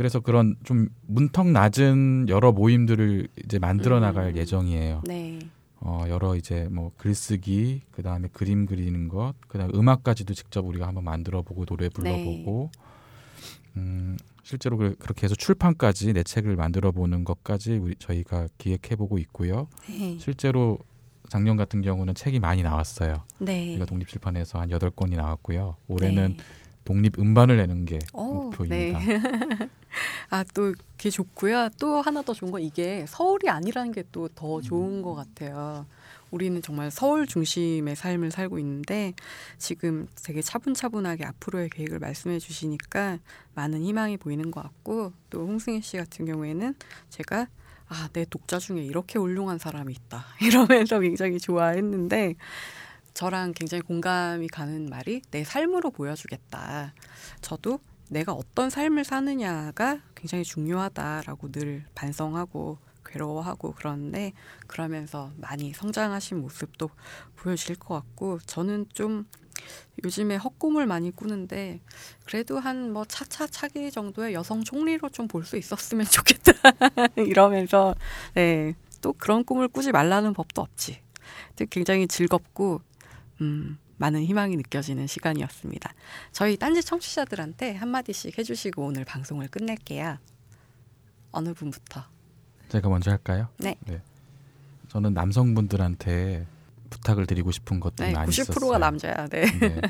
그래서 0.00 0.20
그런 0.20 0.56
좀 0.64 0.88
문턱 1.08 1.48
낮은 1.48 2.30
여러 2.30 2.52
모임들을 2.52 3.28
이제 3.44 3.58
만들어 3.58 4.00
나갈 4.00 4.28
음. 4.28 4.36
예정이에요. 4.38 5.02
네. 5.06 5.38
어, 5.78 6.04
여러 6.08 6.36
이제 6.36 6.66
뭐 6.70 6.90
글쓰기, 6.96 7.82
그 7.90 8.02
다음에 8.02 8.28
그림 8.32 8.64
그리는 8.64 9.08
것, 9.08 9.34
그 9.46 9.58
다음에 9.58 9.70
음악까지도 9.74 10.32
직접 10.32 10.64
우리가 10.64 10.86
한번 10.86 11.04
만들어 11.04 11.42
보고 11.42 11.66
노래 11.66 11.90
불러보고, 11.90 12.70
음, 13.76 14.16
실제로 14.42 14.78
그- 14.78 14.96
그렇게 14.98 15.24
해서 15.24 15.34
출판까지 15.34 16.14
내 16.14 16.22
책을 16.22 16.56
만들어 16.56 16.92
보는 16.92 17.24
것까지 17.24 17.72
우리 17.72 17.94
저희가 17.98 18.48
기획해 18.56 18.96
보고 18.96 19.18
있고요. 19.18 19.68
네. 19.86 20.16
실제로 20.18 20.78
작년 21.28 21.58
같은 21.58 21.82
경우는 21.82 22.14
책이 22.14 22.40
많이 22.40 22.62
나왔어요. 22.62 23.22
네. 23.38 23.72
우리가 23.72 23.84
독립출판에서 23.84 24.60
한 24.60 24.70
여덟 24.70 24.88
권이 24.88 25.14
나왔고요. 25.16 25.76
올해는 25.88 26.36
네. 26.38 26.44
독립 26.90 27.18
음반을 27.20 27.56
내는 27.56 27.84
게 27.84 28.00
오, 28.12 28.50
목표입니다. 28.50 28.98
아, 30.30 30.44
또 30.54 30.74
그게 30.96 31.08
좋고요. 31.10 31.68
또 31.78 32.00
하나 32.02 32.20
더 32.22 32.32
좋은 32.34 32.50
건 32.50 32.62
이게 32.62 33.04
서울이 33.06 33.48
아니라는 33.48 33.92
게 33.92 34.02
또 34.10 34.28
더 34.34 34.60
좋은 34.60 35.00
것 35.02 35.14
같아요. 35.14 35.86
우리는 36.32 36.60
정말 36.62 36.90
서울 36.90 37.26
중심의 37.26 37.94
삶을 37.94 38.30
살고 38.32 38.58
있는데 38.58 39.14
지금 39.58 40.08
되게 40.24 40.42
차분차분하게 40.42 41.24
앞으로의 41.26 41.70
계획을 41.70 41.98
말씀해 42.00 42.38
주시니까 42.40 43.18
많은 43.54 43.82
희망이 43.82 44.16
보이는 44.16 44.50
것 44.50 44.62
같고 44.62 45.12
또 45.30 45.46
홍승희 45.46 45.82
씨 45.82 45.96
같은 45.96 46.24
경우에는 46.26 46.74
제가 47.10 47.46
아, 47.88 48.08
내 48.12 48.24
독자 48.28 48.58
중에 48.58 48.82
이렇게 48.82 49.18
훌륭한 49.18 49.58
사람이 49.58 49.92
있다. 49.92 50.24
이러면서 50.42 50.98
굉장히 51.00 51.38
좋아했는데 51.38 52.34
저랑 53.14 53.52
굉장히 53.54 53.82
공감이 53.82 54.48
가는 54.48 54.88
말이 54.88 55.22
내 55.30 55.44
삶으로 55.44 55.90
보여주겠다. 55.90 56.94
저도 57.40 57.80
내가 58.08 58.32
어떤 58.32 58.70
삶을 58.70 59.04
사느냐가 59.04 60.00
굉장히 60.14 60.44
중요하다라고 60.44 61.52
늘 61.52 61.84
반성하고 61.94 62.78
괴로워하고 63.06 63.72
그러는데 63.72 64.32
그러면서 64.66 65.32
많이 65.36 65.72
성장하신 65.72 66.40
모습도 66.40 66.90
보여질 67.36 67.76
것 67.76 67.94
같고 67.94 68.38
저는 68.46 68.86
좀 68.92 69.26
요즘에 70.04 70.36
헛꿈을 70.36 70.86
많이 70.86 71.10
꾸는데 71.10 71.80
그래도 72.24 72.58
한 72.58 72.92
뭐 72.92 73.04
차차 73.04 73.46
차기 73.46 73.90
정도의 73.90 74.34
여성 74.34 74.62
총리로 74.64 75.08
좀 75.10 75.28
볼 75.28 75.44
수 75.44 75.56
있었으면 75.56 76.06
좋겠다 76.10 76.52
이러면서 77.16 77.94
네 78.34 78.74
또 79.02 79.14
그런 79.14 79.44
꿈을 79.44 79.66
꾸지 79.68 79.92
말라는 79.92 80.34
법도 80.34 80.60
없지 80.60 81.00
굉장히 81.70 82.06
즐겁고 82.06 82.82
음, 83.40 83.78
많은 83.96 84.22
희망이 84.24 84.56
느껴지는 84.56 85.06
시간이었습니다. 85.06 85.92
저희 86.32 86.56
딴지 86.56 86.82
청취자들한테 86.82 87.74
한마디씩 87.74 88.38
해주시고 88.38 88.84
오늘 88.86 89.04
방송을 89.04 89.48
끝낼게요. 89.48 90.18
어느 91.32 91.54
분부터? 91.54 92.04
제가 92.68 92.88
먼저 92.88 93.10
할까요? 93.10 93.48
네. 93.58 93.76
저는 94.88 95.14
남성분들한테 95.14 96.46
부탁을 96.88 97.26
드리고 97.26 97.52
싶은 97.52 97.78
것들이 97.78 98.08
네, 98.08 98.14
많이 98.14 98.30
90%가 98.30 98.52
있었어요. 98.52 98.78
남자야. 98.78 99.26
네. 99.28 99.46
네. 99.58 99.80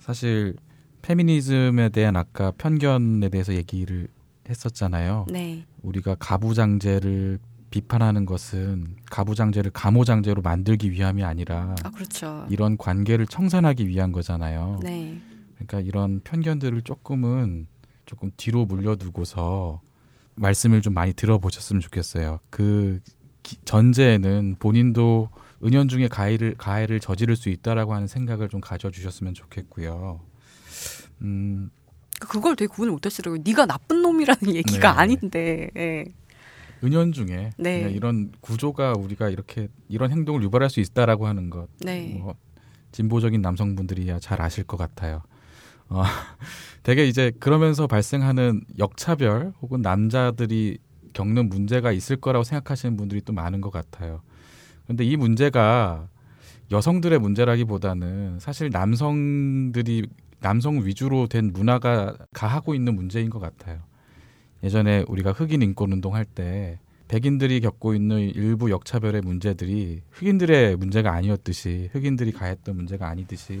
사실 0.00 0.56
페미니즘에 1.02 1.90
대한 1.90 2.16
아까 2.16 2.50
편견에 2.52 3.28
대해서 3.28 3.54
얘기를 3.54 4.08
했었잖아요. 4.48 5.26
네. 5.30 5.64
우리가 5.82 6.16
가부장제를 6.16 7.38
비판하는 7.70 8.26
것은 8.26 8.96
가부장제를 9.10 9.70
가모장제로 9.70 10.42
만들기 10.42 10.90
위함이 10.90 11.22
아니라 11.24 11.74
아 11.84 11.90
그렇죠. 11.90 12.46
이런 12.50 12.76
관계를 12.76 13.26
청산하기 13.26 13.86
위한 13.86 14.10
거잖아요. 14.12 14.80
네. 14.82 15.20
그러니까 15.54 15.80
이런 15.80 16.20
편견들을 16.24 16.82
조금은 16.82 17.66
조금 18.06 18.30
뒤로 18.36 18.64
물려두고서 18.66 19.80
말씀을 20.34 20.82
좀 20.82 20.94
많이 20.94 21.12
들어보셨으면 21.12 21.80
좋겠어요. 21.80 22.40
그 22.50 23.00
기- 23.42 23.58
전제에는 23.64 24.56
본인도 24.58 25.28
은연중에 25.62 26.08
가해를 26.08 26.54
가해를 26.56 26.98
저지를 26.98 27.36
수 27.36 27.50
있다라고 27.50 27.94
하는 27.94 28.06
생각을 28.06 28.48
좀 28.48 28.60
가져주셨으면 28.60 29.34
좋겠고요. 29.34 30.20
음, 31.22 31.70
그걸 32.18 32.56
되게 32.56 32.66
구분을 32.68 32.92
못하시더라고요. 32.92 33.42
네가 33.44 33.66
나쁜 33.66 34.02
놈이라는 34.02 34.54
얘기가 34.56 34.92
네. 34.92 34.98
아닌데. 34.98 35.70
예. 35.76 36.04
은연중에 36.82 37.50
네. 37.58 37.90
이런 37.90 38.32
구조가 38.40 38.94
우리가 38.98 39.28
이렇게 39.28 39.68
이런 39.88 40.10
행동을 40.10 40.42
유발할 40.42 40.70
수 40.70 40.80
있다라고 40.80 41.26
하는 41.26 41.50
것, 41.50 41.68
네. 41.80 42.18
뭐 42.18 42.34
진보적인 42.92 43.40
남성분들이야 43.42 44.18
잘 44.18 44.40
아실 44.40 44.64
것 44.64 44.76
같아요. 44.76 45.22
어, 45.88 46.02
되게 46.82 47.06
이제 47.06 47.32
그러면서 47.40 47.86
발생하는 47.86 48.62
역차별 48.78 49.52
혹은 49.60 49.82
남자들이 49.82 50.78
겪는 51.12 51.48
문제가 51.48 51.92
있을 51.92 52.16
거라고 52.16 52.44
생각하시는 52.44 52.96
분들이 52.96 53.20
또 53.20 53.32
많은 53.32 53.60
것 53.60 53.70
같아요. 53.70 54.22
근데 54.86 55.04
이 55.04 55.16
문제가 55.16 56.08
여성들의 56.70 57.18
문제라기보다는 57.18 58.38
사실 58.38 58.70
남성들이 58.70 60.06
남성 60.40 60.84
위주로 60.84 61.26
된 61.26 61.52
문화가 61.52 62.16
가하고 62.32 62.74
있는 62.74 62.94
문제인 62.94 63.28
것 63.28 63.40
같아요. 63.40 63.80
예전에 64.62 65.04
우리가 65.08 65.32
흑인 65.32 65.62
인권 65.62 65.92
운동할 65.92 66.24
때 66.24 66.78
백인들이 67.08 67.60
겪고 67.60 67.94
있는 67.94 68.20
일부 68.20 68.70
역차별의 68.70 69.22
문제들이 69.22 70.02
흑인들의 70.10 70.76
문제가 70.76 71.12
아니었듯이 71.12 71.90
흑인들이 71.92 72.32
가했던 72.32 72.76
문제가 72.76 73.08
아니듯이 73.08 73.60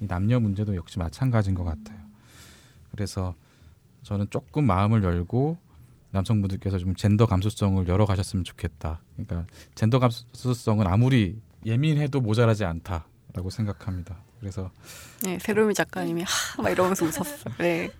이 0.00 0.06
남녀 0.06 0.40
문제도 0.40 0.74
역시 0.74 0.98
마찬가지인 0.98 1.54
것 1.54 1.64
같아요. 1.64 1.98
그래서 2.90 3.34
저는 4.02 4.26
조금 4.30 4.66
마음을 4.66 5.04
열고 5.04 5.58
남성분들께서 6.12 6.78
좀 6.78 6.94
젠더 6.94 7.26
감수성을 7.26 7.86
열어가셨으면 7.86 8.44
좋겠다. 8.44 9.00
그러니까 9.16 9.46
젠더 9.74 9.98
감수성은 9.98 10.86
아무리 10.86 11.40
예민해도 11.64 12.20
모자라지 12.20 12.64
않다라고 12.64 13.50
생각합니다. 13.50 14.16
그래서 14.40 14.70
네, 15.22 15.38
세로미 15.38 15.74
작가님이 15.74 16.22
하, 16.22 16.62
막 16.62 16.70
이러면서 16.70 17.04
웃었어요. 17.04 17.54
네. 17.58 17.90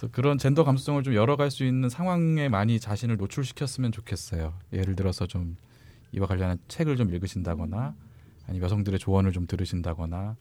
그래서 0.00 0.12
그런 0.12 0.38
젠더 0.38 0.64
감수성을 0.64 1.02
좀 1.02 1.14
열어갈 1.14 1.50
수 1.50 1.64
있는 1.64 1.88
상황에 1.90 2.48
많이 2.48 2.80
자신을 2.80 3.16
노출시켰으면 3.18 3.92
좋겠어요. 3.92 4.54
예를 4.72 4.96
들어서 4.96 5.26
좀 5.26 5.56
이와 6.12 6.26
관련한 6.26 6.58
책을 6.68 6.96
좀 6.96 7.12
읽으신다거나 7.14 7.94
아니면 8.48 8.64
여성들의 8.64 8.98
조언을 8.98 9.32
좀 9.32 9.46
들으신다거나 9.46 10.36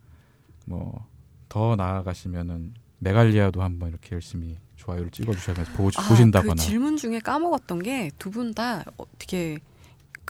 뭐 0.66 1.08
더 1.50 1.76
나아가시면은 1.76 2.76
메갈리아도 3.00 3.64
한번 3.64 3.90
이렇게 3.90 4.14
열심히 4.14 4.56
좋아요를 4.76 5.10
찍어주셔서 5.10 5.64
보, 5.74 5.90
아, 5.96 6.08
보신다거나 6.08 6.54
그 6.54 6.60
질문 6.62 6.96
중에 6.96 7.18
까먹었던 7.20 7.82
게 7.82 8.12
두 8.20 8.30
분 8.30 8.54
다 8.54 8.84
어떻게 8.98 9.58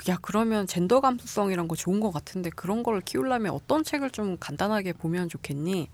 야 0.07 0.17
그러면 0.21 0.65
젠더 0.65 1.01
감수성이란 1.01 1.67
거 1.67 1.75
좋은 1.75 1.99
것 1.99 2.11
같은데 2.11 2.49
그런 2.51 2.83
걸 2.83 3.01
키우려면 3.01 3.51
어떤 3.51 3.83
책을 3.83 4.11
좀 4.11 4.37
간단하게 4.39 4.93
보면 4.93 5.27
좋겠니? 5.27 5.89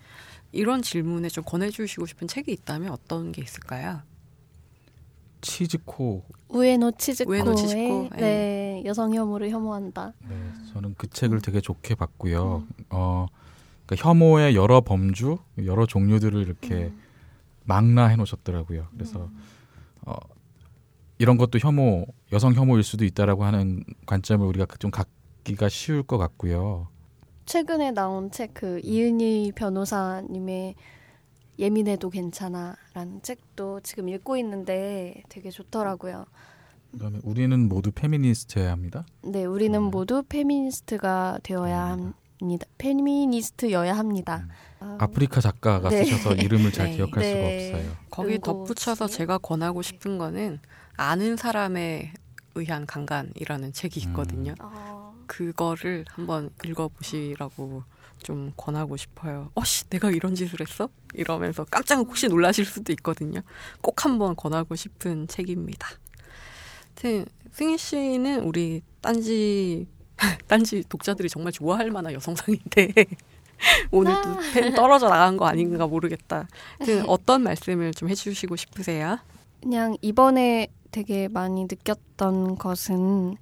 이런 0.52 0.82
질문에 0.82 1.30
좀 1.30 1.43
권해주시고 1.43 2.06
싶은 2.06 2.28
책이 2.28 2.52
있다면 2.52 2.91
어떤 2.91 3.32
게 3.32 3.41
있을까요? 3.41 4.02
치즈코 5.41 6.24
우에노 6.50 6.91
치즈코의 6.98 7.41
우에노 7.41 7.56
치즈코, 7.56 8.10
네, 8.18 8.82
여성 8.86 9.14
혐오를 9.14 9.50
혐오한다. 9.50 10.14
네, 10.28 10.36
저는 10.74 10.96
그 10.98 11.08
책을 11.08 11.41
되게 11.41 11.62
좋게 11.62 11.96
봤고요. 11.96 12.64
어, 12.89 13.28
그러니까 13.86 14.10
혐오의 14.10 14.56
여러 14.56 14.82
범주, 14.82 15.38
여러 15.66 15.86
종류들을 15.86 16.41
이렇게 16.41 16.91
망라해 17.66 18.16
놓으셨더라고요. 18.16 18.88
그래서 18.93 19.30
어, 20.02 20.16
이런 21.18 21.38
것도 21.38 21.60
혐오, 21.60 22.06
여성 22.32 22.54
혐오일 22.54 22.84
수도 22.84 23.06
있다라고 23.06 23.43
하는 23.43 23.84
관점을 24.06 24.46
우리가 24.46 24.66
좀 24.80 24.91
갖기가 24.91 25.70
쉬울 25.70 26.04
것 26.04 26.18
같고요. 26.18 26.88
최근에 27.46 27.91
나온 27.91 28.32
책 28.32 28.54
그 28.54 28.80
이은희 28.84 29.52
변호사님의 29.56 30.76
예민해도 31.60 32.10
괜찮아라는 32.10 33.22
책도 33.22 33.82
지금 33.82 34.10
읽고 34.10 34.38
있는데 34.38 35.24
되게 35.30 35.50
좋더라고요. 35.50 36.26
그다음에 36.91 37.20
우리는 37.24 37.68
모두 37.68 37.91
페미니스트여야 37.91 38.72
합니다. 38.72 39.06
네, 39.22 39.46
우리는 39.46 39.78
음. 39.80 39.91
모두 39.91 40.24
페미니스트가 40.24 41.39
되어야 41.43 41.98
합니다. 42.41 42.66
페미니스트여야 42.78 43.98
합니다. 43.98 44.48
아, 44.80 44.98
아프리카 45.00 45.41
작가가 45.41 45.89
네. 45.89 46.04
쓰셔서 46.04 46.36
이름을 46.36 46.72
잘 46.72 46.88
네. 46.91 46.96
기억할 46.96 47.22
네. 47.22 47.32
수가 47.72 47.78
없어요. 47.82 47.98
거기 48.10 48.39
덧붙여서 48.39 49.08
제가 49.08 49.38
권하고 49.39 49.82
싶은 49.82 50.18
거는 50.18 50.60
아는 50.96 51.36
사람에 51.36 52.14
의한 52.56 52.86
강간이라는 52.86 53.74
책이 53.74 54.00
있거든요. 54.02 54.56
아, 54.60 54.95
그거를 55.28 56.05
한번 56.09 56.49
읽어보시라고 56.63 57.84
좀 58.23 58.51
권하고 58.57 58.97
싶어요. 58.97 59.51
어씨, 59.55 59.86
내가 59.89 60.09
이런 60.09 60.36
짓을 60.36 60.59
했어? 60.61 60.89
이러면서 61.13 61.65
깜짝 61.65 61.99
혹시 61.99 62.28
놀라실 62.28 62.65
수도 62.65 62.91
있거든요. 62.93 63.41
꼭 63.82 64.05
한번 64.05 64.36
권하고 64.36 64.76
싶은 64.76 65.28
책입니다. 65.28 65.88
하여튼 66.95 67.26
승희 67.51 67.78
씨는 67.78 68.43
우리 68.43 68.82
딴지 69.01 69.88
딴지 70.47 70.84
독자들이 70.88 71.30
정말 71.30 71.51
좋아할 71.51 71.91
만한 71.91 72.13
여성상인데 72.13 72.93
오늘도 73.91 74.39
팬 74.53 74.73
떨어져 74.73 75.09
나간 75.09 75.38
거 75.38 75.45
아닌가 75.45 75.88
모르겠다. 75.88 76.47
하여튼 76.80 77.05
어떤 77.07 77.43
말씀을 77.43 77.93
좀 77.93 78.09
해주시고 78.09 78.55
싶으세요? 78.55 79.19
그냥 79.61 79.97
이번에 80.01 80.67
되게 80.91 81.28
많이 81.28 81.63
느꼈던 81.63 82.57
것은 82.57 83.36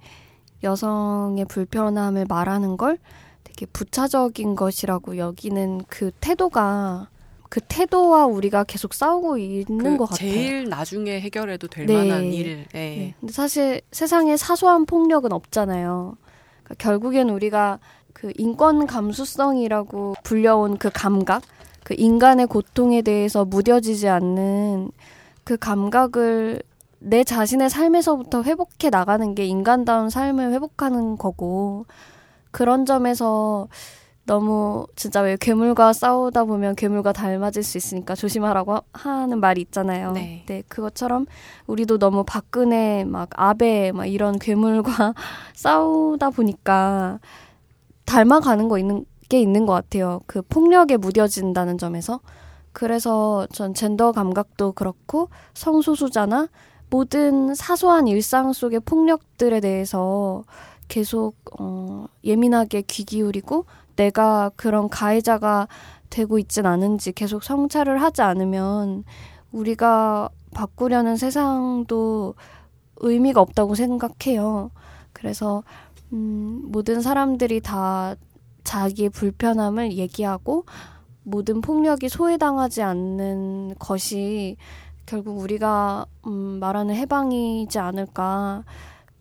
여성의 0.64 1.45
불편함을 1.45 2.26
말하는 2.28 2.78
걸 2.78 2.97
되게 3.43 3.66
부차적인 3.66 4.55
것이라고 4.55 5.18
여기는 5.18 5.82
그 5.88 6.11
태도가 6.22 7.09
그 7.49 7.59
태도와 7.61 8.26
우리가 8.26 8.64
계속 8.64 8.93
싸우고 8.95 9.38
있는 9.38 9.78
그 9.78 9.97
것 9.97 10.05
같아요. 10.09 10.32
제일 10.32 10.70
나중에 10.70 11.20
해결해도 11.20 11.68
될 11.68 11.86
네. 11.86 11.93
만한 11.95 12.24
일. 12.26 12.66
네. 12.74 12.95
네. 12.97 13.16
근데 13.20 13.32
사실 13.32 13.82
세상에 13.91 14.38
사소한 14.38 14.86
폭력은 14.86 15.32
없잖아요. 15.32 16.18
그러니까 16.64 16.76
결국엔 16.80 17.30
우리가 17.30 17.80
그 18.14 18.32
인권 18.38 18.88
감수성이라고 18.88 20.16
불려온 20.24 20.78
그 20.78 20.89
감각, 20.91 21.43
그 21.84 21.93
인간의 21.97 22.47
고통에 22.47 23.01
대해서 23.03 23.45
무뎌지지 23.45 24.07
않는 24.07 24.91
그 25.43 25.57
감각을 25.57 26.64
내 27.04 27.24
자신의 27.24 27.70
삶에서부터 27.70 28.43
회복해 28.43 28.89
나가는 28.89 29.36
게 29.36 29.45
인간다운 29.45 30.10
삶을 30.10 30.54
회복하는 30.54 31.18
거고 31.18 31.86
그런 32.51 32.86
점에서 32.86 33.68
너무 34.26 34.88
진짜 34.95 35.20
왜 35.20 35.36
괴물과 35.38 35.91
싸우다 35.91 36.45
보면 36.45 36.76
괴물과 36.76 37.12
닮아질 37.12 37.62
수 37.62 37.78
있으니까 37.78 38.16
조심하라고 38.16 38.74
하- 38.74 38.84
하는 38.93 39.41
말이 39.41 39.60
있잖아요. 39.62 40.14
네. 40.14 40.64
그것처럼 40.70 41.26
우리도 41.68 41.97
너무 41.97 42.24
박근혜 42.24 43.04
막 43.04 43.30
아베 43.34 43.91
막 43.91 44.06
이런 44.06 44.39
괴물과 44.39 45.14
싸우다 45.56 46.30
보니까 46.30 47.20
닮아가는 48.06 48.70
거 48.70 48.78
있는 48.78 49.06
게 49.28 49.41
있는 49.41 49.66
것 49.66 49.74
같아요. 49.74 50.22
그 50.26 50.41
폭력에 50.41 50.95
무뎌진다는 50.95 51.78
점에서. 51.78 52.22
그래서 52.72 53.45
전 53.51 53.74
젠더 53.74 54.14
감각도 54.14 54.72
그렇고 54.72 55.30
성소수자나 55.54 56.47
모든 56.94 57.56
사소한 57.56 58.08
일상 58.08 58.54
속의 58.54 58.82
폭력들에 58.82 59.62
대해서 59.62 60.44
계속 60.88 61.34
어, 61.60 62.06
예민하게 62.24 62.84
귀 62.84 63.04
기울이고 63.04 63.66
내가 63.96 64.52
그런 64.56 64.89
가해자가 64.89 65.68
되고 66.12 66.38
있진 66.38 66.68
않은지 66.68 67.12
계속 67.12 67.44
성찰을 67.44 68.00
하지 68.00 68.22
않으면 68.22 69.06
우리가 69.52 70.30
바꾸려는 70.54 71.18
세상도 71.18 72.36
의미가 72.98 73.41
없다고 73.41 73.74
생각해요. 73.74 74.70
그래서 75.14 75.64
음, 76.12 76.62
모든 76.66 77.02
사람들이 77.02 77.62
다 77.62 78.14
자기의 78.64 79.10
불편함을 79.10 79.94
얘기하고 79.94 80.66
모든 81.24 81.60
폭력이 81.60 82.08
소외당하지 82.08 82.84
않는 82.84 83.78
것이 83.80 84.58
결국 85.06 85.39
우리가 85.39 86.06
음, 86.28 86.60
말하는 86.60 86.95
해방이지 86.95 87.80
않을까. 87.80 88.64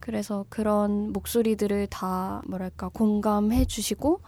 그래서 0.01 0.45
그런 0.49 1.13
목소리들을 1.13 1.87
다 1.89 2.43
뭐랄까 2.47 2.89
공감해 2.89 3.65
주시고 3.67 4.21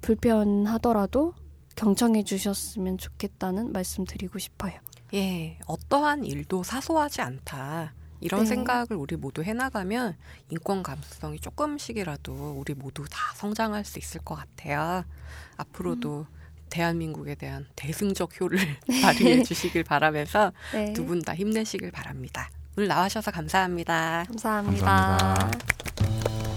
불편하더라도 0.00 1.34
경청해 1.76 2.24
주셨으면 2.24 2.98
좋겠다는 2.98 3.72
말씀 3.72 4.04
드리고 4.04 4.38
싶어요. 4.38 4.74
예, 5.14 5.58
어떠한 5.66 6.24
일도 6.24 6.62
사소하지 6.62 7.20
않다. 7.22 7.94
이런 8.20 8.40
네. 8.40 8.46
생각을 8.46 8.94
우리 8.96 9.16
모두 9.16 9.42
해나가면 9.42 10.16
인권 10.50 10.82
감수성이 10.82 11.38
조금씩이라도 11.38 12.56
우리 12.58 12.74
모두 12.74 13.04
다 13.08 13.18
성장할 13.36 13.84
수 13.84 13.98
있을 13.98 14.20
것 14.22 14.34
같아요. 14.34 15.04
앞으로도 15.56 16.26
대한민국에 16.68 17.34
대한 17.34 17.66
대승적 17.76 18.40
효를 18.40 18.58
발휘해 19.02 19.42
주시길 19.42 19.84
바라면서 19.84 20.52
네. 20.72 20.92
두분 20.92 21.22
다 21.22 21.34
힘내시길 21.34 21.90
바랍니다. 21.90 22.50
오늘 22.76 22.88
나와주셔서 22.88 23.30
감사합니다. 23.30 24.24
감사합니다. 24.28 24.86
감사합니다. 24.86 26.47